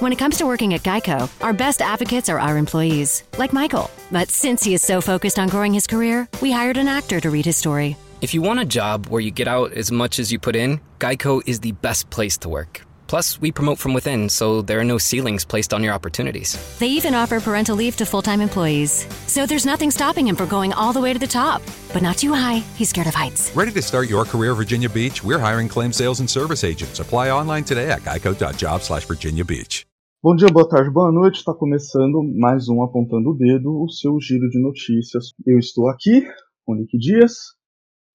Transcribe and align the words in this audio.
When 0.00 0.12
it 0.12 0.18
comes 0.18 0.38
to 0.38 0.46
working 0.46 0.74
at 0.74 0.84
Geico, 0.84 1.28
our 1.42 1.52
best 1.52 1.82
advocates 1.82 2.28
are 2.28 2.38
our 2.38 2.56
employees, 2.56 3.24
like 3.36 3.52
Michael. 3.52 3.90
But 4.12 4.30
since 4.30 4.62
he 4.62 4.72
is 4.74 4.80
so 4.80 5.00
focused 5.00 5.40
on 5.40 5.48
growing 5.48 5.74
his 5.74 5.88
career, 5.88 6.28
we 6.40 6.52
hired 6.52 6.76
an 6.76 6.86
actor 6.86 7.18
to 7.20 7.30
read 7.30 7.44
his 7.44 7.56
story. 7.56 7.96
If 8.20 8.32
you 8.32 8.40
want 8.40 8.60
a 8.60 8.64
job 8.64 9.08
where 9.08 9.20
you 9.20 9.32
get 9.32 9.48
out 9.48 9.72
as 9.72 9.90
much 9.90 10.20
as 10.20 10.30
you 10.30 10.38
put 10.38 10.54
in, 10.54 10.80
Geico 11.00 11.42
is 11.46 11.58
the 11.58 11.72
best 11.72 12.10
place 12.10 12.38
to 12.38 12.48
work. 12.48 12.82
Plus, 13.08 13.40
we 13.40 13.50
promote 13.50 13.78
from 13.80 13.92
within, 13.92 14.28
so 14.28 14.62
there 14.62 14.78
are 14.78 14.84
no 14.84 14.98
ceilings 14.98 15.44
placed 15.44 15.74
on 15.74 15.82
your 15.82 15.94
opportunities. 15.94 16.56
They 16.78 16.88
even 16.88 17.14
offer 17.16 17.40
parental 17.40 17.74
leave 17.74 17.96
to 17.96 18.06
full 18.06 18.22
time 18.22 18.40
employees. 18.40 19.04
So 19.26 19.46
there's 19.46 19.66
nothing 19.66 19.90
stopping 19.90 20.28
him 20.28 20.36
from 20.36 20.48
going 20.48 20.72
all 20.74 20.92
the 20.92 21.00
way 21.00 21.12
to 21.12 21.18
the 21.18 21.26
top. 21.26 21.60
But 21.92 22.02
not 22.02 22.18
too 22.18 22.34
high. 22.34 22.58
He's 22.76 22.90
scared 22.90 23.08
of 23.08 23.14
heights. 23.14 23.50
Ready 23.56 23.72
to 23.72 23.82
start 23.82 24.08
your 24.08 24.24
career 24.24 24.54
Virginia 24.54 24.88
Beach? 24.90 25.24
We're 25.24 25.40
hiring 25.40 25.68
claim 25.68 25.92
sales 25.92 26.20
and 26.20 26.30
service 26.30 26.62
agents. 26.62 27.00
Apply 27.00 27.30
online 27.30 27.64
today 27.64 27.90
at 27.90 28.02
geico.job 28.02 28.82
slash 28.82 29.06
Virginia 29.06 29.44
Beach. 29.44 29.87
Bom 30.20 30.34
dia, 30.34 30.48
boa 30.48 30.68
tarde, 30.68 30.90
boa 30.90 31.12
noite. 31.12 31.36
Está 31.36 31.54
começando 31.54 32.20
mais 32.24 32.68
um 32.68 32.82
Apontando 32.82 33.30
o 33.30 33.34
Dedo, 33.34 33.84
o 33.84 33.88
seu 33.88 34.18
giro 34.20 34.50
de 34.50 34.60
notícias. 34.60 35.26
Eu 35.46 35.60
estou 35.60 35.88
aqui 35.88 36.26
com 36.66 36.72
o 36.72 36.74
Nick 36.74 36.98
Dias 36.98 37.34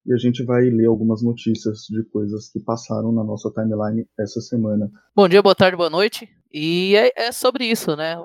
e 0.04 0.12
a 0.12 0.18
gente 0.18 0.44
vai 0.44 0.64
ler 0.64 0.84
algumas 0.84 1.22
notícias 1.22 1.86
de 1.88 2.04
coisas 2.10 2.50
que 2.50 2.60
passaram 2.60 3.10
na 3.10 3.24
nossa 3.24 3.50
timeline 3.50 4.06
essa 4.20 4.38
semana. 4.42 4.90
Bom 5.16 5.26
dia, 5.26 5.40
boa 5.40 5.54
tarde, 5.54 5.78
boa 5.78 5.88
noite. 5.88 6.28
E 6.52 6.94
é, 6.94 7.28
é 7.28 7.32
sobre 7.32 7.64
isso, 7.64 7.96
né? 7.96 8.16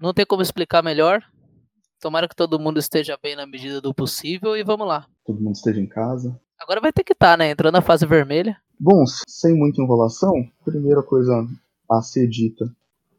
Não 0.00 0.14
tem 0.14 0.24
como 0.24 0.40
explicar 0.40 0.82
melhor. 0.82 1.22
Tomara 2.00 2.26
que 2.26 2.34
todo 2.34 2.58
mundo 2.58 2.78
esteja 2.78 3.18
bem 3.22 3.36
na 3.36 3.46
medida 3.46 3.82
do 3.82 3.92
possível 3.92 4.56
e 4.56 4.64
vamos 4.64 4.88
lá. 4.88 5.06
Todo 5.26 5.42
mundo 5.42 5.56
esteja 5.56 5.78
em 5.78 5.86
casa. 5.86 6.40
Agora 6.58 6.80
vai 6.80 6.90
ter 6.90 7.04
que 7.04 7.12
estar, 7.12 7.32
tá, 7.32 7.36
né? 7.36 7.50
Entrando 7.50 7.74
na 7.74 7.82
fase 7.82 8.06
vermelha. 8.06 8.56
Bom, 8.80 9.04
sem 9.28 9.54
muita 9.54 9.82
enrolação, 9.82 10.32
primeira 10.64 11.02
coisa 11.02 11.46
a 11.90 12.00
ser 12.00 12.26
dita 12.28 12.74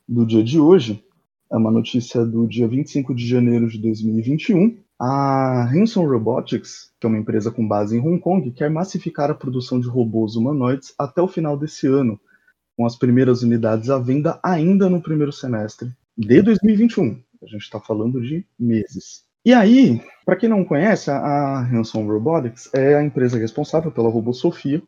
do 0.07 0.25
dia 0.25 0.43
de 0.43 0.59
hoje 0.59 1.03
é 1.51 1.57
uma 1.57 1.71
notícia 1.71 2.25
do 2.25 2.47
dia 2.47 2.67
25 2.67 3.13
de 3.13 3.27
janeiro 3.27 3.67
de 3.67 3.77
2021. 3.77 4.77
A 4.99 5.69
Hanson 5.71 6.05
Robotics, 6.05 6.91
que 6.99 7.05
é 7.05 7.09
uma 7.09 7.19
empresa 7.19 7.51
com 7.51 7.67
base 7.67 7.95
em 7.95 7.99
Hong 7.99 8.19
Kong, 8.19 8.51
quer 8.51 8.69
massificar 8.69 9.29
a 9.29 9.35
produção 9.35 9.79
de 9.79 9.87
robôs 9.87 10.35
humanoides 10.35 10.93
até 10.97 11.21
o 11.21 11.27
final 11.27 11.57
desse 11.57 11.87
ano, 11.87 12.19
com 12.75 12.85
as 12.85 12.95
primeiras 12.95 13.43
unidades 13.43 13.89
à 13.89 13.99
venda 13.99 14.39
ainda 14.43 14.89
no 14.89 15.01
primeiro 15.01 15.31
semestre 15.31 15.91
de 16.17 16.41
2021. 16.41 17.21
A 17.43 17.45
gente 17.45 17.61
está 17.61 17.79
falando 17.79 18.19
de 18.19 18.45
meses. 18.59 19.23
E 19.45 19.53
aí, 19.53 20.01
para 20.25 20.35
quem 20.35 20.49
não 20.49 20.65
conhece, 20.65 21.11
a 21.11 21.59
Hanson 21.71 22.05
Robotics 22.05 22.69
é 22.73 22.95
a 22.95 23.03
empresa 23.03 23.37
responsável 23.37 23.91
pela 23.91 24.09
robô 24.09 24.33
Sofia, 24.33 24.81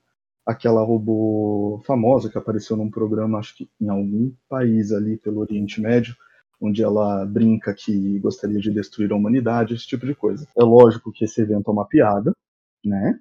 aquela 0.50 0.84
robô 0.84 1.80
famosa 1.86 2.28
que 2.28 2.38
apareceu 2.38 2.76
num 2.76 2.90
programa, 2.90 3.38
acho 3.38 3.56
que 3.56 3.70
em 3.80 3.88
algum 3.88 4.32
país 4.50 4.92
ali 4.92 5.16
pelo 5.16 5.42
Oriente 5.42 5.80
Médio, 5.80 6.16
onde 6.60 6.84
ela 6.84 7.24
brinca 7.24 7.72
que 7.72 8.18
gostaria 8.18 8.60
de 8.60 8.72
destruir 8.72 9.12
a 9.12 9.16
humanidade, 9.16 9.76
esse 9.76 9.86
tipo 9.86 10.08
de 10.08 10.16
coisa. 10.16 10.48
É 10.58 10.64
lógico 10.64 11.12
que 11.12 11.24
esse 11.24 11.40
evento 11.40 11.70
é 11.70 11.72
uma 11.72 11.88
piada, 11.88 12.34
né? 12.84 13.20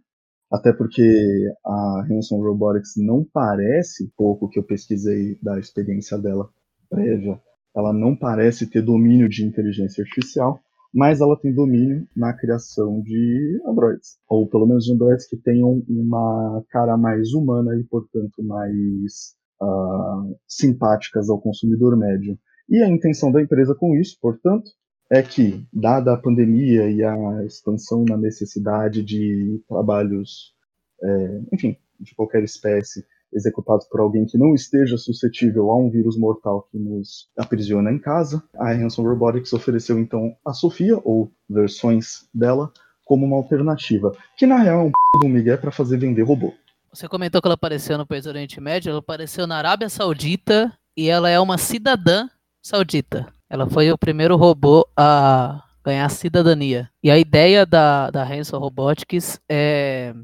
Até 0.51 0.73
porque 0.73 1.53
a 1.65 2.06
Hanson 2.11 2.41
Robotics 2.41 2.95
não 2.97 3.23
parece, 3.23 4.11
pouco 4.17 4.49
que 4.49 4.59
eu 4.59 4.62
pesquisei 4.62 5.39
da 5.43 5.59
experiência 5.59 6.17
dela 6.17 6.49
prévia, 6.89 7.39
ela 7.77 7.93
não 7.93 8.17
parece 8.17 8.67
ter 8.67 8.81
domínio 8.81 9.29
de 9.29 9.45
inteligência 9.45 10.03
artificial, 10.03 10.59
mas 10.92 11.20
ela 11.20 11.39
tem 11.39 11.53
domínio 11.53 12.06
na 12.17 12.33
criação 12.33 13.00
de 13.03 13.61
androids, 13.67 14.19
ou 14.28 14.47
pelo 14.48 14.67
menos 14.67 14.84
de 14.84 14.92
androids 14.92 15.27
que 15.27 15.36
tenham 15.36 15.83
uma 15.89 16.64
cara 16.70 16.97
mais 16.97 17.33
humana 17.34 17.78
e, 17.78 17.84
portanto, 17.84 18.42
mais 18.42 19.34
uh, 19.61 20.36
simpáticas 20.47 21.28
ao 21.28 21.41
consumidor 21.41 21.97
médio. 21.97 22.39
E 22.69 22.83
a 22.83 22.89
intenção 22.89 23.31
da 23.31 23.42
empresa 23.42 23.75
com 23.75 23.94
isso, 23.97 24.16
portanto, 24.20 24.70
é 25.11 25.22
que, 25.22 25.66
dada 25.72 26.12
a 26.12 26.19
pandemia 26.19 26.91
e 26.91 27.03
a 27.03 27.44
expansão 27.44 28.05
na 28.05 28.16
necessidade 28.16 29.03
de 29.03 29.62
trabalhos, 29.66 30.54
é, 31.03 31.41
enfim, 31.53 31.77
de 31.98 32.15
qualquer 32.15 32.43
espécie, 32.44 33.04
executados 33.33 33.87
por 33.89 34.00
alguém 34.00 34.25
que 34.27 34.39
não 34.39 34.55
esteja 34.55 34.97
suscetível 34.97 35.71
a 35.71 35.78
um 35.78 35.91
vírus 35.91 36.19
mortal 36.19 36.66
que 36.71 36.78
nos 36.78 37.28
aprisiona 37.37 37.93
em 37.93 37.99
casa. 37.99 38.43
A 38.56 38.72
Hanson 38.72 39.03
Robotics 39.03 39.53
ofereceu 39.53 39.99
então 39.99 40.34
a 40.44 40.53
Sofia, 40.53 40.99
ou 41.05 41.31
versões 41.49 42.28
dela, 42.34 42.72
como 43.05 43.25
uma 43.25 43.37
alternativa, 43.37 44.12
que 44.37 44.47
na 44.47 44.59
real 44.59 44.81
é 44.81 44.84
um 44.84 44.91
p 44.91 45.19
do 45.21 45.28
Miguel 45.28 45.59
para 45.59 45.71
fazer 45.71 45.97
vender 45.97 46.22
robô. 46.22 46.53
Você 46.93 47.09
comentou 47.09 47.41
que 47.41 47.47
ela 47.47 47.55
apareceu 47.55 47.97
no 47.97 48.06
país 48.06 48.25
do 48.25 48.31
Oriente 48.31 48.61
Médio, 48.61 48.91
ela 48.91 48.99
apareceu 48.99 49.47
na 49.47 49.56
Arábia 49.56 49.89
Saudita 49.89 50.72
e 50.97 51.09
ela 51.09 51.28
é 51.28 51.39
uma 51.39 51.59
cidadã 51.59 52.28
saudita. 52.62 53.27
Ela 53.49 53.69
foi 53.69 53.91
o 53.91 53.99
primeiro 53.99 54.37
robô 54.37 54.87
a 54.97 55.62
ganhar 55.84 56.09
cidadania. 56.10 56.91
E 57.03 57.10
a 57.10 57.19
ideia 57.19 57.65
da, 57.65 58.10
da 58.10 58.22
Hanson 58.22 58.59
Robotics 58.59 59.41
é 59.49 60.15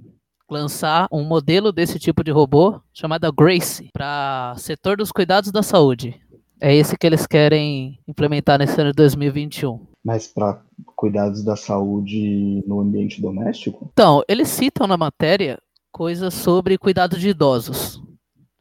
lançar 0.50 1.09
um 1.10 1.25
modelo 1.25 1.72
desse 1.72 1.99
tipo 1.99 2.22
de 2.22 2.31
robô 2.31 2.81
chamada 2.93 3.31
Grace 3.31 3.88
para 3.93 4.55
setor 4.56 4.97
dos 4.97 5.10
cuidados 5.10 5.50
da 5.50 5.62
saúde. 5.62 6.21
É 6.60 6.75
esse 6.75 6.97
que 6.97 7.06
eles 7.06 7.27
querem 7.27 7.99
implementar 8.06 8.59
nesse 8.59 8.81
ano 8.81 8.91
de 8.91 8.97
2021. 8.97 9.87
Mas 10.04 10.27
para 10.27 10.62
cuidados 10.94 11.43
da 11.43 11.56
saúde 11.56 12.62
no 12.66 12.81
ambiente 12.81 13.21
doméstico? 13.21 13.88
Então, 13.93 14.22
eles 14.28 14.49
citam 14.49 14.87
na 14.87 14.97
matéria 14.97 15.59
coisas 15.91 16.34
sobre 16.34 16.78
cuidado 16.78 17.19
de 17.19 17.31
idosos. 17.31 18.03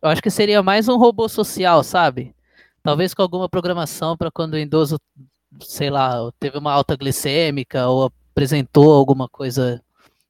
Eu 0.01 0.09
acho 0.09 0.21
que 0.21 0.29
seria 0.29 0.63
mais 0.63 0.87
um 0.87 0.97
robô 0.97 1.27
social, 1.27 1.83
sabe? 1.83 2.35
Talvez 2.81 3.13
com 3.13 3.21
alguma 3.21 3.47
programação 3.47 4.17
para 4.17 4.31
quando 4.31 4.53
o 4.53 4.57
idoso, 4.57 4.99
sei 5.61 5.89
lá, 5.89 6.31
teve 6.39 6.57
uma 6.57 6.71
alta 6.71 6.95
glicêmica 6.95 7.87
ou 7.87 8.11
apresentou 8.33 8.93
alguma 8.93 9.29
coisa 9.29 9.81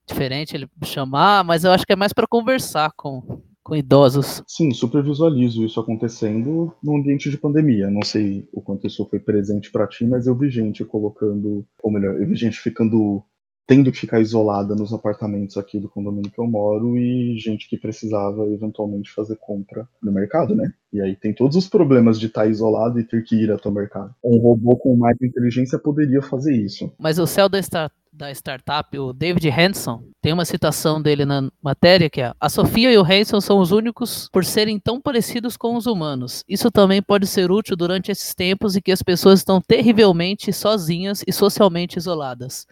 diferente 0.08 0.56
ele 0.56 0.68
chamar, 0.84 1.44
mas 1.44 1.64
eu 1.64 1.72
acho 1.72 1.86
que 1.86 1.94
é 1.94 1.96
mais 1.96 2.14
para 2.14 2.28
conversar 2.28 2.92
com, 2.96 3.42
com 3.64 3.76
idosos. 3.76 4.44
Sim, 4.48 4.72
super 4.72 5.04
visualizo 5.04 5.64
isso 5.64 5.80
acontecendo 5.80 6.74
no 6.84 6.98
ambiente 6.98 7.30
de 7.30 7.38
pandemia. 7.38 7.90
Não 7.90 8.02
sei 8.02 8.48
o 8.52 8.62
quanto 8.62 8.86
isso 8.86 9.08
foi 9.10 9.20
presente 9.20 9.72
para 9.72 9.88
ti, 9.88 10.06
mas 10.06 10.28
eu 10.28 10.36
vi 10.36 10.50
gente 10.50 10.84
colocando, 10.84 11.66
ou 11.82 11.92
melhor, 11.92 12.20
eu 12.20 12.28
vi 12.28 12.36
gente 12.36 12.60
ficando 12.60 13.24
tendo 13.66 13.92
que 13.92 14.00
ficar 14.00 14.20
isolada 14.20 14.76
nos 14.76 14.94
apartamentos 14.94 15.58
aqui 15.58 15.80
do 15.80 15.90
condomínio 15.90 16.32
que 16.32 16.40
eu 16.40 16.48
moro 16.48 16.98
e 16.98 17.38
gente 17.38 17.70
que 17.70 17.78
precisava 17.78 18.46
eventualmente 18.48 19.12
fazer 19.12 19.38
compra 19.38 19.88
no 20.02 20.12
mercado, 20.12 20.56
né? 20.56 20.74
E 20.92 21.02
aí 21.02 21.16
tem 21.16 21.34
todos 21.34 21.56
os 21.56 21.68
problemas 21.68 22.20
de 22.20 22.28
estar 22.28 22.46
isolado 22.46 23.00
e 23.00 23.04
ter 23.04 23.24
que 23.24 23.36
ir 23.36 23.52
até 23.52 23.68
o 23.68 23.72
mercado. 23.72 24.14
Um 24.24 24.38
robô 24.38 24.76
com 24.76 24.96
mais 24.96 25.18
inteligência 25.22 25.80
poderia 25.80 26.22
fazer 26.22 26.56
isso. 26.56 26.92
Mas 27.00 27.18
o 27.18 27.26
céu 27.26 27.48
da, 27.48 27.58
start, 27.60 27.92
da 28.12 28.32
startup, 28.32 28.96
o 29.00 29.12
David 29.12 29.50
Hanson, 29.50 30.04
tem 30.22 30.34
uma 30.34 30.46
citação 30.46 31.02
dele 31.02 31.26
na 31.26 31.50
matéria 31.64 32.10
que 32.10 32.22
é: 32.22 32.32
A 32.40 32.50
Sofia 32.50 32.92
e 32.92 32.98
o 32.98 33.04
Hanson 33.04 33.42
são 33.42 33.60
os 33.60 33.72
únicos 33.72 34.30
por 34.32 34.46
serem 34.46 34.78
tão 34.78 35.02
parecidos 35.02 35.58
com 35.58 35.76
os 35.76 35.88
humanos. 35.88 36.44
Isso 36.48 36.70
também 36.70 37.02
pode 37.02 37.26
ser 37.26 37.50
útil 37.50 37.76
durante 37.76 38.12
esses 38.12 38.36
tempos 38.36 38.76
em 38.76 38.82
que 38.82 38.92
as 38.92 39.02
pessoas 39.02 39.40
estão 39.40 39.60
terrivelmente 39.60 40.52
sozinhas 40.54 41.24
e 41.26 41.32
socialmente 41.32 41.98
isoladas. 41.98 42.68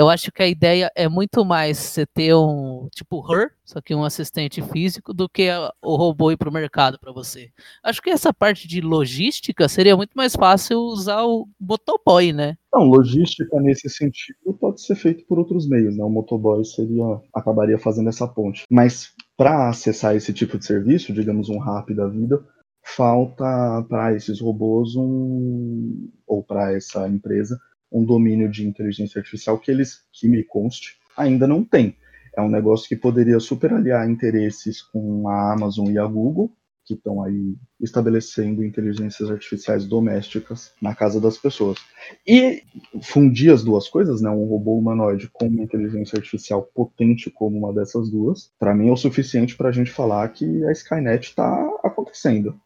Eu 0.00 0.08
acho 0.08 0.32
que 0.32 0.42
a 0.42 0.48
ideia 0.48 0.90
é 0.96 1.06
muito 1.06 1.44
mais 1.44 1.76
você 1.76 2.06
ter 2.06 2.34
um 2.34 2.88
tipo 2.90 3.22
her, 3.30 3.50
só 3.62 3.82
que 3.82 3.94
um 3.94 4.02
assistente 4.02 4.62
físico, 4.62 5.12
do 5.12 5.28
que 5.28 5.50
o 5.82 5.94
robô 5.94 6.32
ir 6.32 6.38
para 6.38 6.48
o 6.48 6.52
mercado 6.52 6.98
para 6.98 7.12
você. 7.12 7.50
Acho 7.82 8.00
que 8.00 8.08
essa 8.08 8.32
parte 8.32 8.66
de 8.66 8.80
logística 8.80 9.68
seria 9.68 9.94
muito 9.94 10.12
mais 10.14 10.34
fácil 10.34 10.78
usar 10.78 11.22
o 11.24 11.46
motoboy, 11.60 12.32
né? 12.32 12.56
Não, 12.72 12.84
logística 12.84 13.60
nesse 13.60 13.90
sentido 13.90 14.54
pode 14.58 14.80
ser 14.80 14.94
feito 14.94 15.22
por 15.26 15.38
outros 15.38 15.68
meios, 15.68 15.94
né? 15.94 16.02
O 16.02 16.08
motoboy 16.08 16.64
seria 16.64 17.20
acabaria 17.34 17.76
fazendo 17.76 18.08
essa 18.08 18.26
ponte. 18.26 18.64
Mas 18.70 19.12
para 19.36 19.68
acessar 19.68 20.16
esse 20.16 20.32
tipo 20.32 20.56
de 20.56 20.64
serviço, 20.64 21.12
digamos 21.12 21.50
um 21.50 21.58
rap 21.58 21.92
da 21.92 22.08
vida, 22.08 22.42
falta 22.82 23.84
para 23.86 24.14
esses 24.16 24.40
robôs 24.40 24.96
um 24.96 26.08
ou 26.26 26.42
para 26.42 26.74
essa 26.74 27.06
empresa 27.06 27.60
um 27.90 28.04
domínio 28.04 28.50
de 28.50 28.66
inteligência 28.66 29.18
artificial 29.18 29.58
que 29.58 29.70
eles, 29.70 30.00
que 30.12 30.28
me 30.28 30.42
conste, 30.44 30.96
ainda 31.16 31.46
não 31.46 31.64
têm. 31.64 31.96
É 32.36 32.40
um 32.40 32.48
negócio 32.48 32.88
que 32.88 32.96
poderia 32.96 33.40
super 33.40 33.72
aliar 33.72 34.08
interesses 34.08 34.82
com 34.82 35.28
a 35.28 35.52
Amazon 35.52 35.88
e 35.90 35.98
a 35.98 36.06
Google, 36.06 36.52
que 36.84 36.94
estão 36.94 37.22
aí 37.22 37.54
estabelecendo 37.80 38.64
inteligências 38.64 39.30
artificiais 39.30 39.86
domésticas 39.86 40.72
na 40.82 40.94
casa 40.94 41.20
das 41.20 41.38
pessoas. 41.38 41.78
E 42.26 42.62
fundir 43.02 43.52
as 43.52 43.62
duas 43.62 43.88
coisas, 43.88 44.20
né, 44.20 44.30
um 44.30 44.44
robô 44.44 44.76
humanoide 44.76 45.28
com 45.32 45.46
uma 45.46 45.62
inteligência 45.62 46.16
artificial 46.16 46.62
potente 46.74 47.30
como 47.30 47.58
uma 47.58 47.72
dessas 47.72 48.10
duas, 48.10 48.52
para 48.58 48.74
mim 48.74 48.88
é 48.88 48.92
o 48.92 48.96
suficiente 48.96 49.56
para 49.56 49.68
a 49.68 49.72
gente 49.72 49.90
falar 49.90 50.28
que 50.30 50.64
a 50.64 50.72
Skynet 50.72 51.28
está 51.28 51.54
acontecendo. 51.84 52.58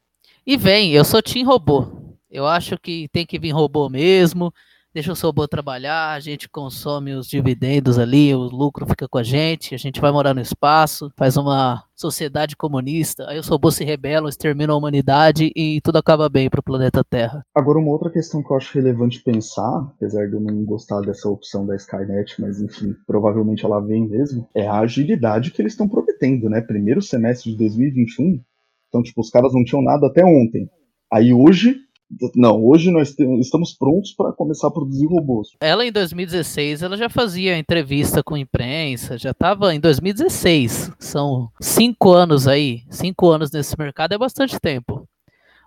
E 0.47 0.57
vem, 0.57 0.93
eu 0.93 1.05
sou 1.05 1.23
Team 1.23 1.47
Robô. 1.47 2.17
Eu 2.31 2.47
acho 2.47 2.79
que 2.79 3.09
tem 3.09 3.25
que 3.27 3.39
vir 3.39 3.53
robô 3.53 3.89
mesmo 3.89 4.53
deixa 4.95 5.13
o 5.13 5.17
robô 5.17 5.49
trabalhar, 5.49 6.13
a 6.13 6.21
gente 6.21 6.49
consome 6.49 7.15
os 7.15 7.27
dividendos 7.27 7.99
ali, 7.99 8.33
o 8.33 8.43
lucro 8.43 8.87
fica 8.87 9.09
com 9.09 9.19
a 9.19 9.25
gente, 9.25 9.75
a 9.75 9.79
gente 9.79 10.01
vai 10.01 10.13
morar 10.13 10.33
no 10.33 10.41
espaço, 10.41 11.11
faz 11.17 11.37
uma 11.37 11.83
sociedade 11.97 12.57
comunista, 12.57 13.29
aí 13.29 13.37
os 13.37 13.49
robôs 13.49 13.75
se 13.75 13.85
rebelam, 13.85 14.29
exterminam 14.29 14.77
a 14.77 14.79
humanidade 14.79 15.51
e 15.57 15.81
tudo 15.81 15.99
acaba 15.99 16.29
bem 16.29 16.49
para 16.49 16.61
o 16.61 16.63
planeta 16.63 17.03
Terra. 17.03 17.45
Agora, 17.53 17.81
uma 17.81 17.91
outra 17.91 18.09
questão 18.09 18.41
que 18.41 18.53
eu 18.53 18.57
acho 18.57 18.73
relevante 18.73 19.21
pensar, 19.21 19.93
apesar 19.97 20.29
de 20.29 20.35
eu 20.35 20.41
não 20.41 20.65
gostar 20.65 21.01
dessa 21.01 21.29
opção 21.29 21.67
da 21.67 21.75
Skynet, 21.75 22.41
mas 22.41 22.61
enfim, 22.61 22.95
provavelmente 23.05 23.65
ela 23.65 23.81
vem 23.81 24.09
mesmo, 24.09 24.49
é 24.55 24.69
a 24.69 24.79
agilidade 24.79 25.51
que 25.51 25.61
eles 25.61 25.73
estão 25.73 25.89
prometendo, 25.89 26.49
né? 26.49 26.61
Primeiro 26.61 27.03
semestre 27.03 27.51
de 27.51 27.59
2021, 27.59 28.41
então, 28.89 29.03
tipo, 29.03 29.21
os 29.21 29.31
caras 29.31 29.53
não 29.53 29.65
tinham 29.65 29.83
nada 29.83 30.07
até 30.07 30.25
ontem. 30.25 30.71
Aí 31.13 31.35
hoje 31.35 31.84
não, 32.35 32.65
hoje 32.65 32.91
nós 32.91 33.15
estamos 33.41 33.73
prontos 33.73 34.13
para 34.13 34.33
começar 34.33 34.69
a 34.69 34.71
produzir 34.71 35.07
robôs. 35.07 35.49
Ela 35.61 35.87
em 35.87 35.93
2016, 35.93 36.83
ela 36.83 36.97
já 36.97 37.09
fazia 37.09 37.59
entrevista 37.59 38.23
com 38.23 38.37
imprensa, 38.37 39.19
já 39.19 39.31
estava 39.31 39.75
em 39.75 39.81
2016. 39.81 40.93
São 40.99 41.51
cinco 41.61 42.13
anos 42.13 42.47
aí, 42.49 42.83
cinco 42.91 43.31
anos 43.31 43.51
nesse 43.51 43.79
mercado 43.79 44.13
é 44.13 44.19
bastante 44.19 44.59
tempo. 44.61 45.09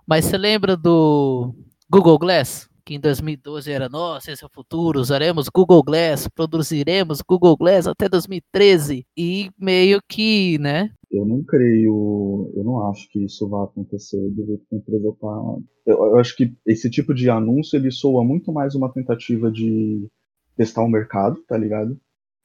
Mas 0.07 0.25
você 0.25 0.37
lembra 0.37 0.77
do 0.77 1.53
Google 1.89 2.17
Glass? 2.17 2.69
Que 2.85 2.95
em 2.95 2.99
2012 3.01 3.69
era, 3.69 3.89
nossa, 3.89 4.31
esse 4.31 4.41
é 4.41 4.47
o 4.47 4.49
futuro, 4.49 5.01
usaremos 5.01 5.49
Google 5.49 5.83
Glass, 5.83 6.29
produziremos 6.33 7.21
Google 7.21 7.57
Glass 7.57 7.85
até 7.85 8.07
2013. 8.07 9.05
E 9.17 9.51
meio 9.59 9.99
que, 10.07 10.57
né, 10.59 10.91
eu 11.09 11.25
não 11.25 11.43
creio, 11.43 12.51
eu 12.55 12.63
não 12.63 12.89
acho 12.89 13.09
que 13.09 13.23
isso 13.23 13.47
vai 13.47 13.63
acontecer 13.63 14.17
que 14.35 14.75
a 14.75 14.75
empresa 14.75 15.15
tá. 15.19 15.57
Eu, 15.85 15.97
eu, 15.97 16.19
acho 16.19 16.35
que 16.35 16.53
esse 16.65 16.89
tipo 16.89 17.13
de 17.13 17.29
anúncio 17.29 17.77
ele 17.77 17.91
soa 17.91 18.23
muito 18.23 18.51
mais 18.51 18.75
uma 18.75 18.91
tentativa 18.91 19.49
de 19.51 20.07
testar 20.55 20.83
o 20.83 20.89
mercado, 20.89 21.41
tá 21.47 21.57
ligado? 21.57 21.97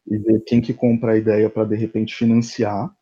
E 0.06 0.17
ver 0.19 0.41
quem 0.47 0.61
que 0.61 0.73
compra 0.73 1.12
a 1.12 1.19
ideia 1.19 1.50
para 1.50 1.64
de 1.64 1.76
repente 1.76 2.14
financiar, 2.14 2.93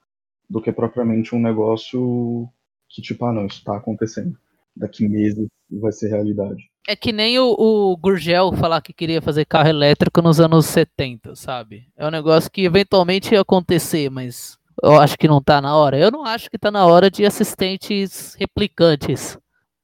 do 0.49 0.61
que 0.61 0.73
propriamente 0.73 1.35
um 1.35 1.41
negócio 1.41 2.49
que 2.89 3.01
tipo, 3.01 3.25
ah 3.25 3.33
não, 3.33 3.47
isso 3.47 3.63
tá 3.63 3.77
acontecendo. 3.77 4.37
Daqui 4.77 5.09
meses 5.09 5.47
vai 5.71 5.93
ser 5.93 6.09
realidade. 6.09 6.71
É 6.89 6.97
que 6.97 7.13
nem 7.13 7.39
o, 7.39 7.55
o, 7.59 7.97
Gurgel 7.97 8.53
falar 8.53 8.81
que 8.81 8.93
queria 8.93 9.21
fazer 9.21 9.45
carro 9.45 9.69
elétrico 9.69 10.23
nos 10.23 10.41
anos 10.41 10.67
70, 10.67 11.37
sabe? 11.37 11.87
É 11.97 12.07
um 12.07 12.11
negócio 12.11 12.51
que 12.51 12.65
eventualmente 12.65 13.35
ia 13.35 13.43
acontecer, 13.43 14.11
mas 14.11 14.59
eu 14.83 15.01
acho 15.01 15.19
que 15.19 15.29
não 15.29 15.39
está 15.39 15.61
na 15.61 15.75
hora. 15.77 15.99
Eu 15.99 16.11
não 16.11 16.25
acho 16.25 16.51
que 16.51 16.57
está 16.57 16.71
na 16.71 16.87
hora 16.87 17.11
de 17.11 17.25
assistentes 17.25 18.35
replicantes. 18.39 19.39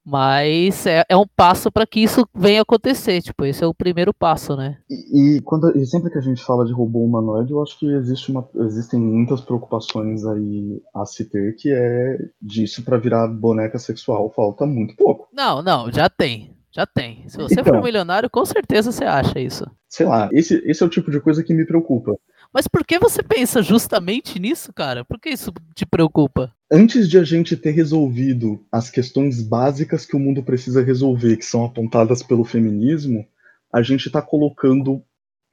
Mas 0.09 0.85
é, 0.85 1.03
é 1.09 1.17
um 1.17 1.27
passo 1.27 1.69
para 1.69 1.85
que 1.85 1.99
isso 1.99 2.25
venha 2.33 2.61
acontecer. 2.61 3.21
Tipo, 3.21 3.43
esse 3.43 3.61
é 3.61 3.67
o 3.67 3.73
primeiro 3.73 4.13
passo, 4.13 4.55
né? 4.55 4.77
E, 4.89 5.35
e, 5.35 5.41
quando, 5.41 5.77
e 5.77 5.85
sempre 5.85 6.09
que 6.09 6.17
a 6.17 6.21
gente 6.21 6.41
fala 6.41 6.63
de 6.65 6.71
robô 6.71 7.03
humanoide, 7.03 7.51
eu 7.51 7.61
acho 7.61 7.77
que 7.77 7.85
existe 7.85 8.31
uma, 8.31 8.47
existem 8.55 9.01
muitas 9.01 9.41
preocupações 9.41 10.25
aí 10.25 10.81
a 10.95 11.05
se 11.05 11.25
ter, 11.25 11.57
que 11.57 11.73
é 11.73 12.19
disso 12.41 12.85
para 12.85 12.97
virar 12.97 13.27
boneca 13.27 13.77
sexual. 13.77 14.31
Falta 14.33 14.65
muito 14.65 14.95
pouco. 14.95 15.27
Não, 15.33 15.61
não, 15.61 15.91
já 15.91 16.09
tem. 16.09 16.55
Já 16.71 16.85
tem. 16.85 17.27
Se 17.27 17.37
você 17.37 17.59
então, 17.59 17.73
for 17.73 17.81
um 17.81 17.83
milionário, 17.83 18.29
com 18.29 18.45
certeza 18.45 18.93
você 18.93 19.03
acha 19.03 19.39
isso. 19.39 19.65
Sei 19.89 20.05
lá, 20.05 20.29
esse, 20.31 20.61
esse 20.65 20.81
é 20.81 20.85
o 20.85 20.89
tipo 20.89 21.11
de 21.11 21.19
coisa 21.19 21.43
que 21.43 21.53
me 21.53 21.65
preocupa. 21.65 22.15
Mas 22.53 22.67
por 22.67 22.85
que 22.85 22.97
você 22.99 23.21
pensa 23.21 23.61
justamente 23.61 24.39
nisso, 24.39 24.73
cara? 24.73 25.05
Por 25.05 25.19
que 25.19 25.29
isso 25.29 25.51
te 25.75 25.85
preocupa? 25.85 26.53
Antes 26.71 27.09
de 27.09 27.17
a 27.17 27.23
gente 27.23 27.55
ter 27.55 27.71
resolvido 27.71 28.65
as 28.71 28.89
questões 28.89 29.41
básicas 29.41 30.05
que 30.05 30.15
o 30.15 30.19
mundo 30.19 30.43
precisa 30.43 30.83
resolver, 30.83 31.37
que 31.37 31.45
são 31.45 31.65
apontadas 31.65 32.21
pelo 32.23 32.43
feminismo, 32.43 33.25
a 33.73 33.81
gente 33.81 34.07
está 34.07 34.21
colocando, 34.21 35.01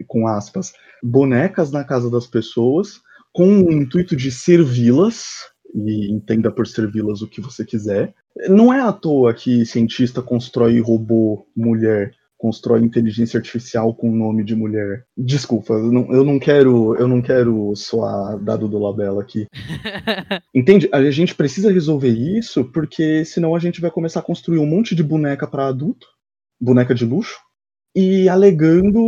com 0.06 0.26
aspas, 0.26 0.72
bonecas 1.02 1.70
na 1.70 1.84
casa 1.84 2.10
das 2.10 2.26
pessoas 2.26 3.00
com 3.32 3.62
o 3.64 3.72
intuito 3.72 4.14
de 4.14 4.30
servi-las, 4.30 5.52
e 5.74 6.12
entenda 6.12 6.52
por 6.52 6.68
servi-las 6.68 7.20
o 7.20 7.28
que 7.28 7.40
você 7.40 7.64
quiser. 7.64 8.14
Não 8.48 8.72
é 8.72 8.80
à 8.80 8.92
toa 8.92 9.34
que 9.34 9.66
cientista 9.66 10.22
constrói 10.22 10.80
robô 10.80 11.44
mulher 11.56 12.14
constrói 12.36 12.80
inteligência 12.80 13.38
artificial 13.38 13.94
com 13.94 14.10
o 14.10 14.16
nome 14.16 14.44
de 14.44 14.54
mulher. 14.54 15.04
Desculpa, 15.16 15.74
eu 15.74 15.90
não, 15.90 16.12
eu 16.12 16.24
não 16.24 16.38
quero, 16.38 16.94
eu 16.96 17.08
não 17.08 17.22
quero 17.22 17.74
soar 17.74 18.38
dado 18.38 18.68
do 18.68 18.78
labela 18.78 19.22
aqui. 19.22 19.46
Entende? 20.54 20.88
A 20.92 21.10
gente 21.10 21.34
precisa 21.34 21.72
resolver 21.72 22.10
isso 22.10 22.64
porque 22.64 23.24
senão 23.24 23.54
a 23.54 23.58
gente 23.58 23.80
vai 23.80 23.90
começar 23.90 24.20
a 24.20 24.24
construir 24.24 24.58
um 24.58 24.66
monte 24.66 24.94
de 24.94 25.02
boneca 25.02 25.46
para 25.46 25.68
adulto, 25.68 26.06
boneca 26.60 26.94
de 26.94 27.04
luxo, 27.04 27.38
e 27.94 28.28
alegando 28.28 29.00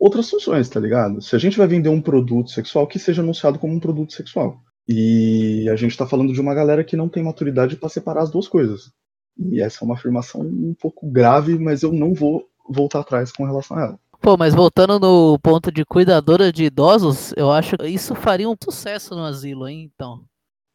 outras 0.00 0.30
funções, 0.30 0.68
tá 0.68 0.80
ligado? 0.80 1.20
Se 1.20 1.36
a 1.36 1.38
gente 1.38 1.58
vai 1.58 1.66
vender 1.66 1.90
um 1.90 2.00
produto 2.00 2.50
sexual, 2.50 2.86
que 2.86 2.98
seja 2.98 3.20
anunciado 3.20 3.58
como 3.58 3.74
um 3.74 3.80
produto 3.80 4.14
sexual. 4.14 4.58
E 4.88 5.68
a 5.68 5.76
gente 5.76 5.96
tá 5.96 6.06
falando 6.06 6.32
de 6.32 6.40
uma 6.40 6.54
galera 6.54 6.82
que 6.82 6.96
não 6.96 7.08
tem 7.08 7.22
maturidade 7.22 7.76
para 7.76 7.88
separar 7.88 8.22
as 8.22 8.30
duas 8.30 8.48
coisas. 8.48 8.90
E 9.38 9.60
essa 9.60 9.82
é 9.82 9.84
uma 9.84 9.94
afirmação 9.94 10.40
um 10.40 10.74
pouco 10.74 11.08
grave, 11.08 11.58
mas 11.58 11.82
eu 11.82 11.92
não 11.92 12.12
vou 12.12 12.49
voltar 12.70 13.00
atrás 13.00 13.32
com 13.32 13.44
relação 13.44 13.76
a 13.76 13.82
ela. 13.82 13.98
Pô, 14.20 14.36
mas 14.36 14.54
voltando 14.54 15.00
no 15.00 15.38
ponto 15.38 15.72
de 15.72 15.84
cuidadora 15.84 16.52
de 16.52 16.64
idosos, 16.64 17.32
eu 17.36 17.50
acho 17.50 17.76
que 17.78 17.88
isso 17.88 18.14
faria 18.14 18.48
um 18.48 18.54
sucesso 18.62 19.14
no 19.14 19.24
asilo, 19.24 19.66
hein, 19.66 19.90
então. 19.94 20.20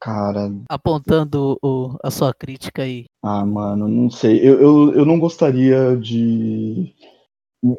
Cara. 0.02 0.52
Apontando 0.70 1.58
o, 1.64 1.96
a 2.04 2.10
sua 2.10 2.34
crítica 2.34 2.84
aí. 2.84 3.06
Ah, 3.24 3.46
mano, 3.46 3.88
não 3.88 4.10
sei. 4.10 4.40
Eu, 4.40 4.60
eu, 4.60 4.94
eu 4.94 5.06
não 5.06 5.20
gostaria 5.20 5.96
de. 5.96 6.94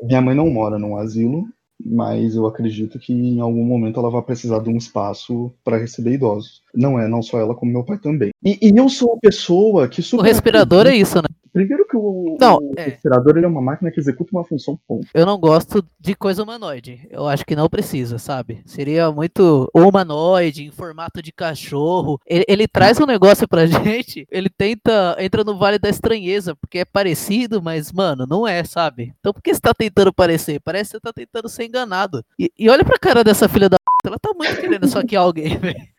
Minha 0.02 0.20
mãe 0.20 0.34
não 0.34 0.50
mora 0.50 0.78
num 0.78 0.96
asilo, 0.96 1.44
mas 1.84 2.34
eu 2.34 2.46
acredito 2.46 2.98
que 2.98 3.12
em 3.12 3.40
algum 3.40 3.64
momento 3.64 4.00
ela 4.00 4.10
vai 4.10 4.22
precisar 4.22 4.60
de 4.60 4.70
um 4.70 4.76
espaço 4.76 5.52
para 5.62 5.78
receber 5.78 6.14
idosos. 6.14 6.62
Não 6.76 7.00
é, 7.00 7.08
não 7.08 7.22
só 7.22 7.40
ela, 7.40 7.54
como 7.54 7.72
meu 7.72 7.84
pai 7.84 7.98
também. 7.98 8.30
E, 8.44 8.58
e 8.60 8.76
eu 8.76 8.88
sou 8.88 9.12
uma 9.12 9.18
pessoa 9.18 9.88
que. 9.88 10.02
O 10.14 10.20
respirador 10.20 10.86
é 10.86 10.94
isso, 10.94 11.16
né? 11.16 11.28
Primeiro 11.56 11.86
que 11.88 11.96
o, 11.96 12.36
não, 12.38 12.58
o 12.58 12.74
é. 12.76 12.82
respirador 12.82 13.34
ele 13.34 13.46
é 13.46 13.48
uma 13.48 13.62
máquina 13.62 13.90
que 13.90 13.98
executa 13.98 14.30
uma 14.30 14.44
função 14.44 14.78
ponto. 14.86 15.06
Eu 15.14 15.24
não 15.24 15.38
gosto 15.38 15.82
de 15.98 16.14
coisa 16.14 16.42
humanoide. 16.42 17.08
Eu 17.10 17.26
acho 17.26 17.46
que 17.46 17.56
não 17.56 17.66
precisa, 17.66 18.18
sabe? 18.18 18.60
Seria 18.66 19.10
muito 19.10 19.66
humanoide, 19.74 20.64
em 20.64 20.70
formato 20.70 21.22
de 21.22 21.32
cachorro. 21.32 22.20
Ele, 22.26 22.44
ele 22.46 22.68
traz 22.68 23.00
um 23.00 23.06
negócio 23.06 23.48
pra 23.48 23.64
gente, 23.64 24.28
ele 24.30 24.50
tenta, 24.50 25.16
entra 25.18 25.42
no 25.44 25.56
vale 25.56 25.78
da 25.78 25.88
estranheza, 25.88 26.54
porque 26.54 26.80
é 26.80 26.84
parecido, 26.84 27.62
mas, 27.62 27.90
mano, 27.90 28.26
não 28.28 28.46
é, 28.46 28.62
sabe? 28.62 29.14
Então 29.18 29.32
por 29.32 29.40
que 29.40 29.54
você 29.54 29.60
tá 29.60 29.72
tentando 29.72 30.12
parecer? 30.12 30.60
Parece 30.60 30.90
que 30.90 30.96
você 30.98 31.00
tá 31.00 31.12
tentando 31.14 31.48
ser 31.48 31.64
enganado. 31.64 32.22
E, 32.38 32.52
e 32.58 32.68
olha 32.68 32.84
pra 32.84 32.98
cara 32.98 33.24
dessa 33.24 33.48
filha 33.48 33.70
da 33.70 33.78
ela 34.04 34.18
tá 34.18 34.30
muito 34.34 34.60
querendo 34.60 34.86
só 34.86 35.02
que 35.02 35.16
alguém, 35.16 35.56
velho. 35.58 35.95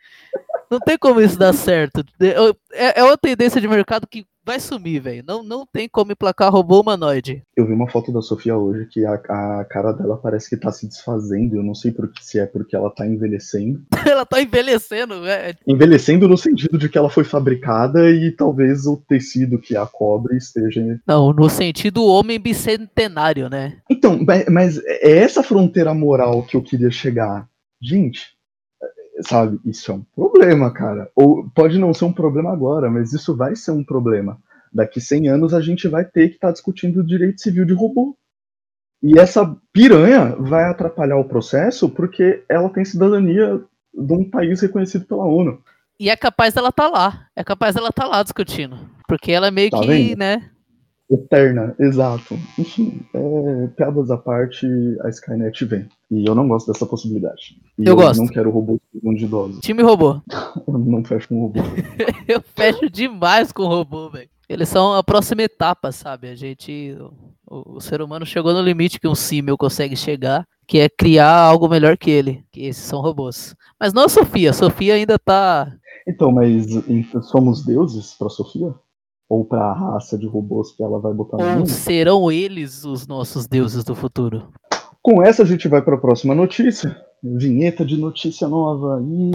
Não 0.69 0.80
tem 0.80 0.98
como 0.98 1.22
isso 1.22 1.38
dar 1.38 1.54
certo. 1.54 2.04
É, 2.74 3.00
é 3.00 3.04
uma 3.04 3.18
tendência 3.18 3.62
de 3.62 3.68
mercado 3.68 4.08
que 4.08 4.25
vai 4.48 4.62
sumir, 4.62 5.02
velho. 5.02 5.24
Não, 5.28 5.44
não 5.44 5.66
tem 5.66 5.90
como 5.90 6.14
emplacar 6.14 6.50
robô 6.50 6.80
humanoide. 6.80 7.44
Eu 7.54 7.68
vi 7.68 7.74
uma 7.74 7.90
foto 7.90 8.14
da 8.14 8.21
Sofia 8.21 8.57
hoje 8.57 8.86
que 8.86 9.06
a, 9.06 9.16
a 9.16 9.66
cara 9.66 9.92
dela 9.92 10.16
parece 10.16 10.50
que 10.50 10.56
tá 10.56 10.71
se 10.71 10.88
desfazendo. 10.88 11.57
Eu 11.57 11.64
não 11.64 11.76
sei 11.76 11.92
por 11.92 12.09
que, 12.09 12.26
se 12.26 12.40
é 12.40 12.45
porque 12.45 12.74
ela 12.74 12.90
tá 12.90 13.06
envelhecendo. 13.06 13.83
ela 14.09 14.26
tá 14.26 14.42
envelhecendo, 14.42 15.21
velho. 15.21 15.57
Envelhecendo 15.68 16.30
no 16.30 16.38
sentido 16.38 16.78
de 16.78 16.88
que 16.88 16.97
ela 16.97 17.09
foi 17.09 17.26
fabricada 17.26 18.09
e 18.09 18.31
talvez 18.31 18.86
o 18.86 18.95
tecido 18.95 19.59
que 19.59 19.76
a 19.76 19.86
cobre 19.86 20.38
esteja. 20.38 20.97
Não, 21.06 21.33
no 21.33 21.50
sentido 21.50 22.06
homem 22.06 22.40
bicentenário, 22.40 23.50
né? 23.50 23.80
Então, 23.90 24.18
mas 24.50 24.78
é 24.86 25.18
essa 25.18 25.44
fronteira 25.44 25.94
moral 25.94 26.44
que 26.44 26.56
eu 26.56 26.64
queria 26.64 26.90
chegar. 26.90 27.50
Gente, 27.81 28.37
Sabe? 29.21 29.59
Isso 29.66 29.92
é 29.92 29.95
um 29.95 30.04
problema, 30.16 30.71
cara. 30.71 31.09
Ou 31.16 31.50
pode 31.50 31.80
não 31.80 31.94
ser 31.94 32.06
um 32.06 32.14
problema 32.14 32.52
agora, 32.52 32.90
mas 32.90 33.14
isso 33.14 33.36
vai 33.36 33.56
ser 33.56 33.71
um 33.71 33.83
problema. 33.83 34.38
Daqui 34.71 35.02
100 35.02 35.30
anos 35.30 35.54
a 35.54 35.62
gente 35.62 35.88
vai 35.88 36.06
ter 36.06 36.30
que 36.30 36.36
estar 36.36 36.47
tá 36.47 36.54
discutindo 36.54 37.00
o 37.00 37.06
direito 37.06 37.42
civil 37.42 37.66
de 37.66 37.74
robô. 37.74 38.16
E 39.02 39.19
essa 39.19 39.56
piranha 39.71 40.36
vai 40.40 40.66
atrapalhar 40.66 41.18
o 41.18 41.28
processo 41.28 41.90
porque 41.90 42.44
ela 42.50 42.69
tem 42.69 42.83
cidadania 42.83 43.62
de 43.94 44.14
um 44.14 44.30
país 44.30 44.62
reconhecido 44.62 45.06
pela 45.06 45.26
ONU. 45.26 45.62
E 46.00 46.09
é 46.09 46.16
capaz 46.16 46.54
dela 46.54 46.69
estar 46.69 46.90
tá 46.90 46.90
lá. 46.90 47.28
É 47.36 47.44
capaz 47.44 47.76
dela 47.76 47.90
estar 47.90 48.04
tá 48.04 48.07
lá 48.07 48.24
discutindo. 48.24 48.78
Porque 49.07 49.31
ela 49.31 49.47
é 49.47 49.52
meio 49.52 49.69
tá 49.69 49.80
que, 49.80 49.88
vendo? 49.88 50.19
né? 50.19 50.50
Eterna, 51.09 51.73
exato. 51.80 52.37
Enfim, 52.59 52.99
é, 53.14 53.68
piadas 53.68 54.11
à 54.11 54.18
parte, 54.18 54.68
a 55.02 55.09
Skynet 55.09 55.64
vem. 55.64 55.87
E 56.11 56.26
eu 56.26 56.35
não 56.35 56.47
gosto 56.47 56.71
dessa 56.71 56.85
possibilidade. 56.85 57.57
E 57.78 57.85
eu, 57.85 57.92
eu 57.92 57.95
gosto. 57.95 58.19
não 58.19 58.28
quero 58.28 58.52
robôs 58.52 58.80
de 58.94 59.26
idosos. 59.26 59.61
Time 59.61 59.83
robô. 59.83 60.21
eu 60.68 60.78
não 60.78 61.04
fecho 61.06 61.30
com 61.30 61.42
robô. 61.42 61.61
eu 62.28 62.42
fecho 62.42 62.90
demais 62.90 63.52
com 63.54 63.68
robô, 63.68 64.09
velho. 64.09 64.30
Eles 64.49 64.69
são 64.69 64.94
a 64.94 65.04
próxima 65.04 65.44
etapa, 65.44 65.92
sabe? 65.92 66.30
A 66.30 66.35
gente. 66.35 66.97
O, 67.49 67.78
o, 67.78 67.81
ser 67.81 68.02
humano 68.02 68.26
chegou 68.26 68.54
no 68.54 68.61
limite 68.61 68.99
que 68.99 69.07
um 69.07 69.16
símil 69.16 69.57
consegue 69.57 69.95
chegar, 69.95 70.45
que 70.66 70.80
é 70.80 70.90
criar 70.90 71.37
algo 71.37 71.69
melhor 71.69 71.97
que 71.97 72.09
ele. 72.09 72.44
Que 72.52 72.66
esses 72.66 72.83
são 72.83 73.02
robôs. 73.02 73.56
Mas 73.80 73.94
não 73.94 74.04
a 74.04 74.09
Sofia. 74.09 74.49
A 74.49 74.54
Sofia 74.54 74.94
ainda 74.94 75.18
tá. 75.18 75.73
Então, 76.07 76.31
mas 76.31 76.66
somos 77.23 77.66
deuses 77.66 78.14
pra 78.14 78.30
Sofia? 78.30 78.73
Ou 79.30 79.44
pra 79.44 79.74
raça 79.74 80.18
de 80.18 80.26
robôs 80.26 80.72
que 80.72 80.81
ela 80.81 81.00
vai 81.00 81.14
botar 81.14 81.38
no 81.38 81.44
Ou 81.44 81.50
mundo. 81.60 81.69
serão 81.69 82.31
eles 82.31 82.86
os 82.86 83.06
nossos 83.07 83.46
deuses 83.48 83.84
do 83.84 83.94
futuro? 83.94 84.52
Com 85.02 85.22
essa 85.22 85.44
a 85.44 85.46
gente 85.46 85.68
vai 85.68 85.81
pra 85.81 85.98
próxima 85.98 86.34
notícia. 86.34 86.96
Vinheta 87.24 87.86
de 87.86 87.98
notícia 87.98 88.48
nova. 88.48 89.02
E 89.04 89.31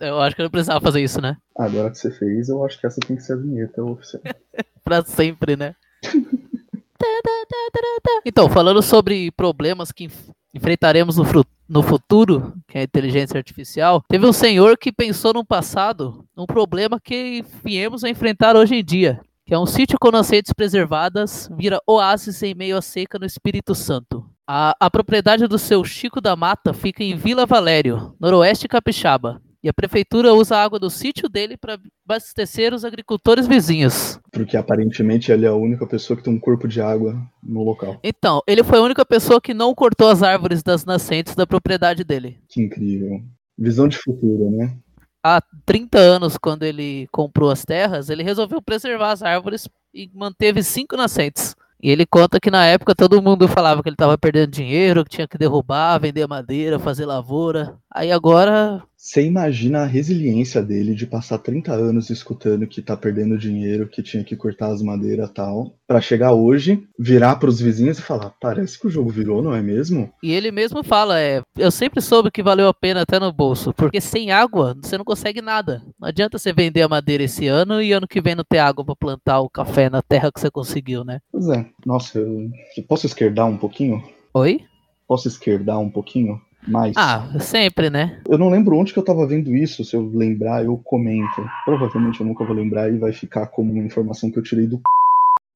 Eu 0.00 0.20
acho 0.20 0.34
que 0.36 0.42
eu 0.42 0.44
não 0.44 0.50
precisava 0.50 0.80
fazer 0.80 1.02
isso, 1.02 1.20
né? 1.20 1.36
agora 1.56 1.90
que 1.90 1.98
você 1.98 2.10
fez, 2.10 2.48
eu 2.48 2.64
acho 2.64 2.80
que 2.80 2.86
essa 2.86 3.00
tem 3.06 3.16
que 3.16 3.22
ser 3.22 3.34
a 3.34 3.36
vinheta 3.36 3.82
oficial. 3.82 4.22
Pra 4.84 5.04
sempre, 5.04 5.56
né? 5.56 5.74
então, 8.24 8.48
falando 8.48 8.82
sobre 8.82 9.30
problemas 9.30 9.92
que 9.92 10.08
enfrentaremos 10.54 11.16
no, 11.16 11.24
no 11.68 11.82
futuro, 11.82 12.54
que 12.66 12.78
é 12.78 12.80
a 12.80 12.84
inteligência 12.84 13.38
artificial, 13.38 14.02
teve 14.08 14.26
um 14.26 14.32
senhor 14.32 14.76
que 14.76 14.92
pensou 14.92 15.32
no 15.32 15.44
passado 15.44 16.24
um 16.36 16.46
problema 16.46 16.98
que 16.98 17.44
viemos 17.64 18.02
a 18.02 18.08
enfrentar 18.08 18.56
hoje 18.56 18.74
em 18.74 18.84
dia, 18.84 19.20
que 19.46 19.54
é 19.54 19.58
um 19.58 19.66
sítio 19.66 19.98
com 20.00 20.10
nascentes 20.10 20.52
preservadas 20.52 21.48
vira 21.56 21.80
oásis 21.86 22.42
em 22.42 22.54
meio 22.54 22.76
à 22.76 22.82
seca 22.82 23.18
no 23.18 23.26
Espírito 23.26 23.74
Santo. 23.74 24.24
A, 24.46 24.74
a 24.80 24.90
propriedade 24.90 25.46
do 25.46 25.58
seu 25.58 25.84
Chico 25.84 26.20
da 26.20 26.34
Mata 26.34 26.72
fica 26.72 27.04
em 27.04 27.14
Vila 27.14 27.46
Valério, 27.46 28.14
noroeste 28.18 28.66
capixaba. 28.66 29.40
E 29.62 29.68
a 29.68 29.74
prefeitura 29.74 30.32
usa 30.32 30.56
a 30.56 30.62
água 30.62 30.78
do 30.78 30.88
sítio 30.88 31.28
dele 31.28 31.54
para 31.54 31.78
abastecer 32.06 32.72
os 32.72 32.82
agricultores 32.82 33.46
vizinhos. 33.46 34.18
Porque 34.32 34.56
aparentemente 34.56 35.30
ele 35.30 35.44
é 35.44 35.48
a 35.48 35.54
única 35.54 35.86
pessoa 35.86 36.16
que 36.16 36.22
tem 36.22 36.32
um 36.32 36.40
corpo 36.40 36.66
de 36.66 36.80
água 36.80 37.20
no 37.42 37.62
local. 37.62 38.00
Então, 38.02 38.40
ele 38.46 38.64
foi 38.64 38.78
a 38.78 38.82
única 38.82 39.04
pessoa 39.04 39.40
que 39.40 39.52
não 39.52 39.74
cortou 39.74 40.08
as 40.08 40.22
árvores 40.22 40.62
das 40.62 40.86
nascentes 40.86 41.34
da 41.34 41.46
propriedade 41.46 42.04
dele. 42.04 42.38
Que 42.48 42.62
incrível. 42.62 43.20
Visão 43.58 43.86
de 43.86 43.98
futuro, 43.98 44.50
né? 44.50 44.78
Há 45.22 45.42
30 45.66 45.98
anos, 45.98 46.38
quando 46.38 46.62
ele 46.62 47.06
comprou 47.12 47.50
as 47.50 47.62
terras, 47.62 48.08
ele 48.08 48.22
resolveu 48.22 48.62
preservar 48.62 49.12
as 49.12 49.22
árvores 49.22 49.68
e 49.92 50.10
manteve 50.14 50.62
cinco 50.62 50.96
nascentes. 50.96 51.54
E 51.82 51.90
ele 51.90 52.06
conta 52.06 52.40
que 52.40 52.50
na 52.50 52.64
época 52.66 52.94
todo 52.94 53.20
mundo 53.20 53.46
falava 53.48 53.82
que 53.82 53.88
ele 53.88 53.94
estava 53.94 54.16
perdendo 54.16 54.50
dinheiro, 54.50 55.04
que 55.04 55.10
tinha 55.10 55.28
que 55.28 55.36
derrubar, 55.36 55.98
vender 55.98 56.26
madeira, 56.26 56.78
fazer 56.78 57.04
lavoura. 57.04 57.76
Aí 57.90 58.10
agora 58.10 58.82
Você 59.02 59.24
imagina 59.24 59.80
a 59.80 59.86
resiliência 59.86 60.62
dele 60.62 60.94
de 60.94 61.06
passar 61.06 61.38
30 61.38 61.72
anos 61.72 62.10
escutando 62.10 62.66
que 62.66 62.82
tá 62.82 62.94
perdendo 62.94 63.38
dinheiro, 63.38 63.88
que 63.88 64.02
tinha 64.02 64.22
que 64.22 64.36
cortar 64.36 64.70
as 64.70 64.82
madeiras 64.82 65.30
e 65.30 65.32
tal, 65.32 65.74
pra 65.88 66.02
chegar 66.02 66.34
hoje, 66.34 66.86
virar 66.98 67.36
pros 67.36 67.62
vizinhos 67.62 67.98
e 67.98 68.02
falar: 68.02 68.34
parece 68.38 68.78
que 68.78 68.86
o 68.86 68.90
jogo 68.90 69.08
virou, 69.08 69.42
não 69.42 69.54
é 69.54 69.62
mesmo? 69.62 70.12
E 70.22 70.30
ele 70.30 70.52
mesmo 70.52 70.84
fala, 70.84 71.18
é, 71.18 71.40
eu 71.56 71.70
sempre 71.70 72.02
soube 72.02 72.30
que 72.30 72.42
valeu 72.42 72.68
a 72.68 72.74
pena 72.74 73.00
até 73.00 73.18
no 73.18 73.32
bolso, 73.32 73.72
porque 73.72 74.02
sem 74.02 74.32
água 74.32 74.76
você 74.82 74.98
não 74.98 75.04
consegue 75.04 75.40
nada. 75.40 75.82
Não 75.98 76.06
adianta 76.06 76.38
você 76.38 76.52
vender 76.52 76.82
a 76.82 76.88
madeira 76.88 77.24
esse 77.24 77.46
ano 77.46 77.80
e 77.80 77.92
ano 77.92 78.06
que 78.06 78.20
vem 78.20 78.34
não 78.34 78.44
ter 78.44 78.58
água 78.58 78.84
pra 78.84 78.94
plantar 78.94 79.40
o 79.40 79.48
café 79.48 79.88
na 79.88 80.02
terra 80.02 80.30
que 80.30 80.38
você 80.38 80.50
conseguiu, 80.50 81.04
né? 81.04 81.20
Pois 81.32 81.48
é. 81.48 81.64
Nossa, 81.86 82.18
eu 82.18 82.50
posso 82.86 83.06
esquerdar 83.06 83.46
um 83.46 83.56
pouquinho? 83.56 84.04
Oi? 84.34 84.60
Posso 85.08 85.26
esquerdar 85.26 85.80
um 85.80 85.88
pouquinho? 85.88 86.38
Mais? 86.68 86.94
Ah, 86.96 87.26
sempre, 87.40 87.88
né? 87.90 88.20
Eu 88.28 88.38
não 88.38 88.50
lembro 88.50 88.76
onde 88.76 88.92
que 88.92 88.98
eu 88.98 89.04
tava 89.04 89.26
vendo 89.26 89.54
isso. 89.56 89.84
Se 89.84 89.96
eu 89.96 90.10
lembrar, 90.14 90.64
eu 90.64 90.76
comento. 90.84 91.44
Provavelmente 91.64 92.20
eu 92.20 92.26
nunca 92.26 92.44
vou 92.44 92.54
lembrar 92.54 92.92
e 92.92 92.98
vai 92.98 93.12
ficar 93.12 93.46
como 93.46 93.72
uma 93.72 93.84
informação 93.84 94.30
que 94.30 94.38
eu 94.38 94.42
tirei 94.42 94.66
do 94.66 94.76
c... 94.76 94.82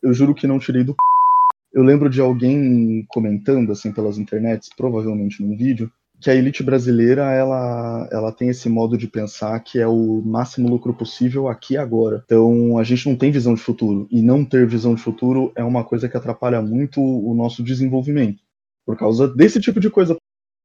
Eu 0.02 0.14
juro 0.14 0.34
que 0.34 0.46
não 0.46 0.58
tirei 0.58 0.82
do 0.82 0.92
c... 0.92 0.96
Eu 1.72 1.82
lembro 1.82 2.08
de 2.08 2.20
alguém 2.20 3.04
comentando, 3.08 3.72
assim, 3.72 3.92
pelas 3.92 4.16
internets, 4.16 4.70
provavelmente 4.76 5.42
num 5.42 5.56
vídeo, 5.56 5.90
que 6.20 6.30
a 6.30 6.34
elite 6.34 6.62
brasileira, 6.62 7.32
ela, 7.32 8.08
ela 8.10 8.32
tem 8.32 8.48
esse 8.48 8.68
modo 8.68 8.96
de 8.96 9.08
pensar 9.08 9.58
que 9.60 9.78
é 9.78 9.86
o 9.86 10.22
máximo 10.24 10.68
lucro 10.68 10.94
possível 10.94 11.48
aqui 11.48 11.74
e 11.74 11.76
agora. 11.76 12.22
Então, 12.24 12.78
a 12.78 12.84
gente 12.84 13.08
não 13.08 13.16
tem 13.16 13.30
visão 13.30 13.54
de 13.54 13.60
futuro. 13.60 14.06
E 14.10 14.22
não 14.22 14.44
ter 14.44 14.66
visão 14.66 14.94
de 14.94 15.02
futuro 15.02 15.52
é 15.54 15.64
uma 15.64 15.84
coisa 15.84 16.08
que 16.08 16.16
atrapalha 16.16 16.62
muito 16.62 17.00
o 17.02 17.34
nosso 17.34 17.62
desenvolvimento. 17.62 18.38
Por 18.86 18.96
causa 18.96 19.26
desse 19.26 19.60
tipo 19.60 19.80
de 19.80 19.90
coisa. 19.90 20.16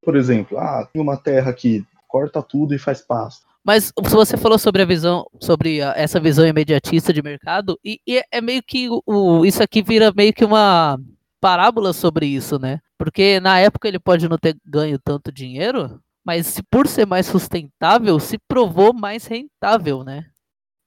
Por 0.02 0.16
exemplo, 0.16 0.58
ah, 0.58 0.88
tem 0.92 1.02
uma 1.02 1.18
terra 1.18 1.52
aqui, 1.52 1.86
corta 2.08 2.42
tudo 2.42 2.74
e 2.74 2.80
faz 2.80 3.02
pasto. 3.02 3.48
Mas 3.64 3.92
você 3.98 4.38
falou 4.38 4.58
sobre 4.58 4.82
a 4.82 4.86
visão, 4.86 5.28
sobre 5.40 5.80
essa 5.80 6.20
visão 6.20 6.48
imediatista 6.48 7.14
de 7.14 7.22
mercado, 7.22 7.78
e, 7.84 8.00
e 8.08 8.24
é 8.32 8.42
meio 8.42 8.64
que 8.64 8.88
o, 9.06 9.46
isso 9.46 9.62
aqui 9.62 9.82
vira 9.82 10.12
meio 10.16 10.34
que 10.34 10.46
uma 10.46 10.98
parábola 11.42 11.94
sobre 11.94 12.26
isso, 12.26 12.58
né? 12.58 12.80
Porque 12.98 13.40
na 13.40 13.60
época 13.60 13.88
ele 13.88 14.00
pode 14.00 14.28
não 14.28 14.38
ter 14.38 14.58
ganho 14.66 14.98
tanto 14.98 15.32
dinheiro, 15.32 16.02
mas 16.26 16.48
se 16.48 16.64
por 16.64 16.88
ser 16.88 17.06
mais 17.06 17.26
sustentável, 17.26 18.20
se 18.20 18.38
provou 18.38 18.94
mais 18.94 19.26
rentável, 19.26 20.04
né? 20.04 20.26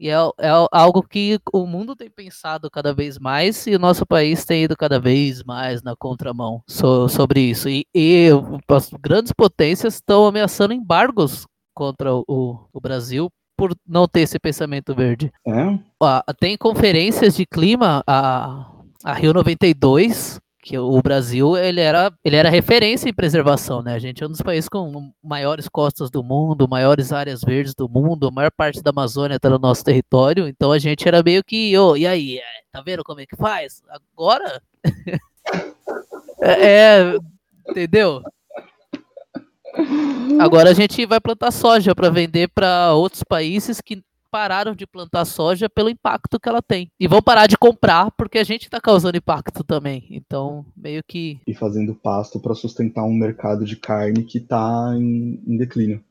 E 0.02 0.08
é, 0.08 0.14
é 0.14 0.50
algo 0.72 1.00
que 1.00 1.38
o 1.52 1.64
mundo 1.64 1.94
tem 1.94 2.10
pensado 2.10 2.68
cada 2.68 2.92
vez 2.92 3.20
mais 3.20 3.68
e 3.68 3.76
o 3.76 3.78
nosso 3.78 4.04
país 4.04 4.44
tem 4.44 4.64
ido 4.64 4.76
cada 4.76 4.98
vez 4.98 5.44
mais 5.44 5.80
na 5.80 5.94
contramão 5.94 6.60
so- 6.66 7.08
sobre 7.08 7.38
isso. 7.40 7.68
E, 7.68 7.86
e 7.94 8.26
as 8.66 8.90
grandes 9.00 9.30
potências 9.30 9.94
estão 9.94 10.26
ameaçando 10.26 10.74
embargos 10.74 11.46
contra 11.72 12.12
o, 12.12 12.24
o 12.72 12.80
Brasil 12.80 13.30
por 13.56 13.76
não 13.86 14.08
ter 14.08 14.22
esse 14.22 14.40
pensamento 14.40 14.92
verde. 14.92 15.32
É? 15.46 15.78
Ah, 16.02 16.24
tem 16.36 16.56
conferências 16.56 17.36
de 17.36 17.46
clima, 17.46 18.02
a, 18.04 18.72
a 19.04 19.12
Rio 19.12 19.32
92, 19.32 20.40
que 20.62 20.78
o 20.78 21.02
Brasil 21.02 21.56
ele 21.56 21.80
era, 21.80 22.12
ele 22.24 22.36
era 22.36 22.48
referência 22.48 23.08
em 23.08 23.12
preservação, 23.12 23.82
né? 23.82 23.94
A 23.94 23.98
gente 23.98 24.22
é 24.22 24.26
um 24.26 24.30
dos 24.30 24.40
países 24.40 24.68
com 24.68 25.12
maiores 25.22 25.68
costas 25.68 26.08
do 26.08 26.22
mundo, 26.22 26.68
maiores 26.68 27.12
áreas 27.12 27.40
verdes 27.40 27.74
do 27.74 27.88
mundo, 27.88 28.28
a 28.28 28.30
maior 28.30 28.52
parte 28.52 28.80
da 28.80 28.90
Amazônia 28.90 29.34
está 29.36 29.50
no 29.50 29.58
nosso 29.58 29.84
território, 29.84 30.46
então 30.46 30.70
a 30.70 30.78
gente 30.78 31.06
era 31.06 31.20
meio 31.20 31.42
que, 31.42 31.76
ô, 31.76 31.96
e 31.96 32.06
aí, 32.06 32.38
é, 32.38 32.42
tá 32.70 32.80
vendo 32.80 33.02
como 33.02 33.20
é 33.20 33.26
que 33.26 33.34
faz? 33.34 33.82
Agora? 34.14 34.62
é, 36.40 37.16
entendeu? 37.68 38.22
Agora 40.38 40.70
a 40.70 40.74
gente 40.74 41.04
vai 41.06 41.20
plantar 41.20 41.50
soja 41.50 41.92
para 41.92 42.08
vender 42.08 42.48
para 42.54 42.92
outros 42.94 43.24
países 43.24 43.80
que 43.80 44.00
pararam 44.32 44.74
de 44.74 44.86
plantar 44.86 45.26
soja 45.26 45.68
pelo 45.68 45.90
impacto 45.90 46.40
que 46.40 46.48
ela 46.48 46.62
tem. 46.62 46.90
E 46.98 47.06
vão 47.06 47.20
parar 47.20 47.46
de 47.46 47.58
comprar 47.58 48.10
porque 48.12 48.38
a 48.38 48.44
gente 48.44 48.62
está 48.62 48.80
causando 48.80 49.18
impacto 49.18 49.62
também. 49.62 50.06
Então, 50.10 50.64
meio 50.74 51.02
que. 51.06 51.38
E 51.46 51.54
fazendo 51.54 51.94
pasto 51.94 52.40
para 52.40 52.54
sustentar 52.54 53.04
um 53.04 53.12
mercado 53.12 53.66
de 53.66 53.76
carne 53.76 54.24
que 54.24 54.40
tá 54.40 54.94
em, 54.96 55.42
em 55.46 55.56
declínio. 55.58 56.02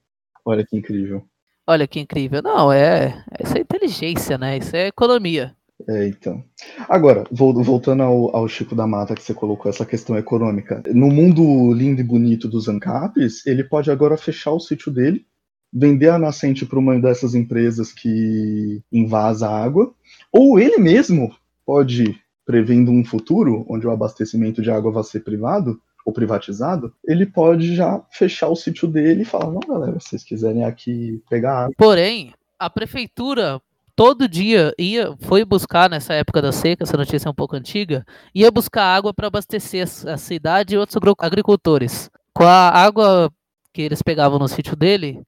Olha 0.45 0.63
que 0.63 0.77
incrível. 0.77 1.23
Olha 1.65 1.87
que 1.87 1.99
incrível. 1.99 2.41
Não, 2.43 2.71
é. 2.71 3.23
Isso 3.43 3.57
é 3.57 3.61
inteligência, 3.61 4.37
né? 4.37 4.57
Isso 4.57 4.75
é 4.75 4.87
economia. 4.87 5.55
É, 5.89 6.07
então. 6.07 6.43
Agora, 6.87 7.23
vol- 7.31 7.63
voltando 7.63 8.03
ao, 8.03 8.35
ao 8.35 8.47
Chico 8.47 8.75
da 8.75 8.85
Mata 8.85 9.15
que 9.15 9.23
você 9.23 9.33
colocou 9.33 9.67
essa 9.67 9.85
questão 9.85 10.15
econômica. 10.15 10.83
No 10.93 11.07
mundo 11.07 11.73
lindo 11.73 12.01
e 12.01 12.03
bonito 12.03 12.47
dos 12.47 12.67
ANCAPs, 12.67 13.45
ele 13.47 13.63
pode 13.63 13.89
agora 13.89 14.15
fechar 14.15 14.51
o 14.51 14.59
sítio 14.59 14.91
dele, 14.91 15.25
vender 15.71 16.09
a 16.09 16.19
nascente 16.19 16.65
para 16.65 16.79
uma 16.79 16.99
dessas 16.99 17.33
empresas 17.33 17.91
que 17.91 18.81
invasa 18.91 19.47
a 19.47 19.63
água, 19.63 19.93
ou 20.31 20.59
ele 20.59 20.77
mesmo 20.77 21.33
pode, 21.65 22.19
prevendo 22.45 22.91
um 22.91 23.05
futuro 23.05 23.65
onde 23.69 23.87
o 23.87 23.91
abastecimento 23.91 24.61
de 24.61 24.69
água 24.69 24.91
vai 24.91 25.03
ser 25.03 25.21
privado 25.21 25.79
ou 26.05 26.11
privatizado, 26.11 26.93
ele 27.05 27.25
pode 27.25 27.75
já 27.75 28.01
fechar 28.09 28.49
o 28.49 28.55
sítio 28.55 28.87
dele 28.87 29.21
e 29.21 29.25
falar: 29.25 29.51
não, 29.51 29.59
galera, 29.59 29.99
se 29.99 30.09
vocês 30.09 30.23
quiserem 30.23 30.63
aqui 30.63 31.21
pegar 31.29 31.63
água. 31.63 31.73
Porém, 31.77 32.33
a 32.59 32.69
prefeitura 32.69 33.61
todo 33.95 34.27
dia 34.27 34.73
ia, 34.77 35.15
foi 35.21 35.45
buscar 35.45 35.89
nessa 35.89 36.13
época 36.13 36.41
da 36.41 36.51
seca, 36.51 36.83
essa 36.83 36.97
notícia 36.97 37.27
é 37.27 37.31
um 37.31 37.35
pouco 37.35 37.55
antiga, 37.55 38.05
ia 38.33 38.49
buscar 38.49 38.83
água 38.83 39.13
para 39.13 39.27
abastecer 39.27 39.87
a 40.07 40.17
cidade 40.17 40.73
e 40.73 40.77
outros 40.77 40.97
agricultores. 41.19 42.09
Com 42.33 42.43
a 42.43 42.69
água 42.69 43.31
que 43.73 43.81
eles 43.81 44.01
pegavam 44.01 44.39
no 44.39 44.47
sítio 44.47 44.75
dele, 44.75 45.21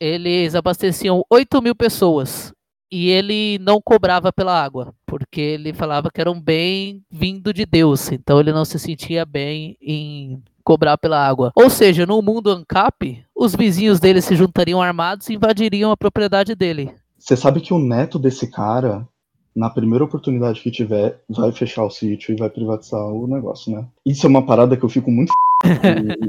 eles 0.00 0.54
abasteciam 0.54 1.22
8 1.30 1.62
mil 1.62 1.74
pessoas. 1.74 2.52
E 2.90 3.10
ele 3.10 3.58
não 3.60 3.82
cobrava 3.82 4.32
pela 4.32 4.62
água, 4.62 4.94
porque 5.06 5.40
ele 5.40 5.74
falava 5.74 6.10
que 6.10 6.20
era 6.20 6.30
um 6.30 6.40
bem 6.40 7.02
vindo 7.10 7.52
de 7.52 7.66
Deus. 7.66 8.10
Então 8.10 8.40
ele 8.40 8.50
não 8.50 8.64
se 8.64 8.78
sentia 8.78 9.26
bem 9.26 9.76
em 9.82 10.42
cobrar 10.64 10.96
pela 10.96 11.26
água. 11.26 11.52
Ou 11.54 11.68
seja, 11.68 12.06
no 12.06 12.20
mundo 12.22 12.50
ANCAP, 12.50 13.24
os 13.36 13.54
vizinhos 13.54 14.00
dele 14.00 14.20
se 14.20 14.34
juntariam 14.34 14.80
armados 14.82 15.28
e 15.28 15.34
invadiriam 15.34 15.90
a 15.90 15.96
propriedade 15.96 16.54
dele. 16.54 16.90
Você 17.18 17.36
sabe 17.36 17.60
que 17.60 17.74
o 17.74 17.78
neto 17.78 18.18
desse 18.18 18.50
cara, 18.50 19.06
na 19.54 19.68
primeira 19.68 20.04
oportunidade 20.04 20.60
que 20.60 20.70
tiver, 20.70 21.20
vai 21.28 21.52
fechar 21.52 21.84
o 21.84 21.90
sítio 21.90 22.32
e 22.32 22.38
vai 22.38 22.48
privatizar 22.48 23.02
o 23.02 23.26
negócio, 23.26 23.72
né? 23.72 23.86
Isso 24.04 24.26
é 24.26 24.30
uma 24.30 24.46
parada 24.46 24.76
que 24.76 24.84
eu 24.84 24.88
fico 24.88 25.10
muito 25.10 25.30
f... 25.30 25.34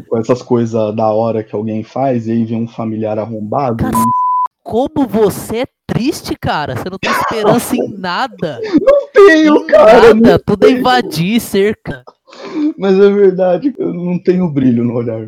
com 0.09 0.17
essas 0.17 0.41
coisas 0.41 0.95
da 0.95 1.11
hora 1.11 1.43
que 1.43 1.55
alguém 1.55 1.83
faz 1.83 2.27
e 2.27 2.31
aí 2.31 2.45
vem 2.45 2.63
um 2.63 2.67
familiar 2.67 3.17
arrombado. 3.19 3.83
Cara, 3.83 3.97
Como 4.63 5.07
você 5.07 5.57
é 5.61 5.65
triste, 5.87 6.35
cara. 6.39 6.75
Você 6.75 6.89
não 6.89 6.97
tem 6.99 7.11
esperança 7.11 7.75
em 7.75 7.89
nada. 7.97 8.59
Não 8.81 9.07
tenho, 9.13 9.55
Em 9.57 9.67
cara. 9.67 10.13
nada. 10.13 10.39
Tudo 10.39 10.65
é 10.65 10.67
tenho. 10.67 10.79
invadir 10.79 11.39
cerca. 11.39 12.03
Mas 12.77 12.93
é 12.99 13.09
verdade, 13.09 13.73
eu 13.77 13.91
não 13.93 14.19
tenho 14.19 14.47
brilho 14.51 14.83
no 14.83 14.93
olhar. 14.93 15.25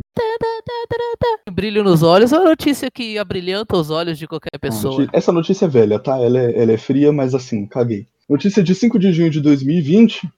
Brilho 1.52 1.84
nos 1.84 2.04
olhos 2.04 2.32
é 2.32 2.38
uma 2.38 2.50
notícia 2.50 2.90
que 2.92 3.18
abrilhanta 3.18 3.76
os 3.76 3.90
olhos 3.90 4.18
de 4.18 4.28
qualquer 4.28 4.58
pessoa. 4.60 5.08
Essa 5.12 5.32
notícia 5.32 5.66
é 5.66 5.68
velha, 5.68 6.00
tá? 6.00 6.18
Ela 6.20 6.40
é, 6.40 6.62
ela 6.62 6.72
é 6.72 6.78
fria, 6.78 7.12
mas 7.12 7.34
assim, 7.36 7.66
caguei. 7.66 8.06
Notícia 8.30 8.64
de 8.64 8.74
5 8.74 8.98
de 9.00 9.12
junho 9.12 9.30
de 9.30 9.42
2020. 9.42 10.30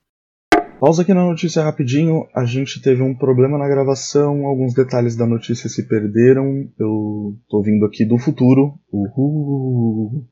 Pausa 0.84 1.04
aqui 1.04 1.14
na 1.14 1.24
notícia 1.24 1.64
rapidinho. 1.64 2.28
A 2.36 2.44
gente 2.44 2.82
teve 2.82 3.02
um 3.02 3.16
problema 3.16 3.58
na 3.58 3.70
gravação, 3.70 4.46
alguns 4.46 4.74
detalhes 4.74 5.16
da 5.16 5.26
notícia 5.26 5.70
se 5.70 5.88
perderam. 5.88 6.68
Eu 6.78 7.38
tô 7.48 7.62
vindo 7.62 7.86
aqui 7.86 8.04
do 8.04 8.18
futuro. 8.18 8.74
Uhul! 8.92 10.28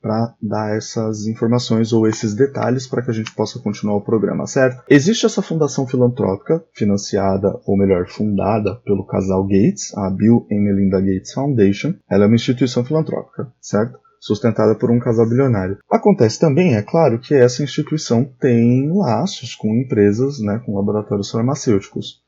para 0.00 0.36
dar 0.40 0.76
essas 0.76 1.26
informações 1.26 1.92
ou 1.92 2.06
esses 2.06 2.32
detalhes 2.32 2.86
para 2.86 3.02
que 3.02 3.10
a 3.10 3.14
gente 3.14 3.34
possa 3.34 3.58
continuar 3.58 3.96
o 3.96 4.04
programa, 4.04 4.46
certo? 4.46 4.84
Existe 4.88 5.26
essa 5.26 5.42
fundação 5.42 5.84
filantrópica, 5.84 6.64
financiada, 6.72 7.58
ou 7.66 7.76
melhor, 7.76 8.06
fundada 8.06 8.76
pelo 8.84 9.04
casal 9.04 9.42
Gates, 9.42 9.92
a 9.96 10.08
Bill 10.10 10.46
and 10.52 10.60
Melinda 10.60 11.00
Gates 11.00 11.32
Foundation. 11.32 11.94
Ela 12.08 12.22
é 12.22 12.26
uma 12.28 12.36
instituição 12.36 12.84
filantrópica, 12.84 13.52
certo? 13.60 13.98
Sustentada 14.26 14.74
por 14.74 14.90
um 14.90 14.98
casal 14.98 15.24
bilionário. 15.24 15.78
Acontece 15.88 16.40
também, 16.40 16.74
é 16.74 16.82
claro, 16.82 17.20
que 17.20 17.32
essa 17.32 17.62
instituição 17.62 18.24
tem 18.40 18.90
laços 18.92 19.54
com 19.54 19.72
empresas, 19.76 20.40
né, 20.40 20.60
com 20.66 20.74
laboratórios 20.74 21.30
farmacêuticos. 21.30 22.20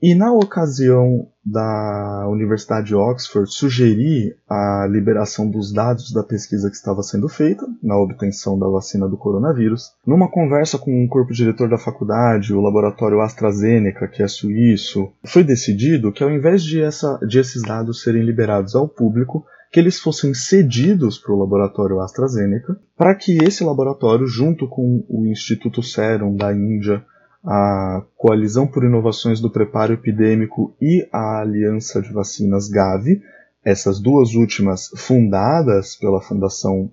E 0.00 0.14
na 0.14 0.32
ocasião 0.32 1.28
da 1.44 2.26
Universidade 2.30 2.86
de 2.86 2.94
Oxford 2.94 3.52
sugerir 3.52 4.36
a 4.48 4.86
liberação 4.90 5.48
dos 5.48 5.70
dados 5.70 6.10
da 6.12 6.22
pesquisa 6.22 6.70
que 6.70 6.76
estava 6.76 7.02
sendo 7.02 7.28
feita 7.28 7.66
na 7.82 7.96
obtenção 7.98 8.58
da 8.58 8.66
vacina 8.66 9.06
do 9.06 9.18
coronavírus, 9.18 9.92
numa 10.06 10.30
conversa 10.30 10.78
com 10.78 11.04
o 11.04 11.08
corpo 11.08 11.34
diretor 11.34 11.68
da 11.68 11.76
faculdade, 11.76 12.54
o 12.54 12.60
laboratório 12.62 13.20
AstraZeneca, 13.20 14.08
que 14.08 14.22
é 14.22 14.28
suíço, 14.28 15.12
foi 15.26 15.44
decidido 15.44 16.10
que 16.10 16.24
ao 16.24 16.30
invés 16.30 16.64
de, 16.64 16.80
essa, 16.80 17.18
de 17.18 17.38
esses 17.38 17.60
dados 17.60 18.02
serem 18.02 18.24
liberados 18.24 18.74
ao 18.74 18.88
público, 18.88 19.44
que 19.72 19.80
eles 19.80 19.98
fossem 19.98 20.34
cedidos 20.34 21.18
para 21.18 21.32
o 21.32 21.38
laboratório 21.38 21.98
AstraZeneca, 22.00 22.78
para 22.94 23.14
que 23.14 23.38
esse 23.38 23.64
laboratório, 23.64 24.26
junto 24.26 24.68
com 24.68 25.02
o 25.08 25.26
Instituto 25.26 25.82
Serum 25.82 26.36
da 26.36 26.52
Índia, 26.52 27.02
a 27.42 28.04
Coalizão 28.14 28.66
por 28.66 28.84
Inovações 28.84 29.40
do 29.40 29.50
Preparo 29.50 29.94
Epidêmico 29.94 30.76
e 30.78 31.08
a 31.10 31.40
Aliança 31.40 32.02
de 32.02 32.12
Vacinas 32.12 32.68
Gavi, 32.68 33.22
essas 33.64 33.98
duas 33.98 34.34
últimas 34.34 34.90
fundadas 34.94 35.96
pela 35.96 36.20
fundação 36.20 36.90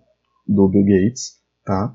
do 0.47 0.69
Bill 0.69 0.85
Gates, 0.85 1.33
tá? 1.65 1.93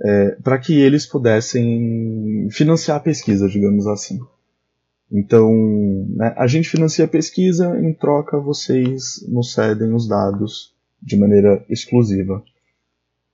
É, 0.00 0.36
para 0.42 0.58
que 0.58 0.78
eles 0.78 1.06
pudessem 1.06 2.48
financiar 2.50 2.98
a 2.98 3.00
pesquisa, 3.00 3.48
digamos 3.48 3.86
assim. 3.86 4.18
Então, 5.10 5.50
né, 6.10 6.34
a 6.36 6.46
gente 6.46 6.68
financia 6.68 7.04
a 7.04 7.08
pesquisa, 7.08 7.78
em 7.80 7.94
troca 7.94 8.38
vocês 8.38 9.26
nos 9.28 9.52
cedem 9.52 9.94
os 9.94 10.06
dados 10.06 10.74
de 11.02 11.16
maneira 11.16 11.64
exclusiva. 11.68 12.42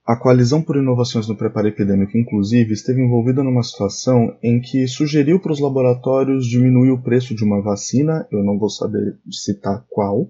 A 0.05 0.15
Coalizão 0.15 0.61
por 0.61 0.77
Inovações 0.77 1.27
no 1.27 1.35
Preparo 1.35 1.67
Epidêmico, 1.67 2.15
inclusive, 2.15 2.73
esteve 2.73 3.01
envolvida 3.01 3.43
numa 3.43 3.63
situação 3.63 4.37
em 4.41 4.61
que 4.61 4.87
sugeriu 4.87 5.39
para 5.39 5.51
os 5.51 5.59
laboratórios 5.59 6.45
diminuir 6.45 6.91
o 6.91 7.01
preço 7.01 7.35
de 7.35 7.43
uma 7.43 7.59
vacina, 7.61 8.27
eu 8.31 8.43
não 8.43 8.59
vou 8.59 8.69
saber 8.69 9.17
citar 9.31 9.83
qual, 9.89 10.27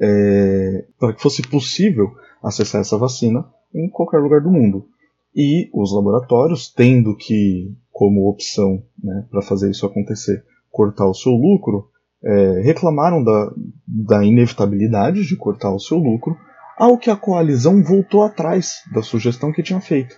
é, 0.00 0.84
para 1.00 1.12
que 1.12 1.20
fosse 1.20 1.42
possível 1.42 2.12
acessar 2.42 2.80
essa 2.80 2.96
vacina 2.96 3.44
em 3.74 3.88
qualquer 3.90 4.18
lugar 4.18 4.40
do 4.40 4.52
mundo. 4.52 4.86
E 5.34 5.68
os 5.72 5.92
laboratórios, 5.92 6.72
tendo 6.72 7.16
que, 7.16 7.74
como 7.90 8.30
opção 8.30 8.84
né, 9.02 9.26
para 9.30 9.42
fazer 9.42 9.68
isso 9.70 9.84
acontecer, 9.84 10.44
cortar 10.72 11.06
o 11.06 11.14
seu 11.14 11.32
lucro, 11.32 11.88
é, 12.24 12.62
reclamaram 12.62 13.22
da, 13.22 13.52
da 13.86 14.24
inevitabilidade 14.24 15.24
de 15.24 15.36
cortar 15.36 15.72
o 15.72 15.78
seu 15.78 15.98
lucro 15.98 16.36
ao 16.76 16.98
que 16.98 17.10
a 17.10 17.16
coalizão 17.16 17.82
voltou 17.82 18.22
atrás 18.22 18.82
da 18.92 19.02
sugestão 19.02 19.52
que 19.52 19.62
tinha 19.62 19.80
feito. 19.80 20.16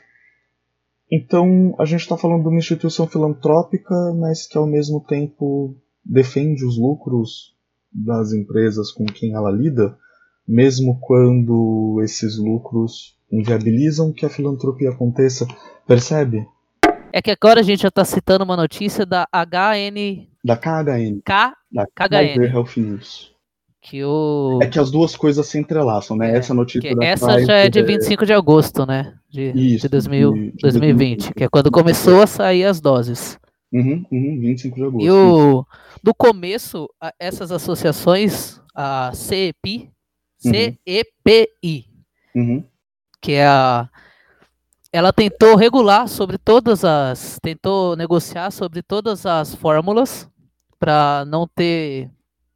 Então, 1.11 1.75
a 1.79 1.85
gente 1.85 2.01
está 2.01 2.17
falando 2.17 2.43
de 2.43 2.49
uma 2.49 2.59
instituição 2.59 3.07
filantrópica, 3.07 3.95
mas 4.19 4.47
que 4.47 4.57
ao 4.57 4.67
mesmo 4.67 5.01
tempo 5.01 5.77
defende 6.05 6.65
os 6.65 6.79
lucros 6.79 7.55
das 7.93 8.33
empresas 8.33 8.91
com 8.91 9.05
quem 9.05 9.35
ela 9.35 9.51
lida, 9.51 9.97
mesmo 10.47 10.99
quando 11.01 12.01
esses 12.03 12.39
lucros 12.39 13.17
inviabilizam 13.31 14.13
que 14.13 14.27
a 14.27 14.31
filantropia 14.31 14.91
aconteça. 14.91 15.47
Percebe? 15.87 16.47
É 17.13 17.23
que 17.23 17.31
agora 17.31 17.61
a 17.61 17.63
gente 17.63 17.83
já 17.83 17.89
está 17.89 18.05
citando 18.05 18.45
uma 18.45 18.57
notícia 18.57 19.07
da 19.07 19.27
HN. 19.33 20.34
Da 20.45 20.57
KHN. 20.57 21.21
K... 21.25 21.55
Da 21.73 21.87
KHN. 21.87 22.45
Health 22.45 22.77
News. 22.77 23.35
Que 23.81 24.03
o... 24.05 24.59
É 24.63 24.67
que 24.67 24.79
as 24.79 24.91
duas 24.91 25.17
coisas 25.17 25.47
se 25.47 25.59
entrelaçam, 25.59 26.17
né? 26.17 26.33
É, 26.33 26.37
essa 26.39 26.55
notícia 26.55 26.95
da 26.95 27.05
Essa 27.05 27.27
Pfizer 27.27 27.47
já 27.47 27.55
é 27.55 27.69
de 27.69 27.83
25 27.83 28.25
de 28.27 28.33
agosto, 28.33 28.87
né? 28.87 29.15
De, 29.29 29.51
Isso, 29.51 29.83
de, 29.83 29.89
2000, 29.91 30.33
de- 30.33 30.51
de 30.53 30.57
2020, 30.63 31.35
que 31.35 31.45
é 31.45 31.49
quando 31.49 31.71
começou 31.71 32.23
a 32.23 32.27
sair 32.27 32.65
as 32.65 32.81
doses. 32.81 33.39
Uhum, 33.73 34.05
uhum, 34.11 34.41
25 34.41 34.77
de 34.77 34.83
agosto. 34.85 35.05
E 35.05 35.11
o, 35.11 35.67
do 36.03 36.15
começo, 36.15 36.89
essas 37.19 37.51
associações, 37.51 38.61
a 38.75 39.11
CEPI, 39.13 39.91
CEPI, 40.39 41.87
Uhum, 42.35 42.65
que 43.21 43.33
é 43.33 43.47
a. 43.47 43.89
Ela 44.93 45.13
tentou 45.13 45.57
regular 45.57 46.09
sobre 46.09 46.39
todas 46.39 46.85
as. 46.85 47.39
Tentou 47.43 47.97
negociar 47.97 48.51
sobre 48.51 48.83
todas 48.83 49.27
as 49.27 49.55
fórmulas 49.55 50.29
para 50.85 51.25
não 51.25 51.49
ter. 51.49 52.11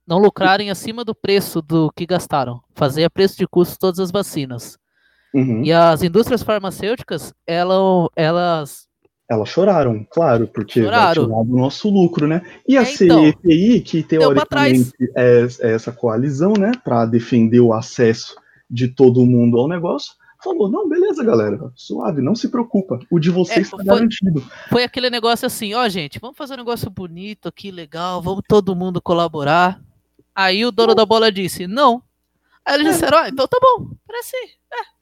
Não 0.06 0.18
lucrarem 0.18 0.70
acima 0.70 1.04
do 1.04 1.14
preço 1.14 1.60
do 1.60 1.90
que 1.94 2.06
gastaram. 2.06 2.60
Fazer 2.74 3.04
a 3.04 3.10
preço 3.10 3.36
de 3.36 3.46
custo 3.46 3.78
todas 3.78 3.98
as 3.98 4.10
vacinas. 4.10 4.78
uhum. 5.34 5.62
E 5.62 5.72
as 5.72 6.02
indústrias 6.02 6.42
farmacêuticas, 6.42 7.34
ela, 7.46 8.08
elas. 8.16 8.86
Elas 9.30 9.50
choraram, 9.50 10.06
claro, 10.10 10.48
porque 10.48 10.82
Choraram. 10.82 11.28
vai 11.28 11.44
do 11.44 11.56
nosso 11.56 11.90
lucro, 11.90 12.26
né? 12.26 12.40
E 12.66 12.78
a 12.78 12.82
É, 12.82 12.94
então. 12.94 13.22
CEPI, 13.24 13.80
que 13.82 14.02
teoricamente 14.02 14.92
é, 15.14 15.46
é 15.60 15.72
essa 15.74 15.92
coalizão, 15.92 16.54
né, 16.58 16.72
para 16.82 17.04
defender 17.04 17.60
o 17.60 17.74
acesso 17.74 18.34
de 18.70 18.88
todo 18.88 19.26
mundo 19.26 19.58
ao 19.58 19.68
negócio, 19.68 20.14
falou: 20.42 20.70
não, 20.70 20.88
beleza, 20.88 21.22
galera, 21.24 21.70
suave, 21.74 22.20
não 22.22 22.34
se 22.34 22.48
preocupa, 22.48 22.98
o 23.10 23.18
de 23.18 23.30
vocês 23.30 23.58
É, 23.58 23.60
está 23.62 23.76
foi- 23.76 23.84
garantido. 23.86 24.44
Foi 24.70 24.82
aquele 24.84 25.10
negócio 25.10 25.46
assim, 25.46 25.74
ó, 25.74 25.88
gente, 25.88 26.18
vamos 26.18 26.36
fazer 26.36 26.54
um 26.54 26.58
negócio 26.58 26.90
bonito 26.90 27.48
aqui, 27.48 27.70
legal, 27.70 28.22
vamos 28.22 28.42
todo 28.48 28.74
mundo 28.76 29.00
colaborar. 29.02 29.80
Aí 30.34 30.64
o 30.64 30.70
dono 30.70 30.94
da 30.94 31.04
bola 31.04 31.32
disse, 31.32 31.66
não. 31.66 32.02
Aí 32.64 32.74
eles 32.74 32.92
disseram, 32.94 33.18
ah, 33.18 33.28
então 33.28 33.48
tá 33.48 33.58
bom, 33.60 33.90
parece, 34.06 34.36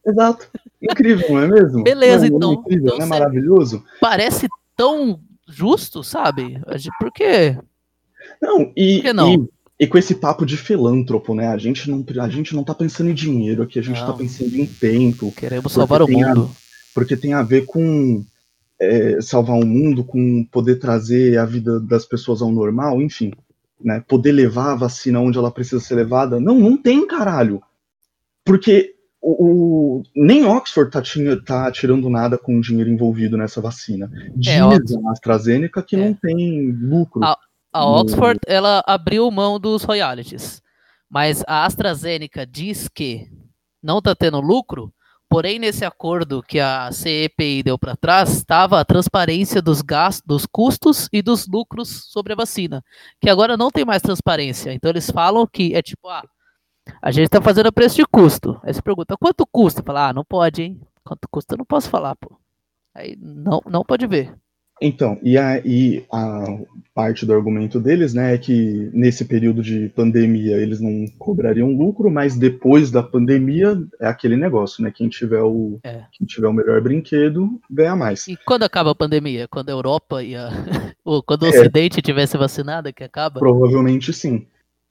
Exato. 0.07 0.49
Incrível, 0.81 1.29
não 1.31 1.38
é 1.40 1.46
mesmo? 1.49 1.83
Beleza, 1.83 2.31
Não, 2.31 2.38
não 2.38 2.49
é 2.51 2.53
então. 2.53 2.61
incrível, 2.62 2.87
Então 2.87 2.99
não 2.99 3.05
é 3.07 3.09
maravilhoso? 3.09 3.85
parece 4.01 4.49
tão 4.77 5.20
justo, 5.49 6.05
sabe? 6.05 6.61
Por 7.01 7.11
quê? 7.12 7.59
Não, 8.40 8.72
e, 8.77 8.96
Por 8.96 9.03
que 9.03 9.12
não? 9.12 9.33
e, 9.35 9.49
e 9.79 9.87
com 9.87 9.99
esse 9.99 10.15
papo 10.15 10.47
de 10.47 10.57
filântropo, 10.57 11.35
né? 11.35 11.49
A 11.49 11.59
gente 11.59 11.91
não, 11.91 12.05
a 12.23 12.29
gente 12.29 12.55
não 12.55 12.65
tá 12.65 12.75
pensando 12.75 13.11
em 13.11 13.15
dinheiro 13.15 13.62
aqui, 13.62 13.79
a 13.79 13.83
gente 13.83 14.01
Não. 14.01 14.07
tá 14.07 14.12
pensando 14.15 14.55
em 14.57 14.67
tempo, 14.67 15.33
Queremos 15.33 15.73
salvar 15.73 16.01
o 16.03 16.07
tem 16.07 16.23
a- 16.25 16.29
mundo. 16.35 16.51
porque 16.95 17.17
tem 17.17 17.33
a 17.35 17.43
ver 17.43 17.65
com 17.67 18.25
é, 18.81 19.21
salvar 19.23 19.57
o 19.59 19.67
mundo, 19.67 20.05
com 20.05 20.45
poder 20.53 20.77
trazer 20.77 21.39
a 21.39 21.45
vida 21.47 21.81
das 21.81 22.05
pessoas 22.05 22.43
ao 22.43 22.51
normal, 22.53 23.01
enfim, 23.01 23.33
né? 23.83 24.05
Poder 24.07 24.33
levar 24.33 24.73
a 24.73 24.77
vacina 24.77 25.19
onde 25.21 25.39
ela 25.39 25.51
precisa 25.51 25.81
ser 25.81 25.95
levada. 25.95 26.39
Não, 26.39 26.59
não 26.59 26.77
tem 26.77 27.07
caralho. 27.07 27.62
Porque 28.45 28.95
o, 29.21 29.99
o- 29.99 30.03
nem 30.15 30.45
Oxford 30.45 30.91
tá, 30.91 31.03
tá 31.45 31.71
tirando 31.73 32.09
nada 32.11 32.37
com 32.39 32.57
o 32.57 32.61
dinheiro 32.61 32.91
envolvido 32.91 33.37
nessa 33.37 33.61
vacina. 33.61 34.11
Diz 34.37 34.53
É, 34.55 34.61
a 34.61 35.11
AstraZeneca 35.11 35.83
que 35.83 35.97
É. 35.97 35.99
não 35.99 36.15
tem 36.15 36.71
lucro. 36.71 37.25
Ah, 37.25 37.37
A 37.77 37.81
No- 37.85 38.01
Oxford, 38.01 38.41
ela 38.47 38.83
abriu 38.87 39.31
mão 39.31 39.59
dos 39.59 39.83
royalties. 39.85 40.62
Mas 41.09 41.43
a 41.47 41.65
AstraZeneca 41.65 42.47
diz 42.47 42.89
que 42.89 43.31
não 43.83 43.99
está 43.99 44.15
tendo 44.15 44.41
lucro, 44.41 44.93
porém 45.29 45.59
nesse 45.59 45.85
acordo 45.85 46.43
que 46.43 46.59
a 46.59 46.91
CEPI 46.91 47.62
deu 47.62 47.79
para 47.79 47.95
trás, 47.97 48.31
estava 48.37 48.81
a 48.81 48.85
transparência 48.85 49.62
dos 49.62 49.81
gastos, 49.83 50.23
dos 50.27 50.47
custos 50.47 51.09
e 51.12 51.23
dos 51.23 51.47
lucros 51.47 52.07
sobre 52.11 52.33
a 52.33 52.37
vacina, 52.37 52.83
que 53.21 53.31
agora 53.31 53.57
não 53.57 53.71
tem 53.71 53.85
mais 53.85 54.03
transparência. 54.03 54.73
Então 54.73 54.91
eles 54.91 55.09
falam 55.11 55.47
que 55.47 55.75
é 55.75 55.83
tipo, 55.83 56.09
ah, 56.09 56.25
a 57.01 57.11
gente 57.12 57.27
está 57.27 57.41
fazendo 57.41 57.67
a 57.67 57.73
preço 57.73 57.97
de 57.97 58.05
custo. 58.07 58.61
Aí 58.65 58.73
você 58.75 58.83
pergunta, 58.83 59.17
quanto 59.17 59.47
custa? 59.47 59.83
Fala, 59.83 60.09
ah, 60.09 60.12
não 60.12 60.25
pode, 60.25 60.62
hein? 60.62 60.81
Quanto 61.05 61.29
custa? 61.31 61.55
Eu 61.55 61.59
não 61.59 61.65
posso 61.65 61.89
falar, 61.89 62.17
pô. 62.17 62.37
Aí 62.95 63.17
não, 63.21 63.61
não 63.69 63.85
pode 63.85 64.07
ver. 64.07 64.35
Então, 64.81 65.19
e 65.23 65.39
a, 65.39 65.59
e 65.65 66.05
a 66.12 66.59
parte 66.95 67.25
do 67.25 67.33
argumento 67.33 67.81
deles, 67.81 68.12
né, 68.12 68.35
é 68.35 68.39
que 68.39 68.91
nesse 68.93 69.25
período 69.25 69.62
de 69.62 69.89
pandemia 69.91 70.57
eles 70.57 70.81
não 70.81 71.07
cobrariam 71.19 71.71
lucro, 71.71 72.11
mas 72.11 72.37
depois 72.37 72.91
da 72.91 73.03
pandemia 73.03 73.79
é 73.99 74.07
aquele 74.07 74.37
negócio, 74.37 74.83
né? 74.83 74.93
Quem 74.95 75.09
tiver 75.09 75.43
o, 75.43 75.79
É. 75.83 76.03
quem 76.12 76.27
tiver 76.27 76.49
o 76.49 76.53
melhor 76.53 76.81
brinquedo 76.83 77.59
ganha 77.71 77.97
mais. 77.97 78.29
E 78.29 78.37
quando 78.45 78.65
acaba 78.65 78.91
a 78.91 78.95
pandemia? 78.95 79.49
Quando 79.49 79.71
a 79.71 79.73
Europa 79.73 80.23
e 80.23 80.37
a... 80.37 80.51
quando 81.25 81.43
o 81.43 81.47
É. 81.47 81.61
Ocidente 81.61 82.03
tivesse 82.03 82.37
vacinado, 82.37 82.93
que 82.93 83.05
acaba? 83.05 83.41
Provavelmente 83.41 84.12
sim. 84.12 84.47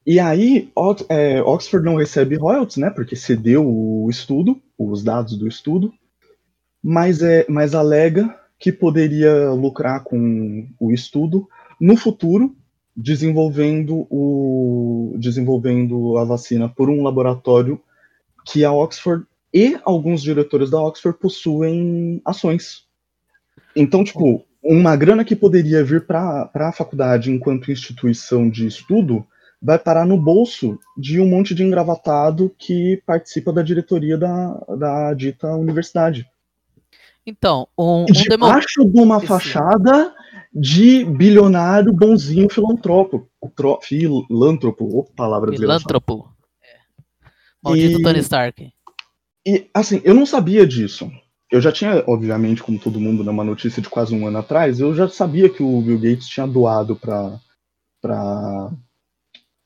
E 0.06 0.20
aí, 0.20 0.72
é, 1.10 1.42
Oxford 1.44 1.86
não 1.86 1.96
recebe 1.96 2.36
royalties, 2.36 2.78
né? 2.78 2.90
Porque 2.90 3.16
cedeu 3.16 3.68
o 3.68 4.08
estudo, 4.10 4.60
os 4.78 5.04
dados 5.04 5.38
do 5.38 5.48
estudo, 5.48 5.92
mas, 6.84 7.22
é, 7.22 7.46
mas 7.50 7.74
alega 7.74 8.36
que 8.60 8.72
poderia 8.72 9.52
lucrar 9.52 10.04
com 10.04 10.68
o 10.80 10.92
estudo 10.92 11.48
no 11.80 11.98
futuro, 11.98 12.56
desenvolvendo, 12.96 14.08
o, 14.10 15.16
desenvolvendo 15.18 16.18
a 16.18 16.24
vacina 16.24 16.70
por 16.70 16.90
um 16.90 17.04
laboratório 17.04 17.82
que 18.46 18.64
a 18.64 18.72
Oxford 18.72 19.26
e 19.54 19.78
alguns 19.84 20.22
diretores 20.22 20.70
da 20.70 20.82
Oxford 20.82 21.20
possuem 21.20 22.22
ações. 22.26 22.86
Então, 23.76 24.04
tipo, 24.04 24.46
uma 24.64 24.96
grana 24.96 25.26
que 25.26 25.36
poderia 25.36 25.84
vir 25.84 26.06
para 26.06 26.50
a 26.54 26.72
faculdade 26.72 27.32
enquanto 27.32 27.72
instituição 27.72 28.50
de 28.50 28.66
estudo 28.66 29.26
vai 29.62 29.80
parar 29.80 30.06
no 30.06 30.18
bolso 30.18 30.80
de 30.98 31.20
um 31.20 31.28
monte 31.28 31.56
de 31.56 31.64
engravatado 31.64 32.54
que 32.58 33.02
participa 33.06 33.52
da 33.52 33.62
diretoria 33.62 34.18
da, 34.18 34.54
da 34.78 35.14
dita 35.14 35.48
universidade. 35.56 36.26
Então, 37.26 37.68
um, 37.78 38.04
um 38.04 38.06
debaixo 38.06 38.86
de 38.86 39.00
uma 39.00 39.20
fachada 39.20 40.14
de 40.54 41.04
bilionário 41.04 41.92
bonzinho 41.92 42.50
filantropo. 42.50 43.28
Tro, 43.56 43.80
filântropo, 43.82 45.00
opa, 45.00 45.12
palavra 45.16 45.52
Filântropo. 45.52 46.30
É. 46.64 46.78
Maldito 47.64 48.00
e, 48.00 48.04
Tony 48.04 48.20
Stark. 48.20 48.74
E, 49.46 49.70
assim, 49.74 50.02
eu 50.04 50.14
não 50.14 50.26
sabia 50.26 50.66
disso. 50.66 51.12
Eu 51.52 51.62
já 51.62 51.72
tinha, 51.72 52.04
obviamente, 52.08 52.64
como 52.64 52.80
todo 52.80 53.00
mundo, 53.00 53.24
numa 53.24 53.44
notícia 53.44 53.82
de 53.82 53.90
quase 53.90 54.16
um 54.16 54.28
ano 54.28 54.40
atrás, 54.40 54.80
eu 54.80 54.96
já 54.96 55.08
sabia 55.08 55.50
que 55.50 55.62
o 55.62 55.82
Bill 55.82 56.00
Gates 56.00 56.28
tinha 56.28 56.48
doado 56.48 56.96
para 56.96 58.72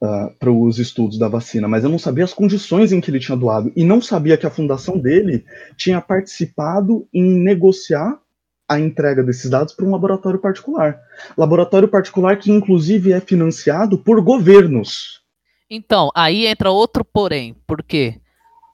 uh, 0.01 0.33
para 0.37 0.51
os 0.51 0.79
estudos 0.79 1.17
da 1.17 1.27
vacina, 1.27 1.67
mas 1.67 1.83
eu 1.83 1.89
não 1.89 1.99
sabia 1.99 2.23
as 2.23 2.33
condições 2.33 2.91
em 2.91 3.01
que 3.01 3.11
ele 3.11 3.19
tinha 3.19 3.37
doado 3.37 3.71
e 3.75 3.83
não 3.83 4.01
sabia 4.01 4.37
que 4.37 4.45
a 4.45 4.51
fundação 4.51 4.97
dele 4.97 5.45
tinha 5.75 6.01
participado 6.01 7.07
em 7.13 7.23
negociar 7.23 8.19
a 8.67 8.79
entrega 8.79 9.23
desses 9.23 9.49
dados 9.49 9.73
para 9.73 9.85
um 9.85 9.91
laboratório 9.91 10.39
particular. 10.39 10.99
Laboratório 11.35 11.87
particular 11.87 12.37
que, 12.37 12.51
inclusive, 12.51 13.11
é 13.11 13.19
financiado 13.19 13.97
por 13.97 14.21
governos. 14.21 15.21
Então, 15.67 16.11
aí 16.15 16.45
entra 16.45 16.69
outro 16.69 17.03
porém, 17.03 17.55
porque. 17.65 18.21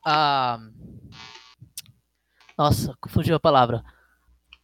Ah... 0.05 0.59
Nossa, 2.57 2.93
fugiu 3.07 3.35
a 3.35 3.39
palavra. 3.39 3.83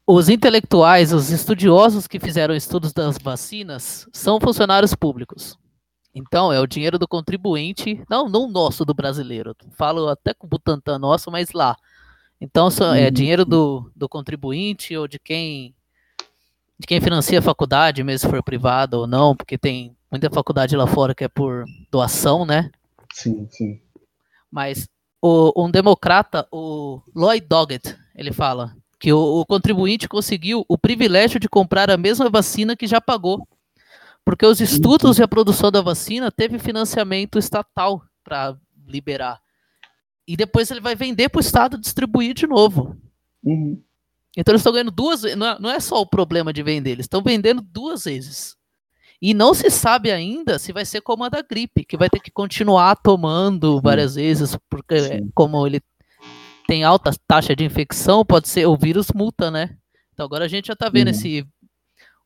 Os 0.05 0.27
intelectuais, 0.27 1.13
os 1.13 1.29
estudiosos 1.29 2.07
que 2.07 2.19
fizeram 2.19 2.53
estudos 2.53 2.91
das 2.91 3.17
vacinas 3.17 4.07
são 4.11 4.39
funcionários 4.39 4.93
públicos. 4.93 5.57
Então, 6.13 6.51
é 6.51 6.59
o 6.59 6.67
dinheiro 6.67 6.99
do 6.99 7.07
contribuinte, 7.07 8.03
não, 8.09 8.27
não 8.27 8.49
nosso, 8.49 8.83
do 8.83 8.93
brasileiro. 8.93 9.55
Falo 9.77 10.09
até 10.09 10.33
com 10.33 10.45
o 10.45 10.49
Butantan 10.49 10.99
nosso, 10.99 11.31
mas 11.31 11.51
lá. 11.53 11.75
Então, 12.39 12.69
é 12.95 13.05
uhum. 13.05 13.11
dinheiro 13.11 13.45
do, 13.45 13.91
do 13.95 14.09
contribuinte 14.09 14.95
ou 14.97 15.07
de 15.07 15.19
quem 15.19 15.73
de 16.79 16.87
quem 16.87 16.99
financia 16.99 17.37
a 17.37 17.43
faculdade, 17.43 18.03
mesmo 18.03 18.27
se 18.27 18.31
for 18.35 18.43
privada 18.43 18.97
ou 18.97 19.05
não, 19.05 19.35
porque 19.35 19.55
tem 19.55 19.95
muita 20.09 20.31
faculdade 20.31 20.75
lá 20.75 20.87
fora 20.87 21.13
que 21.13 21.23
é 21.23 21.27
por 21.27 21.63
doação, 21.91 22.43
né? 22.43 22.71
Sim, 23.13 23.47
sim. 23.51 23.79
Mas 24.51 24.89
o, 25.21 25.53
um 25.63 25.69
democrata, 25.69 26.47
o 26.51 26.99
Lloyd 27.15 27.45
Doggett, 27.47 27.95
ele 28.15 28.33
fala 28.33 28.75
que 28.99 29.13
o, 29.13 29.41
o 29.41 29.45
contribuinte 29.45 30.09
conseguiu 30.09 30.65
o 30.67 30.75
privilégio 30.75 31.39
de 31.39 31.47
comprar 31.47 31.91
a 31.91 31.97
mesma 31.97 32.29
vacina 32.31 32.75
que 32.75 32.87
já 32.87 32.99
pagou. 32.99 33.47
Porque 34.23 34.45
os 34.45 34.61
estudos 34.61 35.17
e 35.17 35.23
a 35.23 35.27
produção 35.27 35.71
da 35.71 35.81
vacina 35.81 36.31
teve 36.31 36.59
financiamento 36.59 37.39
estatal 37.39 38.03
para 38.23 38.55
liberar. 38.87 39.41
E 40.27 40.37
depois 40.37 40.69
ele 40.69 40.79
vai 40.79 40.95
vender 40.95 41.29
para 41.29 41.39
o 41.39 41.41
Estado 41.41 41.77
distribuir 41.77 42.33
de 42.33 42.45
novo. 42.45 42.95
Uhum. 43.43 43.81
Então 44.37 44.53
eles 44.53 44.61
estão 44.61 44.71
ganhando 44.71 44.91
duas 44.91 45.23
vezes. 45.23 45.37
Não 45.37 45.69
é 45.69 45.79
só 45.79 45.99
o 45.99 46.05
problema 46.05 46.53
de 46.53 46.63
vender, 46.63 46.91
eles 46.91 47.05
estão 47.05 47.21
vendendo 47.21 47.61
duas 47.61 48.05
vezes. 48.05 48.55
E 49.21 49.33
não 49.33 49.53
se 49.53 49.69
sabe 49.69 50.11
ainda 50.11 50.57
se 50.57 50.71
vai 50.71 50.83
ser 50.85 51.01
como 51.01 51.23
a 51.23 51.29
da 51.29 51.41
gripe, 51.41 51.85
que 51.85 51.97
vai 51.97 52.09
ter 52.09 52.19
que 52.19 52.31
continuar 52.31 52.95
tomando 52.95 53.79
várias 53.79 54.15
vezes, 54.15 54.57
porque 54.69 54.99
Sim. 54.99 55.31
como 55.35 55.65
ele 55.67 55.81
tem 56.65 56.83
alta 56.83 57.11
taxa 57.27 57.55
de 57.55 57.63
infecção, 57.63 58.25
pode 58.25 58.47
ser 58.47 58.65
o 58.65 58.75
vírus 58.75 59.07
multa, 59.13 59.51
né? 59.51 59.77
Então 60.13 60.25
agora 60.25 60.45
a 60.45 60.47
gente 60.47 60.67
já 60.67 60.73
está 60.73 60.89
vendo 60.89 61.07
uhum. 61.07 61.13
esse 61.13 61.45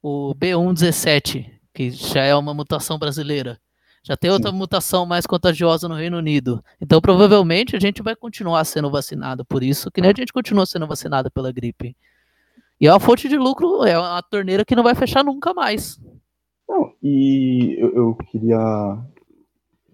o 0.02 0.36
B117 0.36 1.55
que 1.76 1.92
já 1.92 2.24
é 2.24 2.34
uma 2.34 2.54
mutação 2.54 2.98
brasileira. 2.98 3.60
Já 4.02 4.16
tem 4.16 4.32
outra 4.32 4.52
Sim. 4.52 4.58
mutação 4.58 5.06
mais 5.06 5.26
contagiosa 5.26 5.90
no 5.90 5.96
Reino 5.96 6.18
Unido. 6.18 6.64
Então, 6.80 7.02
provavelmente, 7.02 7.76
a 7.76 7.80
gente 7.80 8.02
vai 8.02 8.16
continuar 8.16 8.64
sendo 8.64 8.90
vacinado 8.90 9.44
por 9.44 9.62
isso, 9.62 9.92
que 9.92 10.00
nem 10.00 10.12
a 10.12 10.14
gente 10.16 10.32
continua 10.32 10.66
sendo 10.66 10.88
vacinado 10.88 11.30
pela 11.30 11.52
gripe. 11.52 11.98
E 12.80 12.88
é 12.88 12.92
uma 12.92 13.00
fonte 13.00 13.28
de 13.28 13.38
lucro, 13.38 13.84
é 13.84 13.98
uma 13.98 14.22
torneira 14.22 14.64
que 14.64 14.76
não 14.76 14.84
vai 14.84 14.96
fechar 14.96 15.24
nunca 15.24 15.54
mais. 15.54 16.00
Não, 16.70 16.94
e 17.02 17.76
eu, 17.80 17.96
eu 17.96 18.16
queria, 18.30 18.98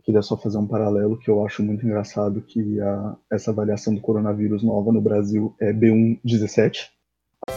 queria 0.04 0.22
só 0.22 0.38
fazer 0.38 0.58
um 0.58 0.68
paralelo 0.68 1.18
que 1.18 1.30
eu 1.30 1.46
acho 1.46 1.64
muito 1.64 1.86
engraçado, 1.86 2.42
que 2.42 2.80
a, 2.80 3.16
essa 3.32 3.54
variação 3.54 3.96
do 3.96 4.02
coronavírus 4.02 4.62
nova 4.62 4.92
no 4.92 5.02
Brasil 5.02 5.56
é 5.60 5.74
B117. 5.74 6.90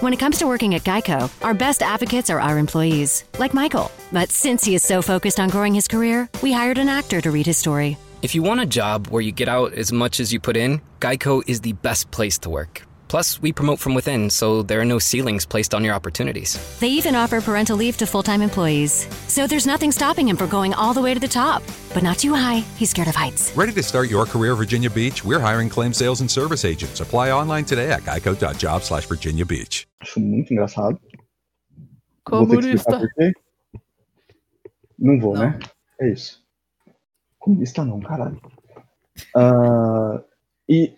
When 0.01 0.13
it 0.13 0.19
comes 0.19 0.39
to 0.39 0.47
working 0.47 0.75
at 0.75 0.83
Geico, 0.85 1.31
our 1.45 1.55
best 1.55 1.83
advocates 1.83 2.29
are 2.29 2.41
our 2.41 2.59
employees, 2.59 3.25
like 3.39 3.55
Michael. 3.55 3.91
But 4.13 4.31
since 4.31 4.65
he 4.65 4.75
is 4.75 4.83
so 4.83 5.03
focused 5.03 5.39
on 5.39 5.51
growing 5.51 5.75
his 5.75 5.89
career, 5.89 6.29
we 6.43 6.53
hired 6.53 6.79
an 6.79 6.89
actor 6.89 7.21
to 7.21 7.31
read 7.31 7.47
his 7.47 7.59
story. 7.59 7.97
If 8.21 8.35
you 8.35 8.43
want 8.43 8.61
a 8.61 8.67
job 8.67 9.09
where 9.09 9.23
you 9.23 9.33
get 9.33 9.49
out 9.49 9.73
as 9.75 9.93
much 9.93 10.21
as 10.21 10.33
you 10.33 10.41
put 10.41 10.57
in, 10.57 10.81
Geico 11.01 11.43
is 11.47 11.61
the 11.61 11.73
best 11.75 12.11
place 12.11 12.39
to 12.39 12.51
work. 12.51 12.83
Plus, 13.09 13.41
we 13.43 13.53
promote 13.53 13.79
from 13.79 13.95
within, 13.95 14.31
so 14.31 14.63
there 14.63 14.81
are 14.81 14.85
no 14.85 14.99
ceilings 14.99 15.47
placed 15.47 15.75
on 15.75 15.85
your 15.85 15.95
opportunities. 15.95 16.59
They 16.81 16.89
even 16.89 17.15
offer 17.15 17.41
parental 17.41 17.77
leave 17.77 17.97
to 17.99 18.07
full 18.07 18.23
time 18.23 18.43
employees. 18.43 19.07
So 19.29 19.47
there's 19.47 19.67
nothing 19.67 19.93
stopping 19.93 20.29
him 20.29 20.37
from 20.37 20.49
going 20.49 20.75
all 20.75 20.95
the 20.95 21.03
way 21.03 21.15
to 21.15 21.21
the 21.21 21.29
top. 21.29 21.63
But 21.93 22.03
not 22.03 22.19
too 22.19 22.35
high. 22.35 22.65
He's 22.77 22.91
scared 22.91 23.09
of 23.09 23.15
heights. 23.15 23.53
Ready 23.57 23.73
to 23.73 23.83
start 23.83 24.11
your 24.11 24.27
career, 24.27 24.55
Virginia 24.55 24.91
Beach? 24.91 25.25
We're 25.25 25.41
hiring 25.41 25.69
claim 25.69 25.93
sales 25.93 26.21
and 26.21 26.31
service 26.31 26.65
agents. 26.65 27.01
Apply 27.01 27.31
online 27.31 27.65
today 27.65 27.91
at 27.91 28.03
geico.job 28.03 28.83
slash 28.83 29.07
Virginia 29.07 29.45
Beach. 29.45 29.87
Acho 30.01 30.21
muito 30.21 30.53
engraçado. 30.53 30.99
Comunista. 32.25 33.01
Não 34.99 35.21
vou, 35.21 35.35
não. 35.35 35.51
né? 35.51 35.59
É 36.01 36.11
isso. 36.11 36.43
Comunista 37.39 37.85
não, 37.85 38.01
caralho. 38.01 38.41
Uh, 39.37 40.25
e 40.69 40.95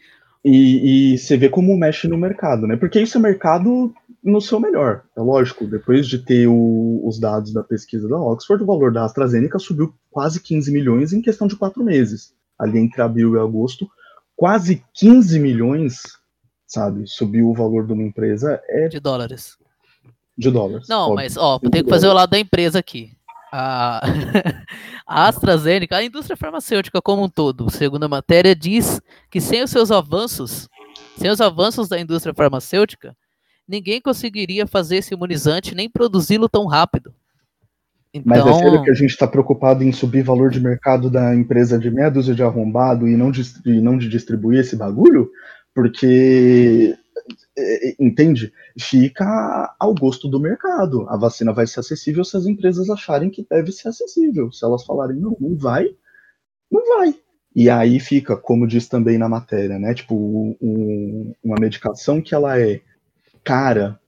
e, 0.49 1.15
e, 1.15 1.19
você 1.19 1.37
vê 1.37 1.49
como 1.49 1.77
mexe 1.77 2.07
no 2.07 2.17
mercado, 2.17 2.69
né? 2.69 2.77
Porque 2.77 3.01
isso 3.01 3.19
é 3.19 3.21
mercado 3.21 3.93
no 4.23 4.41
seu 4.41 4.61
melhor. 4.61 5.03
É 5.17 5.21
lógico, 5.21 5.67
depois 5.67 6.07
de 6.07 6.21
ter 6.21 6.47
o, 6.47 7.01
os 7.05 7.19
dados 7.19 7.53
da 7.53 7.65
pesquisa 7.65 8.09
da 8.09 8.17
Oxford, 8.17 8.63
o 8.63 8.67
valor 8.67 8.93
da 8.93 9.05
AstraZeneca 9.05 9.59
subiu 9.59 9.93
quase 10.09 10.41
15 10.41 10.71
milhões 10.71 11.13
em 11.13 11.21
questão 11.21 11.49
de 11.49 11.57
quatro 11.57 11.83
meses. 11.83 12.33
Ali 12.57 12.79
entre 12.79 13.03
abril 13.03 13.35
e 13.35 13.41
agosto, 13.41 13.91
quase 14.37 14.85
15 14.95 15.41
milhões, 15.41 16.03
sabe? 16.65 17.09
Subiu 17.09 17.51
o 17.51 17.55
valor 17.55 17.85
de 17.85 17.93
uma 17.93 18.05
empresa. 18.05 18.61
É... 18.69 18.87
De 18.87 19.01
dólares. 19.01 19.59
De 20.39 20.49
dólares. 20.49 20.87
Não, 20.89 21.11
óbvio. 21.11 21.17
mas 21.17 21.37
ó, 21.37 21.59
tem 21.59 21.83
que 21.83 21.91
fazer 21.91 22.07
o 22.07 22.13
lado 22.13 22.31
da 22.31 22.39
empresa 22.39 22.79
aqui. 22.79 23.11
A, 23.53 24.01
a 25.07 25.29
AstraZeneca, 25.29 25.97
a 25.97 26.05
indústria 26.05 26.37
farmacêutica 26.37 27.01
como 27.01 27.25
um 27.25 27.29
todo, 27.29 27.71
segundo 27.71 28.05
a 28.05 28.09
matéria, 28.09 28.55
diz 28.55 29.01
que 29.31 29.41
sem 29.41 29.63
os 29.63 29.71
seus 29.71 29.91
avanços, 29.91 30.69
sem 31.17 31.31
os 31.31 31.41
avanços 31.41 31.89
da 31.89 31.99
indústria 31.99 32.35
farmacêutica, 32.35 33.17
ninguém 33.69 34.01
conseguiria 34.01 34.67
fazer 34.67 34.97
esse 34.97 35.15
imunizante 35.15 35.75
nem 35.75 35.89
produzi-lo 35.89 36.49
tão 36.49 36.67
rápido. 36.67 37.15
Então... 38.13 38.25
Mas 38.25 38.39
é 38.39 38.43
então 38.43 38.59
sério 38.59 38.83
que 38.83 38.91
a 38.91 38.95
gente 38.95 39.11
está 39.11 39.27
preocupado 39.27 39.85
em 39.85 39.93
subir 39.93 40.23
valor 40.23 40.51
de 40.51 40.61
mercado 40.61 41.11
da 41.11 41.35
empresa 41.35 41.79
de 41.79 41.91
meia 41.91 42.11
dúzia 42.11 42.35
de 42.35 42.43
arrombado 42.43 43.07
e 43.07 43.17
não 43.17 43.31
de, 43.31 43.43
e 43.67 43.81
não 43.81 43.99
de 43.99 44.09
distribuir 44.09 44.61
esse 44.61 44.77
bagulho? 44.77 45.31
Porque 45.75 46.97
entende? 47.99 48.53
Fica 48.79 49.75
ao 49.79 49.95
gosto 49.95 50.29
do 50.29 50.41
mercado. 50.41 51.09
A 51.09 51.17
vacina 51.17 51.53
vai 51.53 51.67
ser 51.67 51.81
acessível 51.81 52.25
se 52.25 52.37
as 52.37 52.47
empresas 52.47 52.91
acharem 52.91 53.31
que 53.31 53.47
deve 53.49 53.73
ser 53.73 53.89
acessível. 53.89 54.53
Se 54.53 54.65
elas 54.65 54.85
falarem 54.85 55.17
não, 55.17 55.37
não 55.41 55.57
vai, 55.57 55.89
não 56.71 56.85
vai. 56.97 57.15
E 57.55 57.71
aí 57.71 57.99
fica, 57.99 58.37
como 58.37 58.67
diz 58.67 58.87
também 58.87 59.17
na 59.17 59.29
matéria, 59.29 59.79
né? 59.79 59.95
Tipo, 59.95 60.15
um, 60.61 61.35
uma 61.43 61.57
medicação 61.59 62.21
que 62.21 62.35
ela 62.35 62.61
é 62.61 62.83
cara 63.43 63.99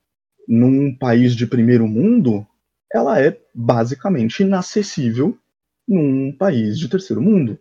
num 0.47 0.95
país 0.95 1.35
de 1.35 1.47
primeiro 1.47 1.87
mundo, 1.87 2.47
ela 2.93 3.21
é 3.21 3.39
basicamente 3.55 4.43
inacessível 4.43 5.37
num 5.87 6.31
país 6.33 6.79
de 6.79 6.89
terceiro 6.89 7.23
mundo. 7.23 7.59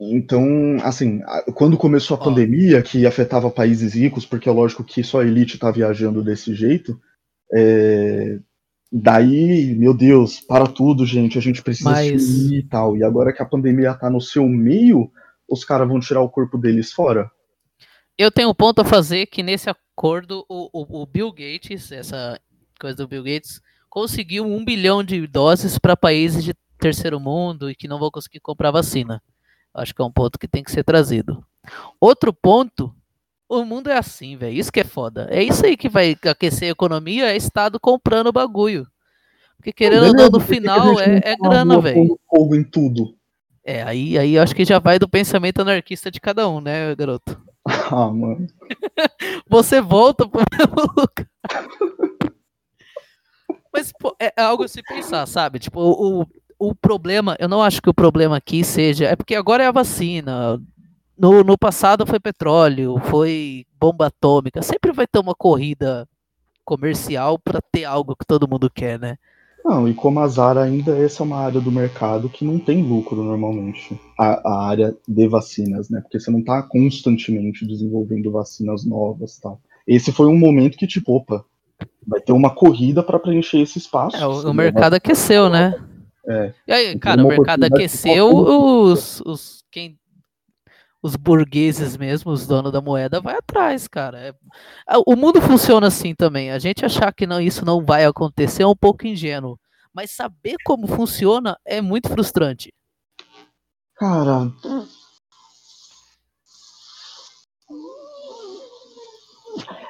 Então, 0.00 0.76
assim, 0.82 1.20
quando 1.54 1.76
começou 1.78 2.16
a 2.16 2.20
pandemia, 2.20 2.82
que 2.82 3.06
afetava 3.06 3.50
países 3.50 3.94
ricos, 3.94 4.26
porque 4.26 4.48
é 4.48 4.52
lógico 4.52 4.84
que 4.84 5.02
só 5.02 5.20
a 5.22 5.26
elite 5.26 5.54
está 5.54 5.70
viajando 5.70 6.22
desse 6.22 6.54
jeito, 6.54 7.00
é, 7.52 8.38
Daí, 8.92 9.74
meu 9.74 9.92
Deus, 9.92 10.40
para 10.40 10.66
tudo, 10.66 11.04
gente, 11.04 11.36
a 11.36 11.40
gente 11.40 11.60
precisa 11.60 11.90
Mas- 11.90 12.22
se 12.22 12.58
e 12.58 12.62
tal. 12.62 12.96
E 12.96 13.02
agora 13.02 13.32
que 13.32 13.42
a 13.42 13.46
pandemia 13.46 13.92
tá 13.94 14.08
no 14.08 14.20
seu 14.20 14.48
meio, 14.48 15.10
os 15.48 15.64
caras 15.64 15.88
vão 15.88 15.98
tirar 15.98 16.20
o 16.20 16.28
corpo 16.30 16.56
deles 16.56 16.92
fora? 16.92 17.28
Eu 18.16 18.30
tenho 18.30 18.48
um 18.48 18.54
ponto 18.54 18.80
a 18.80 18.84
fazer 18.84 19.26
que 19.26 19.42
nesse 19.42 19.68
acordo 19.68 20.46
o, 20.48 20.70
o- 20.72 21.02
o 21.02 21.06
Bill 21.06 21.30
Gates, 21.32 21.90
essa 21.90 22.40
coisa 22.80 22.96
do 22.96 23.08
Bill 23.08 23.24
Gates, 23.24 23.60
conseguiu 23.90 24.46
um 24.46 24.64
bilhão 24.64 25.02
de 25.02 25.26
doses 25.26 25.78
para 25.78 25.96
países 25.96 26.44
de 26.44 26.54
terceiro 26.78 27.18
mundo 27.18 27.68
e 27.68 27.74
que 27.74 27.88
não 27.88 27.98
vão 27.98 28.10
conseguir 28.10 28.40
comprar 28.40 28.70
vacina. 28.70 29.20
Acho 29.76 29.94
que 29.94 30.00
é 30.00 30.04
um 30.04 30.10
ponto 30.10 30.38
que 30.38 30.48
tem 30.48 30.64
que 30.64 30.72
ser 30.72 30.82
trazido. 30.82 31.44
Outro 32.00 32.32
ponto, 32.32 32.94
o 33.48 33.64
mundo 33.64 33.90
é 33.90 33.98
assim, 33.98 34.36
velho. 34.36 34.56
Isso 34.56 34.72
que 34.72 34.80
é 34.80 34.84
foda. 34.84 35.28
É 35.30 35.42
isso 35.42 35.64
aí 35.64 35.76
que 35.76 35.88
vai 35.88 36.16
aquecer 36.28 36.68
a 36.68 36.72
economia, 36.72 37.32
é 37.32 37.36
Estado 37.36 37.78
comprando 37.78 38.28
o 38.28 38.32
bagulho. 38.32 38.86
Porque 39.56 39.72
querendo 39.72 40.06
ou 40.06 40.14
não, 40.14 40.28
no 40.28 40.40
final 40.40 40.98
é, 41.00 41.20
é 41.24 41.36
na 41.36 41.48
grana, 41.48 41.80
velho. 41.80 42.18
fogo 42.28 42.54
em 42.54 42.64
tudo. 42.64 43.14
É, 43.64 43.82
aí, 43.82 44.16
aí 44.16 44.38
acho 44.38 44.54
que 44.54 44.64
já 44.64 44.78
vai 44.78 44.98
do 44.98 45.08
pensamento 45.08 45.60
anarquista 45.60 46.10
de 46.10 46.20
cada 46.20 46.48
um, 46.48 46.60
né, 46.60 46.94
garoto? 46.94 47.40
Ah, 47.90 48.08
mano. 48.12 48.46
Você 49.50 49.80
volta 49.80 50.28
pro 50.28 50.40
mesmo 50.56 50.82
lugar. 50.96 51.28
Mas 53.72 53.92
pô, 53.92 54.14
é 54.20 54.32
é 54.36 54.42
algo 54.42 54.62
a 54.62 54.68
se 54.68 54.80
pensar, 54.82 55.26
sabe? 55.26 55.58
Tipo, 55.58 55.80
o, 55.80 56.26
o, 56.58 56.74
problema, 56.74 57.36
eu 57.38 57.48
não 57.48 57.62
acho 57.62 57.80
que 57.82 57.90
o 57.90 57.94
problema 57.94 58.36
aqui 58.36 58.64
seja. 58.64 59.06
É 59.06 59.16
porque 59.16 59.34
agora 59.34 59.62
é 59.62 59.66
a 59.66 59.72
vacina. 59.72 60.60
No, 61.18 61.42
no 61.42 61.56
passado 61.56 62.06
foi 62.06 62.20
petróleo, 62.20 62.98
foi 63.04 63.64
bomba 63.80 64.06
atômica. 64.06 64.62
Sempre 64.62 64.92
vai 64.92 65.06
ter 65.06 65.18
uma 65.18 65.34
corrida 65.34 66.06
comercial 66.64 67.38
para 67.38 67.60
ter 67.72 67.84
algo 67.84 68.16
que 68.16 68.26
todo 68.26 68.48
mundo 68.48 68.70
quer, 68.70 68.98
né? 68.98 69.16
Não, 69.64 69.88
e 69.88 69.94
como 69.94 70.20
azar 70.20 70.56
ainda, 70.56 70.96
essa 70.96 71.22
é 71.22 71.26
uma 71.26 71.38
área 71.38 71.60
do 71.60 71.72
mercado 71.72 72.28
que 72.28 72.44
não 72.44 72.56
tem 72.58 72.82
lucro 72.82 73.22
normalmente. 73.22 73.98
A, 74.18 74.48
a 74.48 74.68
área 74.68 74.96
de 75.08 75.28
vacinas, 75.28 75.90
né? 75.90 76.00
Porque 76.00 76.20
você 76.20 76.30
não 76.30 76.42
tá 76.42 76.62
constantemente 76.62 77.66
desenvolvendo 77.66 78.30
vacinas 78.30 78.84
novas 78.84 79.36
e 79.36 79.40
tal. 79.40 79.60
Esse 79.86 80.12
foi 80.12 80.26
um 80.26 80.38
momento 80.38 80.78
que, 80.78 80.86
tipo, 80.86 81.16
opa, 81.16 81.44
vai 82.06 82.20
ter 82.20 82.32
uma 82.32 82.50
corrida 82.50 83.02
para 83.02 83.18
preencher 83.18 83.60
esse 83.60 83.78
espaço. 83.78 84.16
É, 84.16 84.26
o, 84.26 84.50
o 84.50 84.54
mercado 84.54 84.94
aqueceu, 84.94 85.48
né? 85.48 85.74
É. 86.28 86.52
E 86.66 86.72
aí, 86.72 86.86
Tem 86.88 86.98
cara, 86.98 87.24
o 87.24 87.28
mercado 87.28 87.64
aqueceu, 87.64 88.28
que 88.28 88.50
os, 88.50 89.20
os, 89.24 89.64
quem, 89.70 89.98
os 91.02 91.14
burgueses 91.14 91.96
mesmo, 91.96 92.32
os 92.32 92.46
donos 92.46 92.72
da 92.72 92.80
moeda, 92.80 93.20
vai 93.20 93.36
atrás, 93.36 93.86
cara. 93.86 94.18
É- 94.18 94.34
o 95.06 95.14
mundo 95.14 95.40
funciona 95.40 95.86
assim 95.86 96.14
também. 96.14 96.50
A 96.50 96.58
gente 96.58 96.84
achar 96.84 97.12
que 97.14 97.26
não, 97.26 97.40
isso 97.40 97.64
não 97.64 97.84
vai 97.84 98.04
acontecer 98.04 98.64
é 98.64 98.66
um 98.66 98.74
pouco 98.74 99.06
ingênuo. 99.06 99.58
Mas 99.94 100.10
saber 100.10 100.56
como 100.64 100.86
funciona 100.86 101.56
é 101.64 101.80
muito 101.80 102.08
frustrante. 102.08 102.72
Cara. 103.94 104.52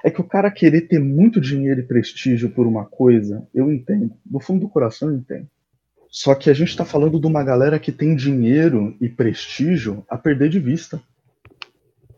É 0.05 0.11
que 0.11 0.21
o 0.21 0.29
cara 0.29 0.53
querer 0.53 0.83
ter 0.83 1.01
muito 1.01 1.41
dinheiro 1.41 1.81
e 1.81 1.83
prestígio 1.83 2.51
por 2.51 2.65
uma 2.65 2.85
coisa, 2.85 3.49
eu 3.53 3.73
entendo. 3.73 4.15
Do 4.25 4.39
fundo 4.39 4.61
do 4.61 4.69
coração 4.69 5.11
eu 5.11 5.17
entendo. 5.17 5.49
Só 6.17 6.35
que 6.35 6.49
a 6.49 6.55
gente 6.55 6.75
tá 6.75 6.83
falando 6.83 7.21
de 7.21 7.27
uma 7.27 7.45
galera 7.45 7.79
que 7.79 7.93
tem 7.93 8.17
dinheiro 8.17 8.97
e 8.99 9.07
prestígio 9.07 10.03
a 10.09 10.17
perder 10.17 10.49
de 10.49 10.59
vista. 10.59 10.99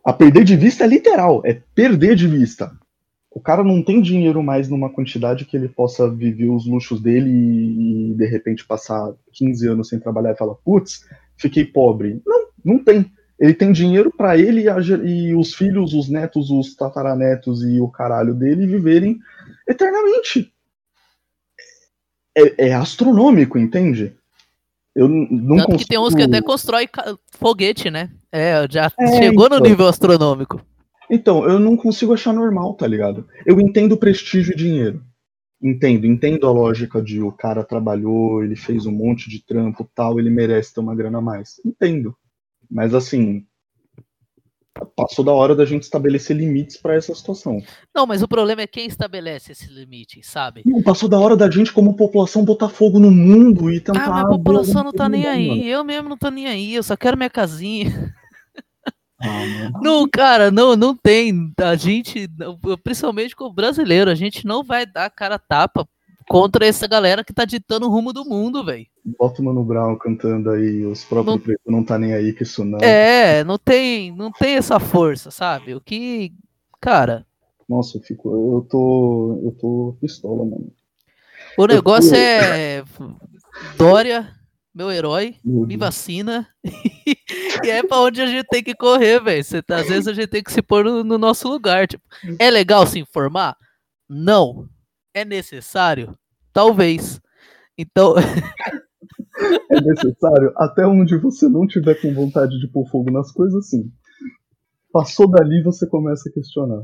A 0.04 0.12
perder 0.12 0.44
de 0.44 0.54
vista 0.54 0.84
é 0.84 0.86
literal, 0.86 1.42
é 1.44 1.60
perder 1.74 2.14
de 2.14 2.28
vista. 2.28 2.70
O 3.28 3.40
cara 3.40 3.64
não 3.64 3.82
tem 3.82 4.00
dinheiro 4.00 4.40
mais 4.40 4.68
numa 4.68 4.88
quantidade 4.88 5.44
que 5.44 5.56
ele 5.56 5.68
possa 5.68 6.08
viver 6.08 6.48
os 6.48 6.64
luxos 6.64 7.00
dele 7.00 7.28
e, 7.28 8.14
de 8.14 8.24
repente 8.24 8.64
passar 8.64 9.12
15 9.32 9.66
anos 9.66 9.88
sem 9.88 9.98
trabalhar 9.98 10.30
e 10.30 10.38
falar, 10.38 10.54
putz, 10.54 11.04
fiquei 11.36 11.64
pobre. 11.64 12.22
Não, 12.24 12.46
não 12.64 12.78
tem. 12.78 13.10
Ele 13.36 13.52
tem 13.52 13.72
dinheiro 13.72 14.12
para 14.16 14.38
ele 14.38 14.66
e 15.04 15.34
os 15.34 15.54
filhos, 15.54 15.92
os 15.92 16.08
netos, 16.08 16.52
os 16.52 16.76
tataranetos 16.76 17.64
e 17.64 17.80
o 17.80 17.88
caralho 17.88 18.32
dele 18.32 18.64
viverem 18.64 19.18
eternamente. 19.68 20.52
É, 22.38 22.68
é 22.68 22.74
astronômico, 22.74 23.58
entende? 23.58 24.14
Eu 24.94 25.08
não 25.08 25.56
Tanto 25.56 25.66
consigo... 25.66 25.78
que 25.78 25.86
tem 25.86 25.98
uns 25.98 26.14
que 26.14 26.22
até 26.22 26.42
constrói 26.42 26.88
foguete, 27.38 27.90
né? 27.90 28.10
É, 28.32 28.66
já 28.68 28.90
É, 28.98 29.06
chegou 29.18 29.48
no 29.48 29.56
então. 29.56 29.70
nível 29.70 29.86
astronômico. 29.86 30.60
Então, 31.10 31.48
eu 31.48 31.58
não 31.58 31.76
consigo 31.76 32.12
achar 32.12 32.32
normal, 32.32 32.74
tá 32.74 32.86
ligado? 32.86 33.26
Eu 33.46 33.60
entendo 33.60 33.96
prestígio 33.96 34.52
e 34.52 34.56
dinheiro. 34.56 35.02
Entendo, 35.62 36.06
entendo 36.06 36.46
a 36.46 36.52
lógica 36.52 37.02
de 37.02 37.20
o 37.20 37.32
cara 37.32 37.64
trabalhou, 37.64 38.44
ele 38.44 38.54
fez 38.54 38.86
um 38.86 38.92
monte 38.92 39.28
de 39.28 39.44
trampo 39.44 39.88
tal, 39.94 40.18
ele 40.18 40.30
merece 40.30 40.74
ter 40.74 40.80
uma 40.80 40.94
grana 40.94 41.18
a 41.18 41.22
mais. 41.22 41.60
Entendo. 41.64 42.14
Mas 42.70 42.94
assim, 42.94 43.44
passou 44.96 45.24
da 45.24 45.32
hora 45.32 45.54
da 45.54 45.64
gente 45.64 45.82
estabelecer 45.82 46.36
limites 46.36 46.76
pra 46.76 46.94
essa 46.94 47.14
situação. 47.14 47.62
Não, 47.94 48.06
mas 48.06 48.22
o 48.22 48.28
problema 48.28 48.62
é 48.62 48.66
quem 48.66 48.86
estabelece 48.86 49.52
esse 49.52 49.72
limite, 49.72 50.22
sabe? 50.22 50.62
Não, 50.64 50.82
passou 50.82 51.08
da 51.08 51.18
hora 51.18 51.36
da 51.36 51.50
gente, 51.50 51.72
como 51.72 51.96
população, 51.96 52.44
botar 52.44 52.68
fogo 52.68 52.98
no 52.98 53.10
mundo 53.10 53.70
e 53.70 53.80
tentar. 53.80 54.04
Ah, 54.04 54.10
mas 54.10 54.24
a 54.24 54.28
população 54.28 54.84
não 54.84 54.92
tá 54.92 55.08
nem 55.08 55.20
mudar, 55.22 55.38
mano. 55.38 55.52
aí. 55.52 55.68
Eu 55.68 55.84
mesmo 55.84 56.08
não 56.08 56.16
tô 56.16 56.30
nem 56.30 56.46
aí. 56.46 56.74
Eu 56.74 56.82
só 56.82 56.96
quero 56.96 57.16
minha 57.16 57.30
casinha. 57.30 58.14
Ah. 59.20 59.26
Não, 59.82 60.08
cara, 60.08 60.48
não, 60.48 60.76
não 60.76 60.94
tem. 60.94 61.52
A 61.60 61.74
gente, 61.74 62.28
principalmente 62.84 63.34
com 63.34 63.46
o 63.46 63.52
brasileiro, 63.52 64.08
a 64.08 64.14
gente 64.14 64.46
não 64.46 64.62
vai 64.62 64.86
dar 64.86 65.10
cara 65.10 65.34
a 65.34 65.38
tapa 65.40 65.88
contra 66.28 66.66
essa 66.66 66.86
galera 66.86 67.24
que 67.24 67.32
tá 67.32 67.44
ditando 67.44 67.86
o 67.86 67.90
rumo 67.90 68.12
do 68.12 68.24
mundo, 68.24 68.64
velho. 68.64 68.86
Bota 69.18 69.40
o 69.40 69.44
Mano 69.44 69.64
Brown 69.64 69.96
cantando 69.96 70.50
aí, 70.50 70.84
os 70.84 71.04
próprios 71.04 71.36
Não- 71.36 71.42
pretos 71.42 71.64
não 71.66 71.82
tá 71.84 71.98
nem 71.98 72.12
aí 72.14 72.32
que 72.32 72.42
isso 72.42 72.64
não. 72.64 72.78
É, 72.80 73.42
não 73.44 73.58
tem, 73.58 74.14
não 74.14 74.30
tem 74.30 74.56
essa 74.56 74.78
força, 74.78 75.30
sabe? 75.30 75.74
O 75.74 75.80
que, 75.80 76.32
cara, 76.80 77.26
Nossa, 77.68 77.98
eu 77.98 78.02
fico. 78.02 78.28
Eu 78.30 78.66
tô. 78.68 79.40
Eu 79.44 79.52
tô 79.52 79.96
pistola, 80.00 80.44
mano. 80.44 80.72
o 81.58 81.66
negócio 81.66 82.10
tô- 82.10 82.16
é 82.16 82.82
Dória, 83.76 84.28
meu 84.74 84.90
herói, 84.90 85.36
me 85.44 85.76
vacina. 85.76 86.46
e 87.64 87.70
é 87.70 87.82
pra 87.82 87.98
onde 88.00 88.20
a 88.22 88.26
gente 88.26 88.46
tem 88.48 88.62
que 88.62 88.74
correr, 88.74 89.20
velho. 89.22 89.44
Tá- 89.64 89.76
Às 89.76 89.88
vezes 89.88 90.06
a 90.08 90.12
gente 90.14 90.28
tem 90.28 90.42
que 90.42 90.52
se 90.52 90.62
pôr 90.62 90.84
no, 90.84 91.02
no 91.04 91.18
nosso 91.18 91.48
lugar. 91.48 91.86
Tipo, 91.86 92.02
é 92.38 92.50
legal 92.50 92.86
se 92.86 92.98
informar? 92.98 93.54
Não. 94.08 94.66
É 95.18 95.24
necessário? 95.24 96.16
Talvez. 96.52 97.20
Então, 97.76 98.14
É 99.70 99.80
necessário 99.80 100.52
até 100.56 100.86
onde 100.86 101.16
você 101.18 101.48
não 101.48 101.66
tiver 101.66 102.00
com 102.00 102.12
vontade 102.14 102.58
de 102.58 102.68
pôr 102.68 102.88
fogo 102.88 103.10
nas 103.10 103.32
coisas, 103.32 103.68
sim. 103.68 103.90
Passou 104.92 105.30
dali, 105.30 105.62
você 105.62 105.86
começa 105.86 106.28
a 106.28 106.32
questionar. 106.32 106.82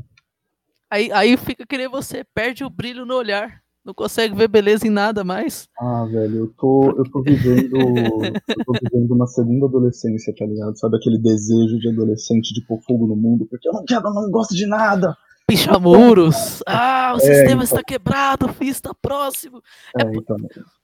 aí, 0.89 1.11
aí 1.11 1.37
fica 1.37 1.65
que 1.65 1.77
nem 1.77 1.89
você, 1.89 2.23
perde 2.23 2.63
o 2.63 2.69
brilho 2.69 3.05
no 3.05 3.15
olhar. 3.15 3.61
Não 3.83 3.93
consegue 3.93 4.35
ver 4.35 4.47
beleza 4.47 4.87
em 4.87 4.89
nada 4.89 5.23
mais. 5.23 5.67
Ah, 5.79 6.05
velho, 6.05 6.37
eu 6.37 6.53
tô, 6.57 6.89
eu 6.97 7.03
tô 7.03 7.21
vivendo. 7.21 7.77
eu 7.77 8.65
tô 8.65 8.73
vivendo 8.81 9.11
uma 9.11 9.27
segunda 9.27 9.67
adolescência, 9.67 10.33
tá 10.35 10.45
ligado? 10.45 10.77
Sabe 10.77 10.97
aquele 10.97 11.19
desejo 11.19 11.77
de 11.77 11.89
adolescente 11.89 12.53
de 12.53 12.65
pôr 12.65 12.81
fogo 12.81 13.05
no 13.05 13.15
mundo, 13.15 13.45
porque 13.47 13.69
eu 13.69 13.73
não 13.73 13.85
quero, 13.85 14.07
eu 14.07 14.13
não 14.13 14.31
gosto 14.31 14.55
de 14.55 14.65
nada. 14.65 15.15
Pichamuros. 15.47 16.63
Ah, 16.65 17.13
o 17.15 17.19
sistema 17.19 17.63
então. 17.63 17.63
está 17.63 17.83
quebrado, 17.83 18.47
o 18.47 18.53
fim 18.53 18.67
está 18.67 18.93
próximo. 18.93 19.61
É, 19.99 20.03
então. 20.15 20.37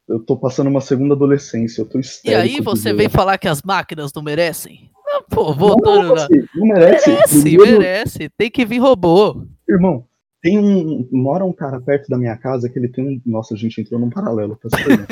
Eu 0.08 0.19
tô 0.19 0.36
passando 0.38 0.67
uma 0.67 0.82
segunda 0.82 1.13
adolescência, 1.13 1.82
eu 1.82 1.86
tô 1.86 2.00
E 2.26 2.34
aí 2.34 2.60
você 2.60 2.93
vem 2.93 3.08
falar 3.10 3.38
que 3.38 3.47
as 3.47 3.62
máquinas 3.62 4.12
não 4.13 4.21
merecem? 4.21 4.91
Ah, 5.08 5.24
pô, 5.30 5.50
Não, 5.50 5.54
voltando 5.56 6.08
não, 6.08 6.15
assim, 6.15 6.43
não 6.56 6.67
merece. 6.67 7.10
Merece, 7.10 7.41
Primeiro- 7.41 7.80
merece. 7.80 8.30
Tem 8.38 8.52
que 8.52 8.65
vir 8.65 8.80
robô. 8.80 9.43
Irmão, 9.67 10.06
tem 10.41 10.58
um. 10.60 11.08
Mora 11.12 11.45
um 11.45 11.54
cara 11.54 11.80
perto 11.80 12.10
da 12.10 12.17
minha 12.17 12.36
casa 12.38 12.67
que 12.69 12.78
ele 12.78 12.88
tem 12.89 13.08
um. 13.08 13.21
Nossa, 13.26 13.54
a 13.54 13.58
gente 13.58 13.80
entrou 13.80 14.00
num 14.00 14.10
paralelo, 14.10 14.58
perdão. 14.58 15.06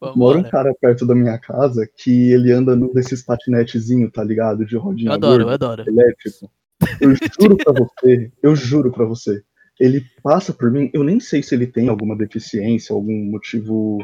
Mora 0.14 0.38
um 0.38 0.42
cara 0.42 0.72
perto 0.80 1.06
da 1.06 1.14
minha 1.14 1.38
casa 1.38 1.88
que 1.96 2.30
ele 2.32 2.52
anda 2.52 2.76
num 2.76 2.92
desses 2.92 3.22
patinetezinho, 3.22 4.10
tá 4.10 4.22
ligado? 4.22 4.64
De 4.64 4.76
rodinha 4.76 5.10
Eu 5.10 5.14
adoro, 5.14 5.42
eu 5.42 5.48
adoro. 5.48 5.84
elétrico. 5.86 6.50
Eu 7.00 7.14
juro 7.40 7.56
pra 7.56 7.72
você, 7.72 8.32
eu 8.42 8.56
juro 8.56 8.92
pra 8.92 9.04
você. 9.04 9.42
Ele 9.78 10.04
passa 10.22 10.52
por 10.52 10.70
mim, 10.70 10.90
eu 10.92 11.02
nem 11.02 11.18
sei 11.18 11.42
se 11.42 11.54
ele 11.54 11.66
tem 11.66 11.88
alguma 11.88 12.16
deficiência, 12.16 12.94
algum 12.94 13.30
motivo 13.30 13.98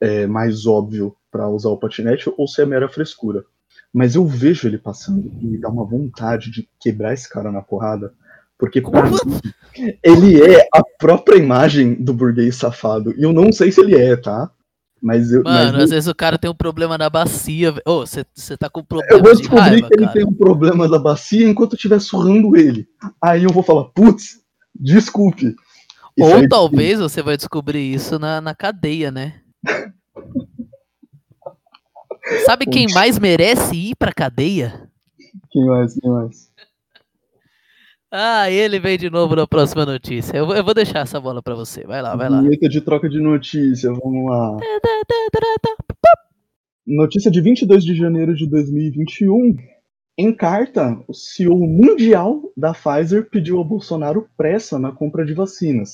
é, 0.00 0.26
mais 0.26 0.66
óbvio 0.66 1.14
pra 1.30 1.48
usar 1.48 1.68
o 1.68 1.78
patinete 1.78 2.32
ou 2.36 2.48
se 2.48 2.62
é 2.62 2.66
mera 2.66 2.88
frescura. 2.88 3.44
Mas 3.92 4.14
eu 4.14 4.26
vejo 4.26 4.66
ele 4.66 4.78
passando 4.78 5.32
e 5.40 5.46
me 5.46 5.58
dá 5.58 5.68
uma 5.68 5.84
vontade 5.84 6.50
de 6.50 6.68
quebrar 6.80 7.14
esse 7.14 7.28
cara 7.28 7.52
na 7.52 7.62
porrada. 7.62 8.12
Porque 8.58 8.80
pra 8.80 9.04
mim, 9.04 9.16
ele 10.02 10.42
é 10.42 10.66
a 10.72 10.82
própria 10.98 11.36
imagem 11.36 11.94
do 11.94 12.12
burguês 12.12 12.56
safado. 12.56 13.14
E 13.16 13.22
eu 13.22 13.32
não 13.32 13.52
sei 13.52 13.70
se 13.70 13.80
ele 13.80 13.94
é, 13.94 14.16
tá? 14.16 14.50
Mas 15.02 15.30
eu. 15.30 15.42
Mano, 15.42 15.72
mas 15.72 15.84
às 15.84 15.90
vezes 15.90 16.08
o 16.08 16.14
cara 16.14 16.38
tem 16.38 16.50
um 16.50 16.54
problema 16.54 16.96
na 16.96 17.10
bacia. 17.10 17.74
Ô, 17.84 18.00
você 18.00 18.24
você 18.34 18.56
tá 18.56 18.70
com 18.70 18.80
eu 18.80 18.84
problema 18.84 19.22
vou 19.22 19.34
de 19.34 19.42
descobrir 19.42 19.62
raiva, 19.62 19.88
que 19.88 19.94
ele 19.94 20.06
cara. 20.06 20.12
tem 20.12 20.24
um 20.24 20.32
problema 20.32 20.88
da 20.88 20.98
bacia 20.98 21.48
enquanto 21.48 21.72
eu 21.72 21.76
estiver 21.76 22.00
surrando 22.00 22.56
ele. 22.56 22.88
Aí 23.22 23.44
eu 23.44 23.50
vou 23.50 23.62
falar, 23.62 23.84
putz, 23.84 24.40
desculpe. 24.74 25.54
Isso 26.16 26.34
Ou 26.34 26.48
talvez 26.48 26.98
você 26.98 27.22
vai 27.22 27.36
descobrir 27.36 27.92
isso 27.92 28.18
na, 28.18 28.40
na 28.40 28.54
cadeia, 28.54 29.10
né? 29.10 29.40
Sabe 32.44 32.66
quem 32.66 32.86
mais 32.92 33.18
merece 33.18 33.76
ir 33.76 33.96
pra 33.96 34.12
cadeia? 34.12 34.90
Quem 35.50 35.64
mais? 35.66 35.94
Quem 35.94 36.10
mais? 36.10 36.45
Ah, 38.18 38.50
ele 38.50 38.78
vem 38.78 38.96
de 38.96 39.10
novo 39.10 39.36
na 39.36 39.46
próxima 39.46 39.84
notícia. 39.84 40.38
Eu, 40.38 40.46
vou- 40.46 40.72
deixar 40.74 41.00
essa 41.00 41.20
bola 41.20 41.42
pra 41.42 41.54
você. 41.54 41.84
Vai 41.86 42.00
lá, 42.00 42.16
vai 42.16 42.30
lá. 42.30 42.40
Vinheta 42.40 42.66
de 42.68 42.80
troca 42.80 43.08
de 43.10 43.20
notícia, 43.20 43.92
vamos 43.92 44.30
lá. 44.30 44.56
Notícia 46.86 47.30
de 47.30 47.40
22 47.40 47.84
de 47.84 47.94
janeiro 47.94 48.34
de 48.34 48.48
2021. 48.48 49.56
Em 50.18 50.32
carta, 50.34 50.98
o 51.06 51.12
CEO 51.12 51.58
mundial 51.58 52.40
da 52.56 52.72
Pfizer 52.72 53.28
pediu 53.28 53.58
ao 53.58 53.64
Bolsonaro 53.64 54.26
pressa 54.36 54.78
na 54.78 54.90
compra 54.92 55.24
de 55.26 55.34
vacinas. 55.34 55.92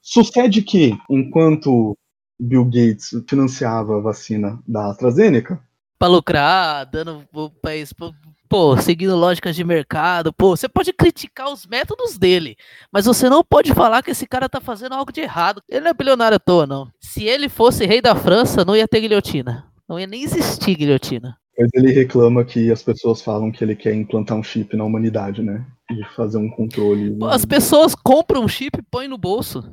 Sucede 0.00 0.62
que, 0.62 0.96
enquanto 1.08 1.96
Bill 2.40 2.64
Gates 2.64 3.10
financiava 3.28 3.98
a 3.98 4.00
vacina 4.00 4.58
da 4.66 4.90
AstraZeneca, 4.90 5.60
Pra 5.98 6.08
lucrar, 6.08 6.84
dando 6.86 7.22
o 7.32 7.48
país. 7.48 7.92
Pô, 7.92 8.12
pô, 8.52 8.76
seguindo 8.76 9.16
lógicas 9.16 9.56
de 9.56 9.64
mercado. 9.64 10.30
Pô, 10.30 10.54
você 10.54 10.68
pode 10.68 10.92
criticar 10.92 11.50
os 11.50 11.66
métodos 11.66 12.18
dele, 12.18 12.54
mas 12.92 13.06
você 13.06 13.30
não 13.30 13.42
pode 13.42 13.72
falar 13.72 14.02
que 14.02 14.10
esse 14.10 14.26
cara 14.26 14.46
tá 14.46 14.60
fazendo 14.60 14.92
algo 14.94 15.10
de 15.10 15.22
errado. 15.22 15.62
Ele 15.70 15.80
não 15.80 15.90
é 15.90 15.94
bilionário 15.94 16.36
à 16.36 16.38
toa, 16.38 16.66
não. 16.66 16.86
Se 17.00 17.24
ele 17.24 17.48
fosse 17.48 17.86
rei 17.86 18.02
da 18.02 18.14
França, 18.14 18.62
não 18.62 18.76
ia 18.76 18.86
ter 18.86 19.00
guilhotina. 19.00 19.64
Não 19.88 19.98
ia 19.98 20.06
nem 20.06 20.22
existir 20.22 20.74
guilhotina. 20.76 21.34
mas 21.58 21.70
ele 21.72 21.92
reclama 21.92 22.44
que 22.44 22.70
as 22.70 22.82
pessoas 22.82 23.22
falam 23.22 23.50
que 23.50 23.64
ele 23.64 23.74
quer 23.74 23.94
implantar 23.94 24.36
um 24.36 24.42
chip 24.42 24.76
na 24.76 24.84
humanidade, 24.84 25.40
né? 25.42 25.64
De 25.90 26.04
fazer 26.14 26.36
um 26.36 26.50
controle. 26.50 27.10
Pô, 27.18 27.28
As 27.28 27.46
pessoas 27.46 27.94
compram 27.94 28.44
um 28.44 28.48
chip 28.48 28.78
e 28.78 28.82
põem 28.82 29.08
no 29.08 29.16
bolso. 29.16 29.64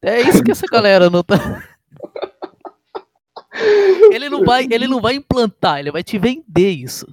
É 0.00 0.20
isso 0.20 0.44
que 0.44 0.52
essa 0.52 0.66
galera 0.68 1.10
não 1.10 1.24
tá. 1.24 1.36
Ele 4.12 4.28
não 4.28 4.44
vai, 4.44 4.66
ele 4.68 4.88
não 4.88 5.00
vai 5.00 5.14
implantar, 5.14 5.78
ele 5.78 5.92
vai 5.92 6.02
te 6.02 6.18
vender 6.18 6.70
isso. 6.70 7.06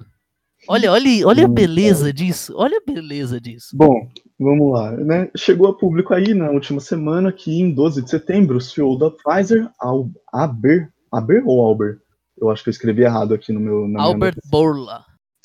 Olha, 0.68 0.92
olha, 0.92 1.26
olha 1.26 1.44
a 1.44 1.48
beleza 1.48 2.12
disso. 2.12 2.54
Olha 2.56 2.78
a 2.78 2.92
beleza 2.92 3.40
disso. 3.40 3.76
Bom, 3.76 4.08
vamos 4.38 4.72
lá. 4.72 4.92
Né? 4.92 5.30
Chegou 5.36 5.68
a 5.68 5.76
público 5.76 6.14
aí 6.14 6.34
na 6.34 6.50
última 6.50 6.80
semana 6.80 7.32
que 7.32 7.60
em 7.60 7.72
12 7.72 8.02
de 8.02 8.10
setembro 8.10 8.58
o 8.58 8.60
CEO 8.60 8.96
da 8.96 9.10
Pfizer, 9.10 9.68
Al 9.80 10.08
Aber, 10.32 10.88
Aber 11.10 11.42
ou 11.46 11.60
Albert? 11.66 11.98
Eu 12.40 12.50
acho 12.50 12.62
que 12.62 12.68
eu 12.68 12.72
escrevi 12.72 13.02
errado 13.02 13.34
aqui 13.34 13.52
no 13.52 13.60
meu. 13.60 14.00
Albert. 14.00 14.36
Borla. 14.50 15.04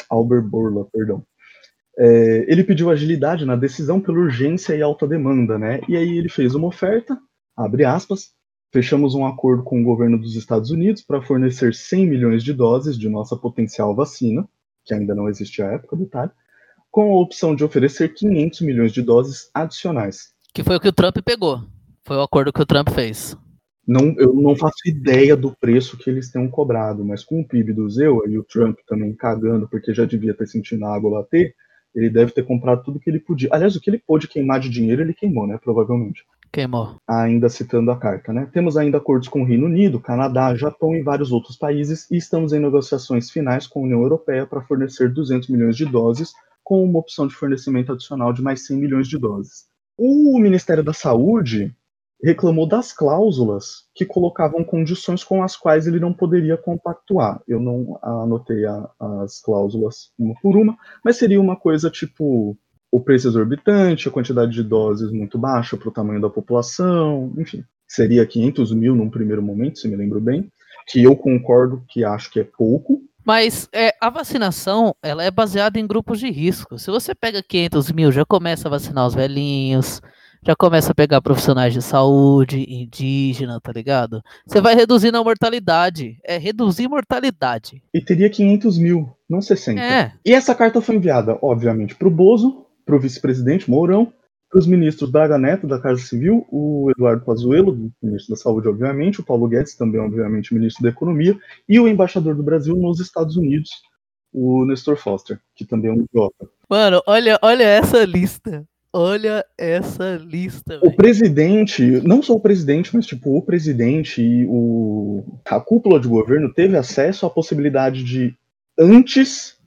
Albert 0.10 0.44
Bourla, 0.44 0.88
perdão. 0.92 1.24
É, 1.98 2.46
ele 2.48 2.64
pediu 2.64 2.92
agilidade 2.92 3.44
na 3.44 3.56
decisão 3.56 4.00
pela 4.00 4.20
urgência 4.20 4.76
e 4.76 4.82
alta 4.82 5.08
demanda, 5.08 5.58
né? 5.58 5.82
E 5.90 5.98
aí 5.98 6.18
ele 6.18 6.30
fez 6.30 6.54
uma 6.54 6.68
oferta, 6.68 7.18
abre 7.56 7.84
aspas, 7.86 8.32
fechamos 8.72 9.16
um 9.16 9.26
acordo 9.26 9.64
com 9.64 9.82
o 9.82 9.84
governo 9.84 10.18
dos 10.18 10.36
Estados 10.36 10.70
Unidos 10.70 11.02
para 11.02 11.22
fornecer 11.22 11.74
100 11.74 12.08
milhões 12.08 12.44
de 12.44 12.54
doses 12.54 12.98
de 12.98 13.10
nossa 13.10 13.36
potencial 13.36 13.96
vacina, 13.96 14.48
que 14.88 14.94
ainda 14.94 15.14
não 15.14 15.28
existe 15.28 15.62
à 15.62 15.74
época, 15.74 15.98
detalhe, 15.98 16.32
com 16.90 17.14
a 17.14 17.22
opção 17.22 17.54
de 17.54 17.64
oferecer 17.64 18.14
500 18.14 18.62
milhões 18.62 18.92
de 18.94 19.02
doses 19.02 19.52
adicionais. 19.54 20.34
Que 20.54 20.64
foi 20.64 20.78
o 20.78 20.80
que 20.80 20.88
o 20.88 20.94
Trump 20.94 21.18
pegou. 21.24 21.62
Foi 22.04 22.16
o 22.16 22.22
acordo 22.22 22.54
que 22.54 22.62
o 22.62 22.66
Trump 22.66 22.90
fez. 22.90 23.38
Não, 23.86 24.16
eu 24.18 24.34
não 24.34 24.56
faço 24.56 24.78
ideia 24.86 25.36
do 25.36 25.56
preço 25.56 25.98
que 25.98 26.10
eles 26.10 26.32
tenham 26.32 26.50
cobrado, 26.50 27.06
mas 27.06 27.24
com 27.24 27.42
o 27.42 27.48
PIB 27.48 27.74
do 27.74 27.90
Zewa 27.90 28.24
e 28.28 28.38
o 28.38 28.44
Trump 28.44 28.78
também 28.88 29.14
cagando, 29.14 29.68
porque 29.68 29.94
já 29.94 30.06
devia 30.06 30.34
ter 30.34 30.48
sentido 30.48 30.86
a 30.86 30.96
água 30.96 31.22
bater, 31.22 31.54
ele 31.96 32.10
deve 32.10 32.32
ter 32.32 32.44
comprado 32.44 32.84
tudo 32.84 33.00
que 33.00 33.10
ele 33.10 33.20
podia. 33.20 33.50
Aliás, 33.52 33.76
o 33.76 33.82
que 33.82 33.90
ele 33.90 34.02
pôde 34.06 34.28
queimar 34.28 34.60
de 34.60 34.70
dinheiro, 34.70 35.02
ele 35.02 35.14
queimou, 35.14 35.48
né? 35.48 35.58
Provavelmente. 35.62 36.24
Queimou. 36.52 36.96
Ainda 37.08 37.50
citando 37.50 37.92
a 37.92 37.98
carta, 37.98 38.34
né? 38.34 38.50
Temos 38.52 38.78
ainda 38.78 38.98
acordos 38.98 39.28
com 39.28 39.42
o 39.42 39.46
Reino 39.46 39.66
Unido, 39.66 40.00
Canadá, 40.00 40.56
Japão 40.56 40.96
e 40.96 41.02
vários 41.04 41.32
outros 41.32 41.58
países, 41.58 42.10
e 42.10 42.18
estamos 42.18 42.54
em 42.54 42.60
negociações 42.60 43.30
finais 43.30 43.68
com 43.68 43.80
a 43.82 43.84
União 43.84 44.02
Europeia 44.02 44.46
para 44.46 44.62
fornecer 44.62 45.12
200 45.14 45.50
milhões 45.50 45.76
de 45.76 45.86
doses, 45.86 46.32
com 46.64 46.84
uma 46.84 47.00
opção 47.00 47.28
de 47.28 47.34
fornecimento 47.36 47.92
adicional 47.92 48.34
de 48.34 48.42
mais 48.42 48.66
100 48.66 48.78
milhões 48.78 49.08
de 49.08 49.18
doses. 49.18 49.66
O 49.98 50.38
Ministério 50.40 50.84
da 50.84 50.94
Saúde 50.94 51.74
reclamou 52.24 52.68
das 52.68 52.92
cláusulas 52.92 53.86
que 53.94 54.06
colocavam 54.06 54.64
condições 54.64 55.24
com 55.24 55.44
as 55.44 55.56
quais 55.56 55.86
ele 55.88 56.00
não 56.00 56.12
poderia 56.12 56.58
compactuar. 56.58 57.42
Eu 57.48 57.60
não 57.60 58.00
anotei 58.02 58.66
a- 58.66 58.90
as 59.24 59.40
cláusulas 59.40 60.12
uma 60.18 60.34
por 60.42 60.58
uma, 60.58 60.76
mas 61.06 61.18
seria 61.18 61.40
uma 61.40 61.56
coisa 61.56 61.90
tipo 61.92 62.58
o 62.98 63.02
preço 63.02 63.28
exorbitante, 63.28 64.08
a 64.08 64.12
quantidade 64.12 64.52
de 64.52 64.64
doses 64.64 65.12
muito 65.12 65.38
baixa 65.38 65.78
para 65.78 65.88
o 65.88 65.92
tamanho 65.92 66.20
da 66.20 66.30
população, 66.30 67.32
enfim. 67.38 67.64
Seria 67.88 68.26
500 68.26 68.74
mil 68.74 68.96
num 68.96 69.10
primeiro 69.10 69.42
momento, 69.42 69.80
se 69.80 69.88
me 69.88 69.96
lembro 69.96 70.20
bem, 70.20 70.52
que 70.88 71.04
eu 71.04 71.16
concordo 71.16 71.84
que 71.88 72.04
acho 72.04 72.32
que 72.32 72.40
é 72.40 72.44
pouco. 72.44 73.02
Mas 73.26 73.70
é, 73.74 73.94
a 74.02 74.10
vacinação, 74.10 74.96
ela 75.04 75.24
é 75.24 75.30
baseada 75.30 75.80
em 75.80 75.86
grupos 75.86 76.20
de 76.20 76.30
risco. 76.30 76.80
Se 76.80 76.90
você 76.90 77.14
pega 77.14 77.44
500 77.44 77.92
mil, 77.92 78.12
já 78.12 78.26
começa 78.26 78.68
a 78.68 78.72
vacinar 78.72 79.06
os 79.06 79.14
velhinhos, 79.14 80.02
já 80.46 80.56
começa 80.56 80.92
a 80.92 80.96
pegar 80.96 81.22
profissionais 81.22 81.74
de 81.74 81.82
saúde, 81.82 82.66
indígena, 82.70 83.60
tá 83.62 83.72
ligado? 83.72 84.22
Você 84.46 84.62
vai 84.62 84.76
reduzindo 84.76 85.18
a 85.18 85.24
mortalidade. 85.24 86.18
É 86.24 86.38
reduzir 86.38 86.88
mortalidade. 86.88 87.84
E 87.94 88.02
teria 88.02 88.30
500 88.30 88.78
mil, 88.78 89.10
não 89.30 89.42
60. 89.42 89.82
É. 89.82 90.14
E 90.26 90.34
essa 90.34 90.56
carta 90.56 90.82
foi 90.82 90.96
enviada, 90.96 91.38
obviamente, 91.42 91.96
para 91.96 92.08
o 92.08 92.12
Bozo, 92.12 92.67
para 92.88 92.96
o 92.96 93.00
vice-presidente 93.00 93.70
Mourão, 93.70 94.12
para 94.50 94.60
os 94.60 94.66
ministros 94.66 95.12
Braga 95.12 95.38
Neto, 95.38 95.68
da 95.68 95.78
Casa 95.78 96.02
Civil, 96.02 96.48
o 96.50 96.90
Eduardo 96.92 97.26
Pazuello, 97.26 97.92
ministro 98.02 98.34
da 98.34 98.42
Saúde, 98.42 98.70
obviamente, 98.70 99.20
o 99.20 99.24
Paulo 99.24 99.46
Guedes, 99.46 99.76
também, 99.76 100.00
obviamente, 100.00 100.54
ministro 100.54 100.82
da 100.84 100.90
Economia, 100.90 101.38
e 101.68 101.78
o 101.82 101.88
embaixador 101.88 102.34
do 102.34 102.42
Brasil 102.42 102.74
nos 102.78 103.02
Estados 103.02 103.36
Unidos, 103.36 103.70
o 104.32 104.66
Nestor 104.66 104.96
Foster, 104.96 105.38
que 105.54 105.66
também 105.66 105.92
é 105.92 105.94
um 105.94 106.02
idiota. 106.02 106.50
Mano, 106.70 107.02
olha, 107.06 107.38
olha 107.42 107.64
essa 107.64 108.06
lista. 108.06 108.66
Olha 108.94 109.46
essa 109.58 110.16
lista, 110.16 110.78
O 110.78 110.86
velho. 110.86 110.96
presidente, 110.96 111.84
não 112.08 112.24
só 112.24 112.34
o 112.34 112.40
presidente, 112.40 112.96
mas 112.96 113.06
tipo 113.06 113.38
o 113.38 113.42
presidente 113.42 114.22
e 114.22 114.46
o, 114.48 115.24
a 115.46 115.60
cúpula 115.60 116.00
de 116.00 116.08
governo 116.08 116.52
teve 116.52 116.78
acesso 116.78 117.26
à 117.26 117.30
possibilidade 117.30 118.04
de 118.04 118.34
antes 118.80 119.58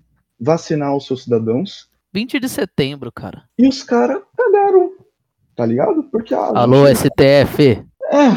vacinar 0.41 0.97
os 0.97 1.07
seus 1.07 1.25
cidadãos 1.25 1.90
20 2.13 2.41
de 2.41 2.49
setembro, 2.49 3.11
cara. 3.13 3.45
e 3.59 3.69
os 3.69 3.83
caras 3.83 4.21
cagaram, 4.37 4.91
tá 5.57 5.65
ligado? 5.67 6.05
Porque 6.11 6.35
ah, 6.35 6.53
Alô, 6.55 6.87
STF. 6.95 7.83
é, 8.11 8.29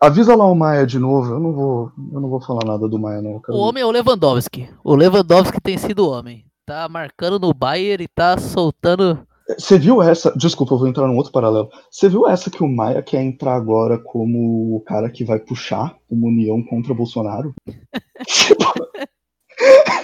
avisa 0.00 0.34
lá 0.34 0.44
o 0.46 0.54
Maia 0.54 0.86
de 0.86 0.98
novo. 0.98 1.32
Eu 1.34 1.40
não 1.40 1.52
vou, 1.52 1.92
eu 2.12 2.20
não 2.20 2.28
vou 2.28 2.40
falar 2.40 2.64
nada 2.66 2.88
do 2.88 2.98
Maia 2.98 3.22
não. 3.22 3.40
quero- 3.40 3.56
O 3.56 3.60
homem 3.60 3.82
é 3.82 3.86
o 3.86 3.90
Lewandowski. 3.90 4.68
O 4.82 4.94
Lewandowski 4.94 5.60
tem 5.60 5.78
sido 5.78 6.08
homem. 6.08 6.44
Tá 6.66 6.88
marcando 6.88 7.38
no 7.38 7.52
Bayern 7.54 8.04
e 8.04 8.08
tá 8.08 8.38
soltando. 8.38 9.18
Você 9.58 9.76
viu 9.78 10.00
essa? 10.00 10.32
Desculpa, 10.36 10.74
eu 10.74 10.78
vou 10.78 10.88
entrar 10.88 11.06
num 11.08 11.16
outro 11.16 11.32
paralelo. 11.32 11.68
Você 11.90 12.08
viu 12.08 12.28
essa 12.28 12.48
que 12.50 12.62
o 12.62 12.68
Maia 12.68 13.02
quer 13.02 13.20
entrar 13.22 13.54
agora 13.54 13.98
como 13.98 14.76
o 14.76 14.80
cara 14.80 15.10
que 15.10 15.24
vai 15.24 15.38
puxar 15.40 15.96
uma 16.08 16.28
união 16.28 16.62
contra 16.62 16.92
o 16.92 16.96
Bolsonaro? 16.96 17.52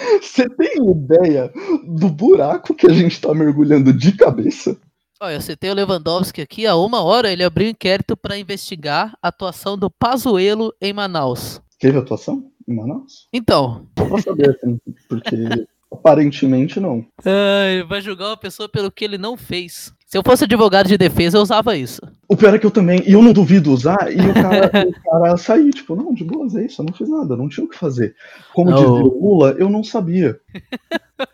Você 0.20 0.48
tem 0.48 0.90
ideia 0.90 1.52
do 1.86 2.08
buraco 2.08 2.74
que 2.74 2.86
a 2.86 2.92
gente 2.92 3.20
tá 3.20 3.34
mergulhando 3.34 3.92
de 3.92 4.12
cabeça? 4.12 4.76
Olha, 5.22 5.38
você 5.38 5.54
tem 5.54 5.70
o 5.70 5.74
Lewandowski 5.74 6.40
aqui, 6.40 6.66
há 6.66 6.74
uma 6.74 7.02
hora 7.02 7.30
ele 7.30 7.44
abriu 7.44 7.66
um 7.66 7.70
inquérito 7.70 8.16
para 8.16 8.38
investigar 8.38 9.12
a 9.22 9.28
atuação 9.28 9.76
do 9.76 9.90
Pazuello 9.90 10.72
em 10.80 10.94
Manaus. 10.94 11.60
Teve 11.78 11.98
atuação 11.98 12.50
em 12.66 12.74
Manaus? 12.74 13.28
Então, 13.30 13.86
Só 13.98 14.06
pra 14.06 14.22
saber, 14.22 14.50
assim, 14.50 14.80
porque 15.06 15.36
aparentemente 15.92 16.78
não. 16.78 17.04
ai, 17.24 17.82
vai 17.82 18.00
julgar 18.00 18.28
uma 18.28 18.36
pessoa 18.36 18.68
pelo 18.68 18.90
que 18.90 19.04
ele 19.04 19.18
não 19.18 19.36
fez. 19.36 19.92
Se 20.06 20.18
eu 20.18 20.22
fosse 20.24 20.42
advogado 20.42 20.88
de 20.88 20.98
defesa, 20.98 21.38
eu 21.38 21.42
usava 21.42 21.76
isso. 21.76 22.00
O 22.28 22.36
pior 22.36 22.52
é 22.52 22.58
que 22.58 22.66
eu 22.66 22.70
também, 22.70 23.00
e 23.06 23.12
eu 23.12 23.22
não 23.22 23.32
duvido 23.32 23.72
usar, 23.72 24.12
e 24.12 24.16
o 24.16 24.34
cara, 24.34 24.66
o 24.88 25.10
cara 25.10 25.36
sair, 25.36 25.70
tipo, 25.70 25.94
não, 25.94 26.12
de 26.12 26.24
boas, 26.24 26.56
é 26.56 26.66
isso, 26.66 26.82
eu 26.82 26.86
não 26.86 26.92
fiz 26.92 27.08
nada, 27.08 27.36
não 27.36 27.48
tinha 27.48 27.64
o 27.64 27.68
que 27.68 27.78
fazer. 27.78 28.16
Como 28.52 28.70
Não. 28.70 28.76
dizia 28.76 28.90
o 28.90 29.20
Lula, 29.20 29.54
eu 29.56 29.70
não 29.70 29.84
sabia. 29.84 30.40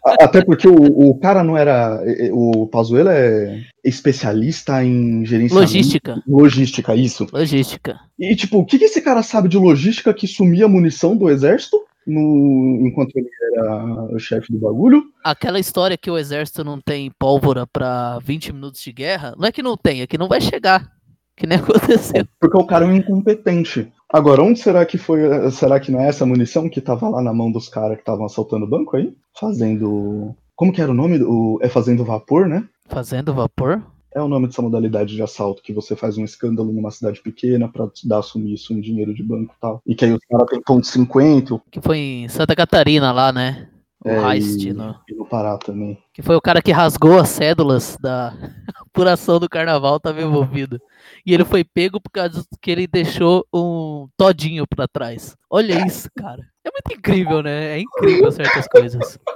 Até 0.05 0.45
porque 0.45 0.69
o, 0.69 0.75
o 0.75 1.19
cara 1.19 1.43
não 1.43 1.57
era. 1.57 2.03
O 2.33 2.67
Pazuello 2.67 3.09
é 3.09 3.63
especialista 3.85 4.85
em 4.85 5.25
gerenciamento. 5.25 5.73
Logística. 5.73 6.23
Logística, 6.27 6.95
isso. 6.95 7.27
Logística. 7.33 8.01
E, 8.19 8.35
tipo, 8.37 8.59
o 8.59 8.67
que, 8.67 8.79
que 8.79 8.85
esse 8.85 9.01
cara 9.01 9.23
sabe 9.23 9.49
de 9.49 9.57
logística 9.57 10.13
que 10.13 10.27
sumia 10.27 10.69
munição 10.69 11.17
do 11.17 11.31
exército 11.31 11.79
no, 12.07 12.87
enquanto 12.87 13.17
ele 13.17 13.29
era 13.55 13.85
o 14.15 14.19
chefe 14.19 14.53
do 14.53 14.59
bagulho? 14.59 15.03
Aquela 15.25 15.59
história 15.59 15.97
que 15.97 16.11
o 16.11 16.17
exército 16.17 16.65
não 16.65 16.81
tem 16.81 17.11
pólvora 17.19 17.67
para 17.67 18.19
20 18.21 18.53
minutos 18.53 18.81
de 18.81 18.93
guerra, 18.93 19.35
não 19.37 19.47
é 19.47 19.53
que 19.53 19.63
não 19.63 19.77
tem, 19.77 20.03
é 20.03 20.07
que 20.07 20.19
não 20.19 20.29
vai 20.29 20.41
chegar. 20.41 20.91
Que 21.37 21.47
nem 21.47 21.59
aconteceu. 21.61 22.27
Porque 22.41 22.57
o 22.57 22.67
cara 22.67 22.85
é 22.85 22.89
um 22.89 22.95
incompetente. 22.95 23.93
Agora, 24.11 24.43
onde 24.43 24.59
será 24.59 24.87
que 24.87 24.97
foi? 24.97 25.51
Será 25.51 25.79
que 25.79 25.91
não 25.93 26.01
é 26.01 26.09
essa 26.09 26.25
munição 26.25 26.69
que 26.69 26.81
tava 26.81 27.09
lá 27.09 27.21
na 27.21 27.35
mão 27.35 27.53
dos 27.53 27.69
caras 27.69 27.97
que 27.97 28.03
estavam 28.03 28.25
assaltando 28.25 28.65
o 28.65 28.69
banco 28.69 28.97
aí? 28.97 29.13
Fazendo. 29.39 30.35
Como 30.55 30.73
que 30.73 30.81
era 30.81 30.91
o 30.91 30.95
nome? 30.95 31.23
O... 31.23 31.59
É 31.61 31.69
fazendo 31.69 32.05
vapor, 32.05 32.49
né? 32.49 32.67
Fazendo 32.87 33.35
vapor? 33.35 33.83
É 34.17 34.23
o 34.23 34.29
nome 34.29 34.47
dessa 34.47 34.63
modalidade 34.63 35.15
de 35.15 35.21
assalto, 35.23 35.61
que 35.63 35.75
você 35.75 35.95
faz 35.95 36.17
um 36.17 36.25
escândalo 36.25 36.73
numa 36.73 36.91
cidade 36.91 37.21
pequena 37.21 37.69
pra 37.69 37.87
dar 38.05 38.23
sumiço 38.23 38.73
em 38.73 38.81
dinheiro 38.81 39.13
de 39.13 39.23
banco 39.23 39.53
e 39.55 39.61
tal. 39.61 39.83
E 39.87 39.95
que 39.95 40.07
aí 40.07 40.13
os 40.13 40.25
caras 40.27 40.47
têm 40.49 40.63
ponto 40.63 40.87
50, 40.87 41.61
Que 41.71 41.83
foi 41.83 41.99
em 41.99 42.29
Santa 42.29 42.57
Catarina 42.57 43.13
lá, 43.13 43.31
né? 43.31 43.69
O 44.03 44.09
é, 44.09 44.35
heist, 44.37 44.65
e, 44.69 44.73
no- 44.73 44.97
e 45.07 45.15
no 45.15 45.27
Pará 45.27 45.59
também. 45.59 45.99
que 46.15 46.23
foi 46.23 46.35
o 46.35 46.41
cara 46.41 46.63
que 46.63 46.73
rasgou 46.73 47.19
as 47.19 47.29
cédulas 47.29 47.99
da 48.01 48.33
apuração 48.89 49.39
do 49.39 49.51
carnaval, 49.51 50.01
tava 50.01 50.23
envolvido. 50.23 50.81
E 51.27 51.35
ele 51.35 51.45
foi 51.45 51.63
pego 51.63 52.01
por 52.01 52.09
causa 52.11 52.43
que 52.63 52.71
ele 52.71 52.87
deixou 52.87 53.45
um 53.53 54.09
todinho 54.17 54.65
pra 54.67 54.89
trás. 54.89 55.37
Olha 55.51 55.87
isso, 55.87 56.09
cara. 56.17 56.41
É 56.65 56.71
muito 56.71 56.99
incrível, 56.99 57.43
né? 57.43 57.77
É 57.77 57.81
incrível 57.81 58.33
certas 58.33 58.67
coisas. 58.67 59.19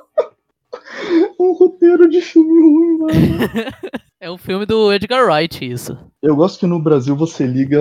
Um 1.39 1.53
roteiro 1.53 2.09
de 2.09 2.21
filme 2.21 2.61
ruim, 2.63 2.99
mano. 2.99 3.13
É 4.23 4.31
um 4.31 4.37
filme 4.37 4.67
do 4.67 4.93
Edgar 4.93 5.25
Wright, 5.25 5.65
isso. 5.65 5.97
Eu 6.23 6.37
gosto 6.37 6.61
que 6.61 6.67
no 6.67 6.79
Brasil 6.79 7.17
você 7.17 7.47
liga 7.47 7.81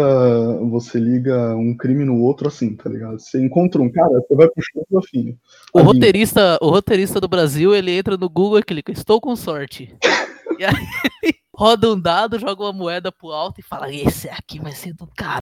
você 0.69 0.97
liga 0.97 1.53
um 1.53 1.75
crime 1.75 2.05
no 2.05 2.21
outro 2.21 2.47
assim, 2.47 2.77
tá 2.77 2.89
ligado? 2.89 3.19
Você 3.19 3.43
encontra 3.43 3.81
um 3.81 3.91
cara, 3.91 4.21
você 4.21 4.35
vai 4.35 4.47
puxando 4.47 4.85
o 4.89 5.01
filho. 5.01 5.37
O 5.73 5.81
roteirista, 5.81 6.57
o 6.61 6.69
roteirista 6.69 7.19
do 7.19 7.27
Brasil, 7.27 7.75
ele 7.75 7.91
entra 7.91 8.15
no 8.15 8.29
Google 8.29 8.59
e 8.59 8.63
clica, 8.63 8.89
estou 8.89 9.19
com 9.19 9.35
sorte. 9.35 9.93
E 10.57 10.65
aí 10.65 10.73
roda 11.55 11.89
um 11.89 11.97
dado, 11.97 12.37
joga 12.37 12.63
uma 12.63 12.73
moeda 12.73 13.13
pro 13.13 13.29
alto 13.29 13.61
e 13.61 13.63
fala, 13.63 13.93
esse 13.93 14.27
aqui 14.27 14.59
vai 14.59 14.73
ser 14.73 14.93
do 14.93 15.07
cara. 15.07 15.39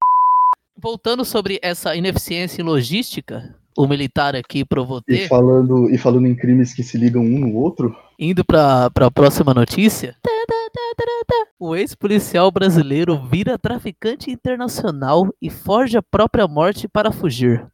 Voltando 0.79 1.25
sobre 1.25 1.57
essa 1.59 1.95
ineficiência 1.95 2.61
em 2.61 2.65
logística, 2.65 3.55
o 3.75 3.87
militar 3.87 4.35
aqui 4.35 4.63
provou 4.63 4.99
E 5.07 5.17
ter, 5.17 5.27
falando, 5.27 5.89
e 5.89 5.97
falando 5.97 6.27
em 6.27 6.35
crimes 6.35 6.71
que 6.71 6.83
se 6.83 6.99
ligam 6.99 7.23
um 7.23 7.39
no 7.39 7.55
outro, 7.55 7.97
indo 8.19 8.45
pra, 8.45 8.91
pra 8.91 9.09
próxima 9.09 9.55
notícia. 9.55 10.15
O 11.59 11.75
ex-policial 11.75 12.51
brasileiro 12.51 13.17
vira 13.25 13.57
traficante 13.57 14.29
internacional 14.29 15.33
e 15.41 15.49
forja 15.49 15.99
a 15.99 16.03
própria 16.03 16.47
morte 16.47 16.87
para 16.87 17.11
fugir. 17.11 17.65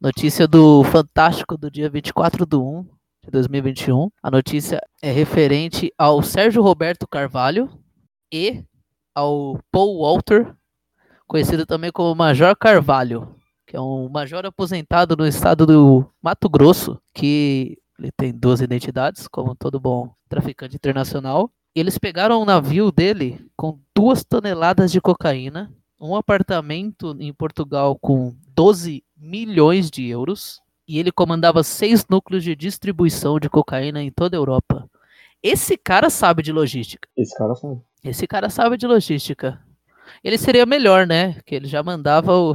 Notícia 0.00 0.46
do 0.46 0.84
Fantástico 0.84 1.56
do 1.56 1.70
dia 1.70 1.88
24 1.88 2.44
de 2.46 2.56
1 2.56 2.86
de 3.24 3.30
2021. 3.30 4.10
A 4.22 4.30
notícia 4.30 4.80
é 5.00 5.10
referente 5.10 5.92
ao 5.96 6.22
Sérgio 6.22 6.62
Roberto 6.62 7.06
Carvalho 7.06 7.70
e 8.32 8.64
ao 9.14 9.58
Paul 9.70 10.00
Walter, 10.02 10.54
conhecido 11.26 11.64
também 11.64 11.92
como 11.92 12.14
Major 12.14 12.56
Carvalho, 12.56 13.36
que 13.66 13.76
é 13.76 13.80
um 13.80 14.08
major 14.08 14.44
aposentado 14.44 15.16
no 15.16 15.26
estado 15.26 15.66
do 15.66 16.06
Mato 16.20 16.48
Grosso, 16.48 17.00
que 17.14 17.78
ele 17.98 18.10
tem 18.16 18.32
duas 18.32 18.60
identidades, 18.60 19.28
como 19.28 19.54
todo 19.54 19.78
bom 19.80 20.12
traficante 20.28 20.76
internacional. 20.76 21.50
Eles 21.74 21.96
pegaram 21.96 22.42
um 22.42 22.44
navio 22.44 22.92
dele 22.92 23.40
com 23.56 23.78
duas 23.94 24.22
toneladas 24.22 24.92
de 24.92 25.00
cocaína, 25.00 25.72
um 25.98 26.14
apartamento 26.14 27.16
em 27.18 27.32
Portugal 27.32 27.96
com 27.98 28.34
12 28.54 29.02
milhões 29.16 29.90
de 29.90 30.06
euros, 30.06 30.60
e 30.86 30.98
ele 30.98 31.10
comandava 31.10 31.62
seis 31.62 32.04
núcleos 32.08 32.44
de 32.44 32.54
distribuição 32.54 33.38
de 33.38 33.48
cocaína 33.48 34.02
em 34.02 34.10
toda 34.10 34.36
a 34.36 34.38
Europa. 34.38 34.90
Esse 35.42 35.76
cara 35.78 36.10
sabe 36.10 36.42
de 36.42 36.52
logística. 36.52 37.08
esse 37.16 37.34
cara 37.36 37.54
sabe. 37.54 37.80
Esse 38.04 38.26
cara 38.26 38.50
sabe 38.50 38.76
de 38.76 38.86
logística. 38.86 39.58
Ele 40.22 40.36
seria 40.36 40.66
melhor, 40.66 41.06
né? 41.06 41.40
Que 41.46 41.54
ele 41.54 41.66
já 41.66 41.82
mandava 41.82 42.36
o. 42.36 42.54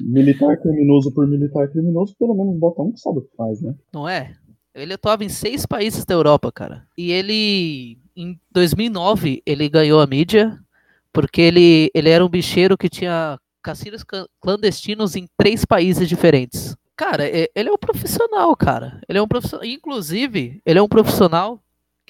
Militar 0.00 0.56
criminoso 0.58 1.12
por 1.12 1.26
militar 1.26 1.68
criminoso, 1.68 2.14
pelo 2.18 2.34
menos 2.34 2.58
bota 2.58 2.82
um 2.82 2.92
que 2.92 3.00
sabe 3.00 3.18
o 3.18 3.22
que 3.22 3.36
faz, 3.36 3.62
né? 3.62 3.74
Não 3.92 4.08
é? 4.08 4.36
Ele 4.74 4.94
atuava 4.94 5.24
em 5.24 5.28
seis 5.28 5.66
países 5.66 6.04
da 6.04 6.14
Europa, 6.14 6.50
cara. 6.50 6.86
E 6.96 7.10
ele, 7.12 7.98
em 8.16 8.38
2009, 8.50 9.42
ele 9.44 9.68
ganhou 9.68 10.00
a 10.00 10.06
mídia 10.06 10.58
porque 11.12 11.42
ele, 11.42 11.90
ele 11.94 12.08
era 12.08 12.24
um 12.24 12.28
bicheiro 12.28 12.78
que 12.78 12.88
tinha 12.88 13.38
cassinos 13.62 14.02
clan- 14.02 14.26
clandestinos 14.40 15.14
em 15.14 15.26
três 15.36 15.64
países 15.64 16.08
diferentes. 16.08 16.74
Cara, 16.96 17.24
ele 17.28 17.68
é 17.68 17.72
um 17.72 17.76
profissional, 17.78 18.54
cara. 18.56 19.00
Ele 19.08 19.18
é 19.18 19.22
um 19.22 19.28
profissional. 19.28 19.66
Inclusive, 19.66 20.60
ele 20.64 20.78
é 20.78 20.82
um 20.82 20.88
profissional 20.88 21.62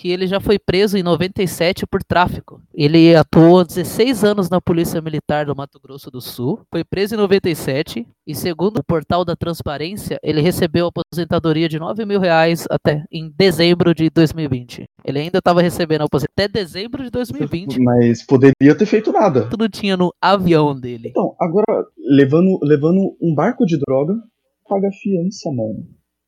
que 0.02 0.10
ele 0.10 0.26
já 0.26 0.40
foi 0.40 0.58
preso 0.58 0.98
em 0.98 1.02
97 1.04 1.86
por 1.86 2.02
tráfico. 2.02 2.60
Ele 2.74 3.14
atuou 3.14 3.64
16 3.64 4.24
anos 4.24 4.50
na 4.50 4.60
Polícia 4.60 5.00
Militar 5.00 5.46
do 5.46 5.54
Mato 5.54 5.78
Grosso 5.80 6.10
do 6.10 6.20
Sul, 6.20 6.58
foi 6.72 6.82
preso 6.82 7.14
em 7.14 7.18
97 7.18 8.04
e, 8.26 8.34
segundo 8.34 8.78
o 8.78 8.84
portal 8.84 9.24
da 9.24 9.36
Transparência, 9.36 10.18
ele 10.20 10.40
recebeu 10.40 10.88
aposentadoria 10.88 11.68
de 11.68 11.78
9 11.78 12.04
mil 12.04 12.18
reais 12.18 12.66
até 12.68 13.04
em 13.12 13.30
dezembro 13.30 13.94
de 13.94 14.10
2020. 14.10 14.86
Ele 15.04 15.20
ainda 15.20 15.38
estava 15.38 15.62
recebendo 15.62 16.02
aposentadoria 16.02 16.46
até 16.46 16.48
dezembro 16.48 17.04
de 17.04 17.10
2020. 17.10 17.80
Mas 17.80 18.26
poderia 18.26 18.74
ter 18.76 18.86
feito 18.86 19.12
nada. 19.12 19.48
Tudo 19.50 19.68
tinha 19.68 19.96
no 19.96 20.12
avião 20.20 20.74
dele. 20.74 21.10
Então, 21.10 21.36
agora, 21.40 21.86
levando, 21.96 22.58
levando 22.60 23.16
um 23.22 23.32
barco 23.32 23.64
de 23.64 23.78
droga, 23.78 24.14
paga 24.68 24.88
fiança, 25.00 25.48
mano. 25.52 25.86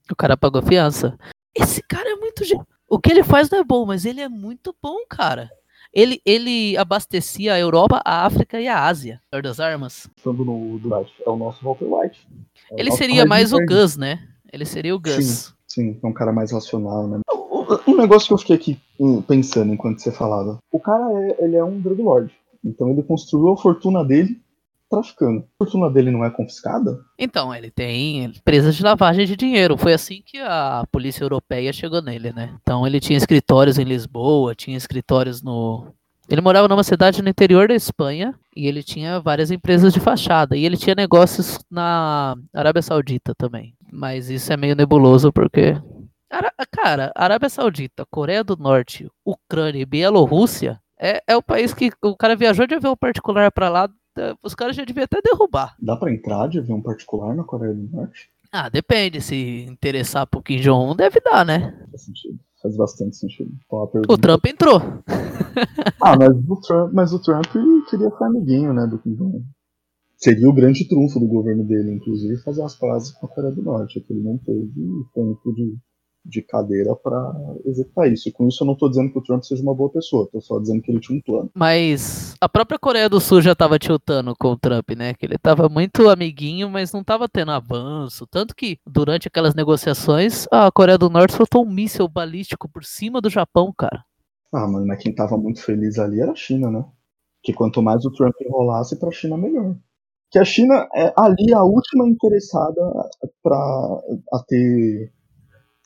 O 0.08 0.14
cara 0.14 0.36
pagou 0.36 0.62
fiança. 0.62 1.18
Esse 1.56 1.82
cara 1.82 2.08
é 2.08 2.14
muito. 2.14 2.44
O 2.88 2.98
que 2.98 3.10
ele 3.10 3.22
faz 3.24 3.50
não 3.50 3.58
é 3.58 3.64
bom, 3.64 3.84
mas 3.86 4.04
ele 4.04 4.20
é 4.20 4.28
muito 4.28 4.74
bom, 4.82 4.98
cara. 5.08 5.50
Ele, 5.92 6.20
ele 6.26 6.76
abastecia 6.76 7.54
a 7.54 7.58
Europa, 7.58 8.00
a 8.04 8.26
África 8.26 8.60
e 8.60 8.66
a 8.66 8.84
Ásia. 8.84 9.20
Senhor 9.30 9.42
das 9.42 9.60
armas. 9.60 10.08
Pensando 10.16 10.44
no 10.44 10.78
do 10.78 10.94
White, 10.94 11.12
é 11.24 11.30
o 11.30 11.36
nosso 11.36 11.64
Walter 11.64 11.84
White. 11.86 12.26
É 12.72 12.80
Ele 12.80 12.90
seria 12.90 13.24
mais 13.24 13.52
o. 13.52 13.64
Gus, 13.64 13.96
né? 13.96 14.26
Ele 14.52 14.64
seria 14.64 14.94
o 14.94 15.00
Gus. 15.00 15.54
Sim, 15.68 15.98
é 16.02 16.06
um 16.06 16.12
cara 16.12 16.32
mais 16.32 16.52
racional, 16.52 17.06
né? 17.08 17.20
Um- 17.32 17.44
Um 17.92 17.96
negócio 17.96 18.28
que 18.28 18.34
eu 18.34 18.38
fiquei 18.38 18.56
aqui 18.56 18.80
hum, 19.00 19.22
pensando 19.22 19.72
enquanto 19.72 19.98
você 20.00 20.12
falava. 20.12 20.58
O 20.70 20.78
cara 20.78 21.02
é, 21.22 21.44
ele 21.44 21.56
é 21.56 21.64
um 21.64 21.80
drug 21.80 22.02
lord. 22.02 22.34
Então 22.64 22.90
ele 22.90 23.02
construiu 23.02 23.50
a 23.52 23.56
fortuna 23.56 24.04
dele 24.04 24.40
traficando. 24.94 25.40
A 25.40 25.44
fortuna 25.64 25.90
dele 25.90 26.10
não 26.10 26.24
é 26.24 26.30
confiscada? 26.30 26.98
Então, 27.18 27.54
ele 27.54 27.70
tem 27.70 28.24
empresas 28.24 28.74
de 28.74 28.82
lavagem 28.82 29.26
de 29.26 29.36
dinheiro. 29.36 29.76
Foi 29.76 29.92
assim 29.92 30.22
que 30.24 30.38
a 30.38 30.84
polícia 30.90 31.24
europeia 31.24 31.72
chegou 31.72 32.00
nele, 32.02 32.32
né? 32.32 32.54
Então 32.62 32.86
ele 32.86 33.00
tinha 33.00 33.16
escritórios 33.16 33.78
em 33.78 33.84
Lisboa, 33.84 34.54
tinha 34.54 34.76
escritórios 34.76 35.42
no. 35.42 35.86
Ele 36.28 36.40
morava 36.40 36.66
numa 36.68 36.82
cidade 36.82 37.20
no 37.20 37.28
interior 37.28 37.68
da 37.68 37.74
Espanha 37.74 38.34
e 38.56 38.66
ele 38.66 38.82
tinha 38.82 39.20
várias 39.20 39.50
empresas 39.50 39.92
de 39.92 40.00
fachada. 40.00 40.56
E 40.56 40.64
ele 40.64 40.76
tinha 40.76 40.94
negócios 40.94 41.58
na 41.70 42.34
Arábia 42.54 42.80
Saudita 42.80 43.34
também. 43.36 43.74
Mas 43.92 44.30
isso 44.30 44.50
é 44.52 44.56
meio 44.56 44.74
nebuloso 44.74 45.30
porque. 45.32 45.76
Ara- 46.30 46.52
Cara, 46.72 47.12
Arábia 47.14 47.48
Saudita, 47.48 48.04
Coreia 48.10 48.42
do 48.42 48.56
Norte, 48.56 49.06
Ucrânia 49.24 49.82
e 49.82 49.86
Bielorrússia 49.86 50.80
é, 50.98 51.22
é 51.26 51.36
o 51.36 51.42
país 51.42 51.72
que 51.74 51.90
o 52.02 52.16
cara 52.16 52.34
viajou 52.34 52.66
de 52.66 52.74
avião 52.74 52.96
particular 52.96 53.52
pra 53.52 53.68
lá. 53.68 53.88
Eh, 54.16 54.34
Os 54.42 54.54
caras 54.54 54.76
já 54.76 54.84
deviam 54.84 55.04
até 55.04 55.20
derrubar. 55.20 55.74
Dá 55.80 55.96
pra 55.96 56.12
entrar 56.12 56.48
de 56.48 56.58
avião 56.58 56.80
particular 56.80 57.34
na 57.34 57.44
Coreia 57.44 57.74
do 57.74 57.82
Norte? 57.90 58.30
Ah, 58.52 58.68
depende. 58.68 59.20
Se 59.20 59.66
interessar 59.68 60.26
pro 60.26 60.42
Kim 60.42 60.60
Jong-un, 60.60 60.94
deve 60.94 61.20
dar, 61.20 61.44
né? 61.44 61.76
Faz 61.90 62.02
sentido. 62.02 62.38
Faz 62.62 62.76
bastante 62.76 63.16
sentido. 63.16 63.50
Então, 63.66 63.86
pergunta... 63.88 64.12
O 64.12 64.18
Trump 64.18 64.46
entrou. 64.46 64.80
Ah, 66.02 66.16
mas 66.18 66.32
o 66.48 66.60
Trump, 66.60 66.92
mas 66.92 67.12
o 67.12 67.22
Trump 67.22 67.46
queria 67.88 68.10
ser 68.10 68.24
amiguinho, 68.24 68.74
né, 68.74 68.86
do 68.86 68.98
Kim 68.98 69.14
Jong-un. 69.14 69.42
Seria 70.16 70.48
o 70.48 70.52
grande 70.52 70.86
trunfo 70.88 71.20
do 71.20 71.26
governo 71.26 71.64
dele, 71.64 71.92
inclusive, 71.92 72.42
fazer 72.42 72.62
as 72.62 72.74
pazes 72.74 73.12
com 73.12 73.26
a 73.26 73.28
Coreia 73.28 73.54
do 73.54 73.62
Norte, 73.62 73.98
é 73.98 74.02
que 74.02 74.12
ele 74.12 74.22
não 74.22 74.36
teve 74.38 74.70
tempo 75.14 75.54
de, 75.54 75.76
de 76.24 76.40
cadeira 76.40 76.96
pra 76.96 77.32
executar 77.64 78.10
isso. 78.10 78.28
E 78.28 78.32
com 78.32 78.48
isso 78.48 78.62
eu 78.62 78.66
não 78.66 78.74
tô 78.74 78.88
dizendo 78.88 79.12
que 79.12 79.18
o 79.18 79.22
Trump 79.22 79.42
seja 79.42 79.62
uma 79.62 79.74
boa 79.74 79.90
pessoa, 79.90 80.28
tô 80.32 80.40
só 80.40 80.58
dizendo 80.58 80.80
que 80.80 80.90
ele 80.90 81.00
tinha 81.00 81.18
um 81.18 81.20
plano. 81.20 81.50
Mas 81.54 82.34
a 82.40 82.48
própria 82.48 82.78
Coreia 82.78 83.08
do 83.08 83.20
Sul 83.20 83.42
já 83.42 83.54
tava 83.54 83.78
tiltando 83.78 84.34
com 84.38 84.48
o 84.48 84.58
Trump, 84.58 84.90
né? 84.96 85.12
Que 85.14 85.26
ele 85.26 85.36
tava 85.36 85.68
muito 85.68 86.08
amiguinho, 86.08 86.70
mas 86.70 86.92
não 86.92 87.04
tava 87.04 87.28
tendo 87.28 87.50
avanço. 87.50 88.26
Tanto 88.26 88.56
que, 88.56 88.78
durante 88.86 89.28
aquelas 89.28 89.54
negociações, 89.54 90.46
a 90.50 90.70
Coreia 90.70 90.96
do 90.96 91.10
Norte 91.10 91.34
soltou 91.34 91.64
um 91.64 91.70
míssil 91.70 92.08
balístico 92.08 92.68
por 92.68 92.84
cima 92.84 93.20
do 93.20 93.28
Japão, 93.28 93.72
cara. 93.76 94.04
Ah, 94.52 94.66
mano, 94.66 94.86
mas 94.86 95.02
quem 95.02 95.14
tava 95.14 95.36
muito 95.36 95.62
feliz 95.62 95.98
ali 95.98 96.20
era 96.20 96.32
a 96.32 96.36
China, 96.36 96.70
né? 96.70 96.84
Que 97.42 97.52
quanto 97.52 97.82
mais 97.82 98.04
o 98.04 98.10
Trump 98.10 98.34
enrolasse 98.40 98.98
pra 98.98 99.10
China, 99.10 99.36
melhor. 99.36 99.76
Que 100.30 100.38
a 100.38 100.44
China 100.44 100.88
é 100.94 101.12
ali 101.16 101.52
a 101.52 101.62
última 101.62 102.08
interessada 102.08 102.80
pra 103.42 103.56
a 104.32 104.38
ter 104.48 105.12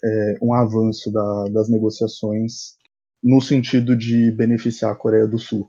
é, 0.05 0.34
um 0.42 0.53
avanço 0.55 1.11
da- 1.12 1.44
das 1.53 1.68
negociações 1.68 2.76
no 3.22 3.40
sentido 3.40 3.96
de 3.96 4.30
beneficiar 4.30 4.92
a 4.92 4.96
Coreia 4.96 5.26
do 5.26 5.38
Sul. 5.38 5.68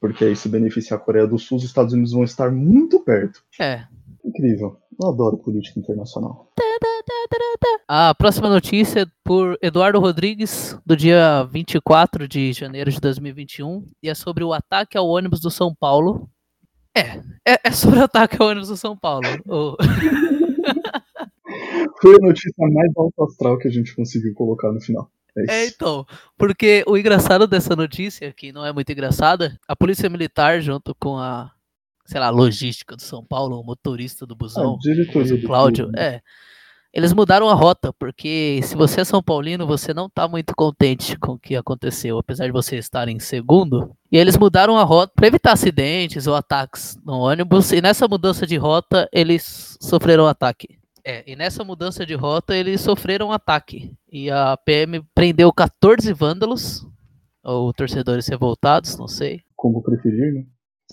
Porque 0.00 0.24
aí, 0.24 0.36
se 0.36 0.48
beneficiar 0.48 0.98
a 0.98 1.02
Coreia 1.02 1.26
do 1.26 1.38
Sul, 1.38 1.58
os 1.58 1.64
Estados 1.64 1.92
Unidos 1.92 2.12
vão 2.12 2.22
estar 2.24 2.50
muito 2.52 3.00
perto. 3.00 3.42
É. 3.60 3.84
Incrível. 4.24 4.76
Eu 5.00 5.08
adoro 5.10 5.38
política 5.38 5.78
internacional. 5.78 6.50
A 7.86 8.14
próxima 8.14 8.48
notícia 8.48 9.02
é 9.02 9.06
por 9.24 9.56
Eduardo 9.62 9.98
Rodrigues, 10.00 10.76
do 10.84 10.96
dia 10.96 11.44
24 11.50 12.28
de 12.28 12.52
janeiro 12.52 12.90
de 12.90 13.00
2021, 13.00 13.88
e 14.02 14.08
é 14.08 14.14
sobre 14.14 14.44
o 14.44 14.52
ataque 14.52 14.98
ao 14.98 15.08
ônibus 15.08 15.40
do 15.40 15.50
São 15.50 15.74
Paulo. 15.74 16.28
É, 16.96 17.18
é, 17.46 17.58
é 17.64 17.70
sobre 17.70 17.98
o 18.00 18.04
ataque 18.04 18.36
ao 18.40 18.48
ônibus 18.48 18.68
do 18.68 18.76
São 18.76 18.96
Paulo. 18.96 19.26
O- 19.46 19.76
Foi 22.00 22.14
a 22.14 22.26
notícia 22.26 22.52
mais 22.58 22.90
alto 22.96 23.24
astral 23.24 23.58
que 23.58 23.68
a 23.68 23.70
gente 23.70 23.94
conseguiu 23.94 24.34
colocar 24.34 24.72
no 24.72 24.80
final. 24.80 25.10
É, 25.48 25.66
então, 25.66 26.04
porque 26.36 26.82
o 26.86 26.96
engraçado 26.96 27.46
dessa 27.46 27.76
notícia, 27.76 28.32
que 28.32 28.50
não 28.52 28.64
é 28.66 28.72
muito 28.72 28.90
engraçada, 28.90 29.56
a 29.68 29.76
polícia 29.76 30.08
militar, 30.08 30.60
junto 30.60 30.94
com 30.96 31.16
a, 31.16 31.52
sei 32.06 32.18
lá, 32.18 32.28
logística 32.30 32.96
do 32.96 33.02
São 33.02 33.24
Paulo, 33.24 33.60
o 33.60 33.64
motorista 33.64 34.26
do 34.26 34.34
busão, 34.34 34.62
Ah, 34.72 34.74
o 35.34 35.46
Cláudio, 35.46 35.90
é. 35.96 36.20
Eles 36.92 37.12
mudaram 37.12 37.48
a 37.50 37.54
rota, 37.54 37.92
porque 37.92 38.60
se 38.62 38.74
você 38.74 39.02
é 39.02 39.04
São 39.04 39.22
Paulino, 39.22 39.66
você 39.66 39.92
não 39.92 40.08
tá 40.08 40.26
muito 40.26 40.54
contente 40.56 41.18
com 41.18 41.32
o 41.32 41.38
que 41.38 41.54
aconteceu, 41.54 42.18
apesar 42.18 42.46
de 42.46 42.52
você 42.52 42.76
estar 42.76 43.06
em 43.08 43.20
segundo. 43.20 43.94
E 44.10 44.16
eles 44.16 44.38
mudaram 44.38 44.76
a 44.78 44.82
rota 44.84 45.12
para 45.14 45.26
evitar 45.26 45.52
acidentes 45.52 46.26
ou 46.26 46.34
ataques 46.34 46.96
no 47.04 47.18
ônibus, 47.18 47.70
e 47.72 47.82
nessa 47.82 48.08
mudança 48.08 48.46
de 48.46 48.56
rota, 48.56 49.06
eles 49.12 49.76
sofreram 49.80 50.26
ataque. 50.26 50.77
É, 51.08 51.24
e 51.26 51.34
nessa 51.34 51.64
mudança 51.64 52.04
de 52.04 52.14
rota, 52.14 52.54
eles 52.54 52.82
sofreram 52.82 53.32
ataque. 53.32 53.96
E 54.12 54.30
a 54.30 54.58
PM 54.58 55.02
prendeu 55.14 55.50
14 55.50 56.12
vândalos, 56.12 56.86
ou 57.42 57.72
torcedores 57.72 58.28
revoltados, 58.28 58.98
não 58.98 59.08
sei. 59.08 59.40
Como 59.56 59.82
preferir, 59.82 60.34
né? 60.34 60.44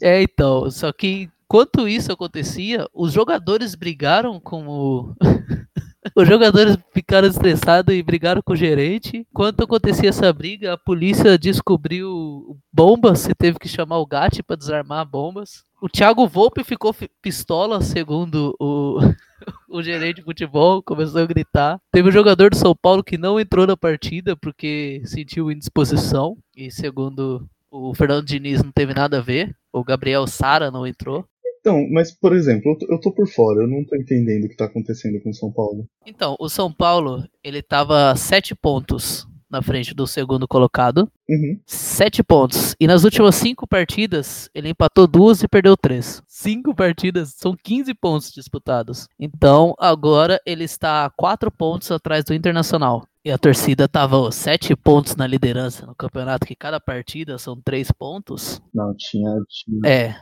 É, 0.02 0.22
então, 0.22 0.72
só 0.72 0.94
que 0.94 1.30
enquanto 1.44 1.86
isso 1.86 2.14
acontecia, 2.14 2.88
os 2.94 3.12
jogadores 3.12 3.76
brigaram 3.76 4.40
com 4.40 4.66
o. 4.66 5.16
os 6.16 6.26
jogadores 6.26 6.78
ficaram 6.94 7.28
estressados 7.28 7.94
e 7.94 8.02
brigaram 8.02 8.42
com 8.42 8.54
o 8.54 8.56
gerente. 8.56 9.28
Enquanto 9.30 9.66
acontecia 9.66 10.08
essa 10.08 10.32
briga, 10.32 10.72
a 10.72 10.78
polícia 10.78 11.38
descobriu 11.38 12.58
bombas 12.72 13.28
e 13.28 13.36
teve 13.36 13.60
que 13.60 13.68
chamar 13.68 14.00
o 14.00 14.06
GAT 14.06 14.42
para 14.44 14.56
desarmar 14.56 15.06
bombas. 15.06 15.66
O 15.82 15.90
Thiago 15.90 16.26
Volpe 16.26 16.64
ficou 16.64 16.94
fi- 16.94 17.12
pistola, 17.22 17.82
segundo 17.82 18.56
o, 18.60 18.98
o 19.76 19.84
gerente 19.84 20.18
de 20.18 20.24
futebol, 20.24 20.82
começou 20.82 21.22
a 21.22 21.26
gritar. 21.26 21.80
Teve 21.92 22.10
um 22.10 22.12
jogador 22.12 22.50
do 22.50 22.58
São 22.58 22.76
Paulo 22.76 23.04
que 23.04 23.18
não 23.18 23.40
entrou 23.40 23.68
na 23.68 23.76
partida 23.76 24.36
porque 24.36 25.02
sentiu 25.06 25.52
indisposição. 25.52 26.38
E 26.56 26.72
segundo 26.72 27.48
o 27.70 27.94
Fernando 27.94 28.26
Diniz 28.26 28.64
não 28.64 28.72
teve 28.72 28.94
nada 28.94 29.18
a 29.18 29.22
ver. 29.22 29.54
O 29.74 29.84
Gabriel 29.84 30.26
Sara 30.28 30.72
não 30.72 30.88
entrou. 30.88 31.26
Então, 31.60 31.86
mas, 31.92 32.12
por 32.12 32.34
exemplo, 32.34 32.72
eu 32.72 32.78
tô, 32.78 32.94
eu 32.94 33.00
tô 33.00 33.12
por 33.12 33.28
fora, 33.28 33.64
eu 33.64 33.68
não 33.68 33.84
tô 33.84 33.96
entendendo 33.96 34.46
o 34.46 34.50
que 34.50 34.56
tá 34.56 34.66
acontecendo 34.66 35.20
com 35.22 35.32
o 35.32 35.34
São 35.34 35.52
Paulo. 35.52 35.86
Então, 36.06 36.36
o 36.40 36.48
São 36.48 36.72
Paulo, 36.72 37.28
ele 37.44 37.62
tava 37.62 38.16
sete 38.16 38.54
pontos 38.54 39.28
na 39.56 39.62
frente 39.62 39.94
do 39.94 40.06
segundo 40.06 40.48
colocado. 40.48 41.10
Uhum. 41.30 41.60
Sete 41.66 42.22
pontos. 42.22 42.76
E 42.80 42.86
nas 42.86 43.04
últimas 43.06 43.36
cinco 43.36 43.66
partidas, 43.66 44.50
ele 44.54 44.70
empatou 44.70 45.08
duas 45.08 45.42
e 45.42 45.48
perdeu 45.48 45.78
três. 45.78 46.22
Cinco 46.28 46.76
partidas, 46.76 47.34
são 47.38 47.56
15 47.56 47.94
pontos 47.94 48.32
disputados. 48.32 49.08
Então, 49.18 49.74
agora 49.80 50.40
ele 50.46 50.66
está 50.66 51.06
a 51.06 51.10
quatro 51.10 51.50
pontos 51.50 51.90
atrás 51.90 52.26
do 52.26 52.34
Internacional. 52.34 53.08
E 53.24 53.32
a 53.32 53.40
torcida 53.40 53.88
tava 53.88 54.18
ó, 54.18 54.30
sete 54.30 54.76
pontos 54.76 55.16
na 55.16 55.26
liderança 55.26 55.84
no 55.84 55.96
campeonato, 55.96 56.46
que 56.46 56.56
cada 56.56 56.80
partida 56.80 57.40
são 57.40 57.60
três 57.60 57.92
pontos. 57.92 58.62
Não, 58.72 58.94
tinha. 58.96 59.32
tinha... 59.50 59.80
É. 59.84 60.16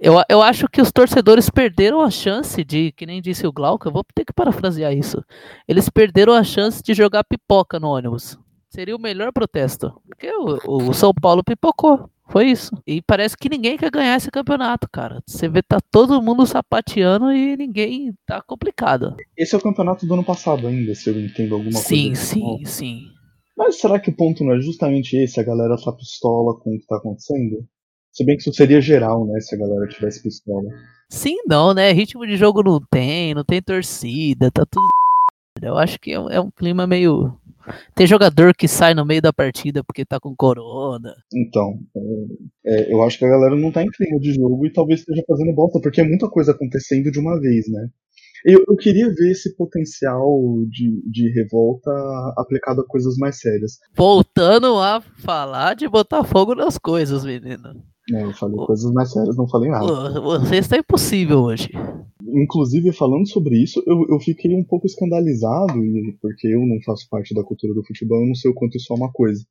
Eu, 0.00 0.14
eu 0.30 0.40
acho 0.40 0.66
que 0.66 0.80
os 0.80 0.90
torcedores 0.90 1.50
perderam 1.50 2.00
a 2.00 2.10
chance 2.10 2.64
de, 2.64 2.90
que 2.92 3.04
nem 3.04 3.20
disse 3.20 3.46
o 3.46 3.52
Glauco, 3.52 3.86
eu 3.86 3.92
vou 3.92 4.02
ter 4.14 4.24
que 4.24 4.32
parafrasear 4.32 4.94
isso. 4.94 5.22
Eles 5.68 5.90
perderam 5.90 6.32
a 6.32 6.42
chance 6.42 6.82
de 6.82 6.94
jogar 6.94 7.22
pipoca 7.22 7.78
no 7.78 7.88
ônibus. 7.88 8.38
Seria 8.78 8.94
o 8.94 9.00
melhor 9.00 9.32
protesto. 9.32 9.92
Porque 10.06 10.30
o, 10.30 10.86
o 10.88 10.94
São 10.94 11.12
Paulo 11.12 11.42
pipocou. 11.42 12.08
Foi 12.30 12.46
isso. 12.46 12.70
E 12.86 13.02
parece 13.02 13.36
que 13.36 13.48
ninguém 13.48 13.76
quer 13.76 13.90
ganhar 13.90 14.14
esse 14.14 14.30
campeonato, 14.30 14.88
cara. 14.88 15.20
Você 15.26 15.48
vê, 15.48 15.62
tá 15.62 15.80
todo 15.90 16.22
mundo 16.22 16.46
sapateando 16.46 17.32
e 17.32 17.56
ninguém 17.56 18.14
tá 18.24 18.40
complicado. 18.40 19.16
Esse 19.36 19.56
é 19.56 19.58
o 19.58 19.60
campeonato 19.60 20.06
do 20.06 20.14
ano 20.14 20.22
passado 20.22 20.68
ainda, 20.68 20.94
se 20.94 21.10
eu 21.10 21.20
entendo 21.20 21.56
alguma 21.56 21.72
sim, 21.72 22.10
coisa. 22.10 22.22
sim, 22.22 22.64
sim. 22.64 23.00
Mas 23.56 23.80
será 23.80 23.98
que 23.98 24.10
o 24.10 24.16
ponto 24.16 24.44
não 24.44 24.54
é 24.54 24.60
justamente 24.60 25.16
esse? 25.16 25.40
A 25.40 25.42
galera 25.42 25.74
tá 25.76 25.90
pistola 25.90 26.54
com 26.60 26.76
o 26.76 26.78
que 26.78 26.86
tá 26.86 26.98
acontecendo? 26.98 27.66
Se 28.12 28.24
bem 28.24 28.36
que 28.36 28.42
isso 28.42 28.52
seria 28.52 28.80
geral, 28.80 29.26
né? 29.26 29.40
Se 29.40 29.56
a 29.56 29.58
galera 29.58 29.88
tivesse 29.88 30.22
pistola. 30.22 30.68
Sim, 31.10 31.34
não, 31.48 31.74
né? 31.74 31.90
Ritmo 31.90 32.24
de 32.24 32.36
jogo 32.36 32.62
não 32.62 32.78
tem, 32.88 33.34
não 33.34 33.42
tem 33.42 33.60
torcida, 33.60 34.52
tá 34.52 34.64
tudo. 34.64 34.86
Eu 35.66 35.78
acho 35.78 35.98
que 35.98 36.12
é 36.12 36.20
um, 36.20 36.30
é 36.30 36.40
um 36.40 36.50
clima 36.50 36.86
meio. 36.86 37.36
Tem 37.94 38.06
jogador 38.06 38.54
que 38.54 38.66
sai 38.66 38.94
no 38.94 39.04
meio 39.04 39.20
da 39.20 39.32
partida 39.32 39.84
porque 39.84 40.04
tá 40.04 40.18
com 40.18 40.34
corona. 40.34 41.14
Então, 41.34 41.78
é, 42.64 42.72
é, 42.74 42.92
eu 42.92 43.02
acho 43.02 43.18
que 43.18 43.24
a 43.24 43.28
galera 43.28 43.54
não 43.56 43.70
tá 43.70 43.82
em 43.82 43.90
clima 43.90 44.18
de 44.18 44.32
jogo 44.34 44.66
e 44.66 44.72
talvez 44.72 45.00
esteja 45.00 45.22
fazendo 45.26 45.54
bosta, 45.54 45.80
porque 45.80 46.00
é 46.00 46.04
muita 46.04 46.28
coisa 46.28 46.52
acontecendo 46.52 47.10
de 47.10 47.18
uma 47.18 47.38
vez, 47.38 47.68
né? 47.70 47.88
Eu, 48.44 48.64
eu 48.68 48.76
queria 48.76 49.08
ver 49.08 49.32
esse 49.32 49.56
potencial 49.56 50.40
de, 50.70 51.02
de 51.10 51.30
revolta 51.32 51.90
aplicado 52.36 52.80
a 52.80 52.86
coisas 52.86 53.16
mais 53.16 53.40
sérias. 53.40 53.78
Voltando 53.96 54.78
a 54.78 55.00
falar 55.00 55.74
de 55.74 55.88
botar 55.88 56.24
fogo 56.24 56.54
nas 56.54 56.78
coisas, 56.78 57.24
menino. 57.24 57.82
Né, 58.10 58.22
eu 58.24 58.32
falei 58.32 58.56
coisas 58.56 58.90
mais 58.92 59.12
sérias, 59.12 59.36
não 59.36 59.48
falei 59.48 59.70
nada. 59.70 60.20
Você 60.40 60.56
está 60.56 60.78
impossível 60.78 61.40
hoje. 61.40 61.68
Inclusive, 62.22 62.92
falando 62.92 63.28
sobre 63.28 63.62
isso, 63.62 63.82
eu, 63.86 64.06
eu 64.08 64.18
fiquei 64.20 64.54
um 64.54 64.64
pouco 64.64 64.86
escandalizado, 64.86 65.74
porque 66.20 66.48
eu 66.48 66.60
não 66.60 66.80
faço 66.84 67.06
parte 67.10 67.34
da 67.34 67.42
cultura 67.42 67.74
do 67.74 67.84
futebol, 67.84 68.20
eu 68.20 68.26
não 68.28 68.34
sei 68.34 68.50
o 68.50 68.54
quanto 68.54 68.76
isso 68.76 68.92
é 68.92 68.96
uma 68.96 69.12
coisa. 69.12 69.44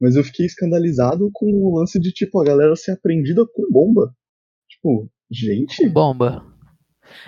Mas 0.00 0.16
eu 0.16 0.24
fiquei 0.24 0.44
escandalizado 0.44 1.30
com 1.32 1.46
o 1.46 1.78
lance 1.78 1.98
de, 2.00 2.12
tipo, 2.12 2.40
a 2.40 2.44
galera 2.44 2.76
ser 2.76 2.92
apreendida 2.92 3.46
com 3.54 3.70
bomba. 3.70 4.12
Tipo, 4.68 5.08
gente, 5.30 5.88
Bomba. 5.88 6.44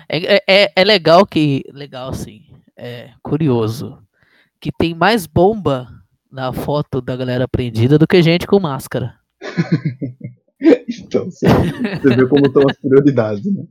É, 0.09 0.35
é- 0.35 0.43
é, 0.47 0.71
é 0.75 0.83
legal 0.83 1.25
que. 1.25 1.63
Legal, 1.71 2.13
sim. 2.13 2.41
É 2.77 3.11
curioso. 3.23 3.97
Que 4.59 4.69
tem 4.77 4.93
mais 4.93 5.25
bomba 5.25 5.87
na 6.31 6.51
foto 6.51 7.01
da 7.01 7.15
galera 7.15 7.47
prendida 7.47 7.97
do 7.97 8.07
que 8.07 8.21
gente 8.21 8.45
com 8.45 8.59
máscara. 8.59 9.15
então, 10.89 11.25
você, 11.25 11.47
você 11.47 12.15
vê 12.15 12.25
como 12.27 12.47
estão 12.47 12.63
as 12.69 12.77
prioridades, 12.79 13.45
né? 13.53 13.63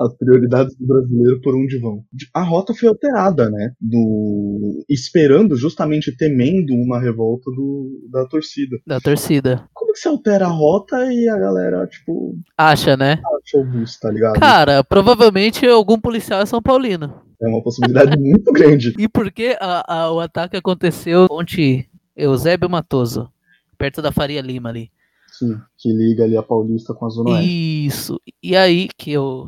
As 0.00 0.14
prioridades 0.16 0.76
do 0.76 0.86
brasileiro 0.86 1.40
por 1.40 1.54
onde 1.56 1.78
vão. 1.78 2.04
A 2.34 2.42
rota 2.42 2.74
foi 2.74 2.88
alterada, 2.88 3.48
né? 3.50 3.72
Do, 3.80 4.84
esperando, 4.88 5.56
justamente 5.56 6.14
temendo 6.16 6.74
uma 6.74 7.00
revolta 7.00 7.50
do, 7.50 8.06
da 8.10 8.26
torcida. 8.26 8.76
Da 8.86 9.00
torcida. 9.00 9.64
Como 9.72 9.92
que 9.92 9.98
você 9.98 10.08
altera 10.08 10.46
a 10.46 10.50
rota 10.50 11.10
e 11.12 11.28
a 11.28 11.38
galera, 11.38 11.86
tipo, 11.86 12.36
Acha, 12.56 12.96
né? 12.96 13.12
acha 13.42 13.58
o 13.58 13.64
bus, 13.64 13.98
tá 13.98 14.10
ligado? 14.10 14.38
Cara, 14.38 14.84
provavelmente 14.84 15.66
algum 15.66 15.98
policial 15.98 16.40
é 16.40 16.46
São 16.46 16.60
Paulino. 16.60 17.14
É 17.40 17.48
uma 17.48 17.62
possibilidade 17.62 18.16
muito 18.20 18.52
grande. 18.52 18.92
E 18.98 19.08
por 19.08 19.30
que 19.30 19.56
a- 19.60 19.84
a- 19.86 20.12
o 20.12 20.20
ataque 20.20 20.56
aconteceu 20.56 21.26
onde 21.30 21.86
Eusébio 22.14 22.68
Matoso, 22.68 23.30
perto 23.78 24.02
da 24.02 24.12
Faria 24.12 24.40
Lima 24.42 24.68
ali? 24.68 24.90
Sim, 25.38 25.58
que 25.76 25.92
liga 25.92 26.24
ali 26.24 26.36
a 26.36 26.42
Paulista 26.42 26.94
com 26.94 27.06
a 27.06 27.08
Zona 27.08 27.30
Oeste. 27.30 27.86
Isso. 27.86 28.20
E 28.42 28.56
aí 28.56 28.88
que 28.96 29.12
eu. 29.12 29.44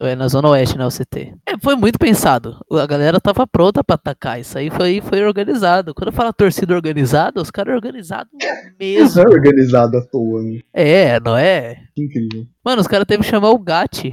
É 0.00 0.16
na 0.16 0.26
Zona 0.26 0.48
Oeste, 0.48 0.76
né? 0.76 0.84
O 0.84 0.90
CT. 0.90 1.32
É, 1.46 1.56
foi 1.62 1.76
muito 1.76 1.96
pensado. 1.96 2.56
A 2.72 2.86
galera 2.86 3.20
tava 3.20 3.46
pronta 3.46 3.84
pra 3.84 3.94
atacar. 3.94 4.40
Isso 4.40 4.58
aí 4.58 4.68
foi, 4.68 5.00
foi 5.00 5.24
organizado. 5.24 5.94
Quando 5.94 6.08
eu 6.08 6.12
falo 6.12 6.32
torcida 6.32 6.74
organizada, 6.74 7.40
os 7.40 7.52
caras 7.52 7.76
organizados 7.76 8.32
mesmo. 8.80 9.22
Não 9.22 9.30
é 9.30 9.34
organizado 9.34 9.96
à 9.96 10.04
toa, 10.04 10.42
né? 10.42 10.58
É, 10.72 11.20
não 11.20 11.36
é? 11.36 11.84
Que 11.94 12.02
incrível. 12.02 12.46
Mano, 12.64 12.80
os 12.80 12.88
caras 12.88 13.06
teve 13.06 13.22
que 13.22 13.30
chamar 13.30 13.50
o 13.50 13.58
GAT. 13.60 14.06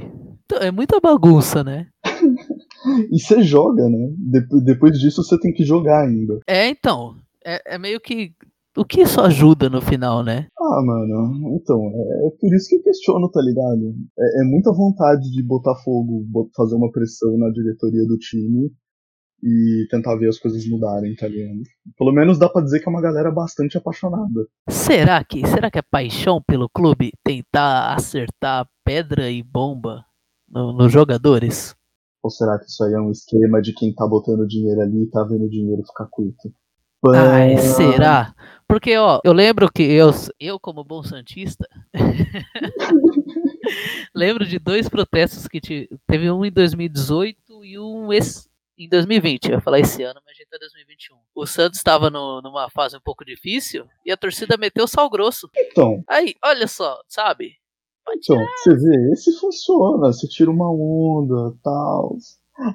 Então, 0.44 0.58
é 0.58 0.70
muita 0.70 1.00
bagunça, 1.00 1.64
né? 1.64 1.88
E 3.12 3.20
você 3.20 3.42
joga, 3.42 3.88
né? 3.90 4.08
Depois, 4.16 4.64
depois 4.64 4.98
disso 4.98 5.22
você 5.22 5.38
tem 5.38 5.52
que 5.52 5.64
jogar 5.64 6.06
ainda. 6.06 6.40
É, 6.46 6.66
então. 6.66 7.14
É, 7.44 7.74
é 7.74 7.78
meio 7.78 8.00
que. 8.00 8.32
O 8.76 8.84
que 8.84 9.00
isso 9.02 9.20
ajuda 9.20 9.68
no 9.68 9.80
final, 9.82 10.22
né? 10.22 10.46
Ah, 10.58 10.82
mano, 10.84 11.56
então, 11.60 11.76
é, 11.76 12.28
é 12.28 12.30
por 12.38 12.54
isso 12.54 12.68
que 12.68 12.76
eu 12.76 12.82
questiono, 12.82 13.28
tá 13.30 13.40
ligado? 13.40 13.94
É, 14.18 14.42
é 14.42 14.44
muita 14.44 14.72
vontade 14.72 15.30
de 15.30 15.42
botar 15.42 15.74
fogo, 15.82 16.24
fazer 16.56 16.76
uma 16.76 16.90
pressão 16.90 17.36
na 17.36 17.50
diretoria 17.50 18.06
do 18.06 18.16
time 18.16 18.70
e 19.42 19.86
tentar 19.90 20.16
ver 20.16 20.28
as 20.28 20.38
coisas 20.38 20.64
mudarem, 20.68 21.14
tá 21.16 21.26
ligado? 21.26 21.60
Pelo 21.98 22.12
menos 22.12 22.38
dá 22.38 22.48
pra 22.48 22.62
dizer 22.62 22.78
que 22.80 22.88
é 22.88 22.92
uma 22.92 23.00
galera 23.02 23.30
bastante 23.32 23.76
apaixonada. 23.76 24.46
Será 24.68 25.24
que, 25.24 25.44
será 25.48 25.70
que 25.70 25.78
é 25.78 25.82
paixão 25.82 26.40
pelo 26.46 26.68
clube 26.68 27.10
tentar 27.24 27.94
acertar 27.94 28.68
pedra 28.84 29.30
e 29.30 29.42
bomba 29.42 30.04
no- 30.48 30.72
nos 30.74 30.92
jogadores? 30.92 31.74
Ou 32.22 32.30
será 32.30 32.58
que 32.58 32.66
isso 32.66 32.84
aí 32.84 32.92
é 32.92 33.00
um 33.00 33.10
esquema 33.10 33.60
de 33.62 33.72
quem 33.72 33.94
tá 33.94 34.06
botando 34.06 34.46
dinheiro 34.46 34.80
ali 34.82 35.04
e 35.04 35.10
tá 35.10 35.24
vendo 35.24 35.46
o 35.46 35.50
dinheiro 35.50 35.82
ficar 35.86 36.06
curto? 36.10 36.52
Ai, 37.32 37.56
será? 37.58 38.34
Porque, 38.68 38.96
ó, 38.96 39.20
eu 39.24 39.32
lembro 39.32 39.70
que 39.72 39.82
eu, 39.82 40.10
eu 40.38 40.60
como 40.60 40.84
bom 40.84 41.02
santista, 41.02 41.66
lembro 44.14 44.46
de 44.46 44.58
dois 44.58 44.88
protestos 44.88 45.46
que 45.48 45.60
te- 45.60 45.88
teve 46.06 46.30
um 46.30 46.44
em 46.44 46.50
2018 46.52 47.64
e 47.64 47.78
um 47.78 48.12
esse, 48.12 48.48
em 48.78 48.88
2020. 48.88 49.46
Eu 49.46 49.54
ia 49.56 49.60
falar 49.60 49.80
esse 49.80 50.02
ano, 50.02 50.20
mas 50.24 50.34
a 50.34 50.38
gente 50.38 50.48
tá 50.48 50.56
em 50.56 50.60
2021. 50.60 51.16
O 51.34 51.46
Santos 51.46 51.78
estava 51.78 52.10
no- 52.10 52.40
numa 52.42 52.68
fase 52.70 52.96
um 52.96 53.00
pouco 53.00 53.24
difícil 53.24 53.86
e 54.04 54.12
a 54.12 54.16
torcida 54.16 54.56
meteu 54.56 54.86
sal 54.86 55.08
grosso. 55.10 55.48
Então, 55.56 56.02
Aí, 56.08 56.34
olha 56.44 56.66
só, 56.68 57.00
sabe? 57.08 57.54
Pode 58.04 58.20
Então, 58.22 58.36
você 58.56 58.74
vê, 58.76 59.12
esse 59.12 59.38
funciona, 59.38 60.12
você 60.12 60.26
tira 60.28 60.50
uma 60.50 60.70
onda 60.70 61.56
tal. 61.62 62.16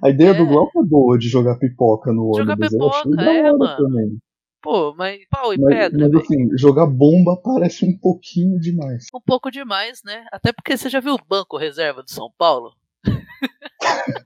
A 0.04 0.10
ideia 0.10 0.32
É. 0.32 0.34
do 0.34 0.46
Glauco 0.48 0.82
é 0.82 0.86
boa 0.86 1.18
de 1.18 1.28
jogar 1.30 1.58
pipoca 1.58 2.12
no 2.12 2.32
Jogar 2.38 2.54
ônibus. 2.54 2.74
eu 2.74 2.88
achei 2.90 3.02
pipoca, 3.04 3.24
da 3.26 3.34
é, 3.34 3.52
mano. 3.52 3.78
também. 3.78 4.18
Pô, 4.62 4.96
mas 4.96 5.20
pau 5.30 5.54
e 5.54 5.60
Mas, 5.60 5.76
pedra, 5.76 6.00
mas 6.00 6.12
velho. 6.12 6.24
assim, 6.24 6.58
jogar 6.58 6.88
bomba 6.88 7.40
parece 7.44 7.86
um 7.86 7.96
pouquinho 8.00 8.60
demais. 8.60 9.06
Um 9.14 9.22
pouco 9.22 9.52
demais, 9.52 10.02
né? 10.04 10.26
Até 10.32 10.52
porque 10.52 10.76
você 10.76 10.90
já 10.90 11.00
viu 11.00 11.14
o 11.14 11.20
banco 11.30 11.56
reserva 11.58 12.02
do 12.02 12.10
São 12.10 12.32
Paulo? 12.36 12.72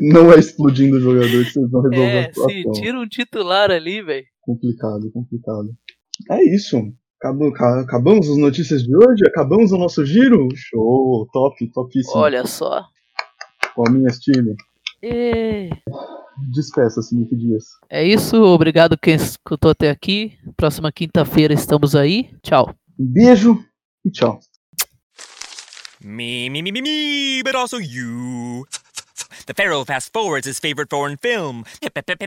Não 0.00 0.32
é 0.32 0.38
explodindo 0.38 0.96
o 0.96 1.00
jogador 1.00 1.44
que 1.44 1.50
vocês 1.50 1.70
vão 1.70 1.82
resolver 1.82 2.10
É, 2.10 2.20
a 2.20 2.24
situação. 2.32 2.50
sim, 2.50 2.70
tira 2.72 2.98
um 3.00 3.08
titular 3.08 3.70
ali, 3.70 4.02
velho. 4.02 4.24
Complicado, 4.42 5.10
complicado. 5.12 5.68
É 6.30 6.44
isso. 6.54 6.76
Acabamos 7.82 8.28
as 8.28 8.36
notícias 8.36 8.82
de 8.82 8.94
hoje? 8.94 9.24
Acabamos 9.26 9.72
o 9.72 9.78
nosso 9.78 10.04
giro? 10.04 10.46
Show, 10.54 11.26
top, 11.32 11.70
topíssimo. 11.72 12.20
Olha 12.20 12.46
só. 12.46 12.84
Palminhas, 13.74 14.18
time. 14.18 14.54
E... 15.02 15.70
Despeça-se, 16.52 17.14
Nick 17.14 17.36
Dias. 17.36 17.64
É 17.88 18.04
isso, 18.04 18.36
obrigado 18.42 18.98
quem 18.98 19.14
escutou 19.14 19.70
até 19.70 19.90
aqui. 19.90 20.36
Próxima 20.56 20.90
quinta-feira 20.90 21.54
estamos 21.54 21.94
aí. 21.94 22.34
Tchau. 22.42 22.74
Um 22.98 23.06
beijo 23.06 23.64
e 24.04 24.10
tchau. 24.10 24.40
Me, 26.02 26.50
me, 26.50 26.60
me, 26.60 26.70
me, 26.70 26.82
me, 26.82 27.42
but 27.42 27.54
also 27.54 27.78
you. 27.78 28.66
The 29.46 29.54
Pharaoh 29.54 29.84
fast 29.84 30.12
forwards 30.12 30.46
his 30.46 30.58
favorite 30.58 30.90
foreign 30.90 31.16
film, 31.16 31.64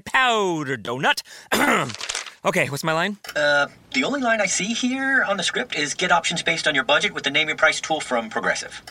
Powder 0.01 0.77
Donut. 0.77 1.21
okay, 2.45 2.69
what's 2.69 2.83
my 2.83 2.93
line? 2.93 3.17
Uh, 3.35 3.67
the 3.93 4.03
only 4.03 4.21
line 4.21 4.41
I 4.41 4.47
see 4.47 4.73
here 4.73 5.23
on 5.23 5.37
the 5.37 5.43
script 5.43 5.75
is 5.75 5.93
get 5.93 6.11
options 6.11 6.43
based 6.43 6.67
on 6.67 6.75
your 6.75 6.83
budget 6.83 7.13
with 7.13 7.23
the 7.23 7.31
name 7.31 7.49
your 7.49 7.57
price 7.57 7.81
tool 7.81 7.99
from 7.99 8.29
Progressive. 8.29 8.81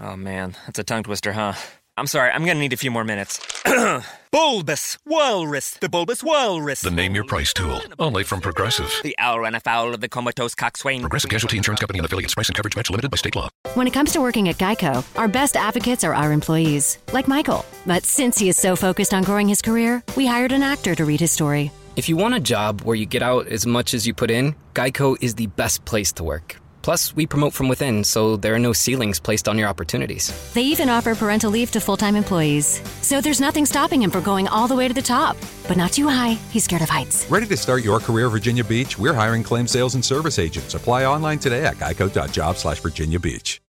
Oh 0.00 0.16
man, 0.16 0.56
that's 0.66 0.78
a 0.78 0.84
tongue 0.84 1.02
twister, 1.02 1.32
huh? 1.32 1.54
I'm 1.98 2.06
sorry, 2.06 2.30
I'm 2.30 2.44
gonna 2.44 2.60
need 2.60 2.74
a 2.74 2.76
few 2.76 2.90
more 2.90 3.04
minutes. 3.04 3.40
bulbous 4.30 4.98
Walrus, 5.06 5.70
the 5.80 5.88
Bulbous 5.88 6.22
Walrus. 6.22 6.82
The 6.82 6.90
Name 6.90 7.14
Your 7.14 7.24
Price 7.24 7.54
tool, 7.54 7.80
only 7.98 8.22
from 8.22 8.42
Progressive. 8.42 8.92
The 9.02 9.16
owl 9.18 9.40
ran 9.40 9.54
afoul 9.54 9.94
of 9.94 10.02
the 10.02 10.08
comatose 10.08 10.54
coxswain. 10.54 11.00
Progressive 11.00 11.30
Casualty 11.30 11.56
Insurance 11.56 11.80
Company 11.80 11.98
and 11.98 12.04
affiliates. 12.04 12.34
Price 12.34 12.50
and 12.50 12.54
coverage 12.54 12.76
match 12.76 12.90
limited 12.90 13.10
by 13.10 13.16
state 13.16 13.34
law. 13.34 13.48
When 13.72 13.86
it 13.86 13.94
comes 13.94 14.12
to 14.12 14.20
working 14.20 14.50
at 14.50 14.58
Geico, 14.58 15.06
our 15.18 15.26
best 15.26 15.56
advocates 15.56 16.04
are 16.04 16.14
our 16.14 16.32
employees, 16.32 16.98
like 17.14 17.28
Michael. 17.28 17.64
But 17.86 18.04
since 18.04 18.36
he 18.36 18.50
is 18.50 18.58
so 18.58 18.76
focused 18.76 19.14
on 19.14 19.22
growing 19.22 19.48
his 19.48 19.62
career, 19.62 20.02
we 20.16 20.26
hired 20.26 20.52
an 20.52 20.62
actor 20.62 20.94
to 20.96 21.04
read 21.06 21.20
his 21.20 21.32
story. 21.32 21.70
If 21.96 22.10
you 22.10 22.16
want 22.18 22.34
a 22.34 22.40
job 22.40 22.82
where 22.82 22.94
you 22.96 23.06
get 23.06 23.22
out 23.22 23.46
as 23.46 23.64
much 23.64 23.94
as 23.94 24.06
you 24.06 24.12
put 24.12 24.30
in, 24.30 24.54
Geico 24.74 25.16
is 25.22 25.36
the 25.36 25.46
best 25.46 25.86
place 25.86 26.12
to 26.12 26.24
work. 26.24 26.56
Plus, 26.86 27.16
we 27.16 27.26
promote 27.26 27.52
from 27.52 27.66
within, 27.66 28.04
so 28.04 28.36
there 28.36 28.54
are 28.54 28.60
no 28.60 28.72
ceilings 28.72 29.18
placed 29.18 29.48
on 29.48 29.58
your 29.58 29.66
opportunities. 29.66 30.30
They 30.54 30.62
even 30.62 30.88
offer 30.88 31.16
parental 31.16 31.50
leave 31.50 31.72
to 31.72 31.80
full 31.80 31.96
time 31.96 32.14
employees. 32.14 32.80
So 33.02 33.20
there's 33.20 33.40
nothing 33.40 33.66
stopping 33.66 34.02
him 34.02 34.10
from 34.12 34.22
going 34.22 34.46
all 34.46 34.68
the 34.68 34.76
way 34.76 34.86
to 34.86 34.94
the 34.94 35.02
top. 35.02 35.36
But 35.66 35.76
not 35.76 35.90
too 35.90 36.06
high, 36.06 36.34
he's 36.52 36.62
scared 36.62 36.82
of 36.82 36.88
heights. 36.88 37.28
Ready 37.28 37.46
to 37.46 37.56
start 37.56 37.82
your 37.82 37.98
career, 37.98 38.28
Virginia 38.28 38.62
Beach? 38.62 39.00
We're 39.00 39.14
hiring 39.14 39.42
claim 39.42 39.66
sales 39.66 39.96
and 39.96 40.04
service 40.04 40.38
agents. 40.38 40.74
Apply 40.74 41.06
online 41.06 41.40
today 41.40 41.64
at 41.64 41.74
geico.job 41.74 42.56
slash 42.56 42.78
Virginia 42.78 43.18
Beach. 43.18 43.60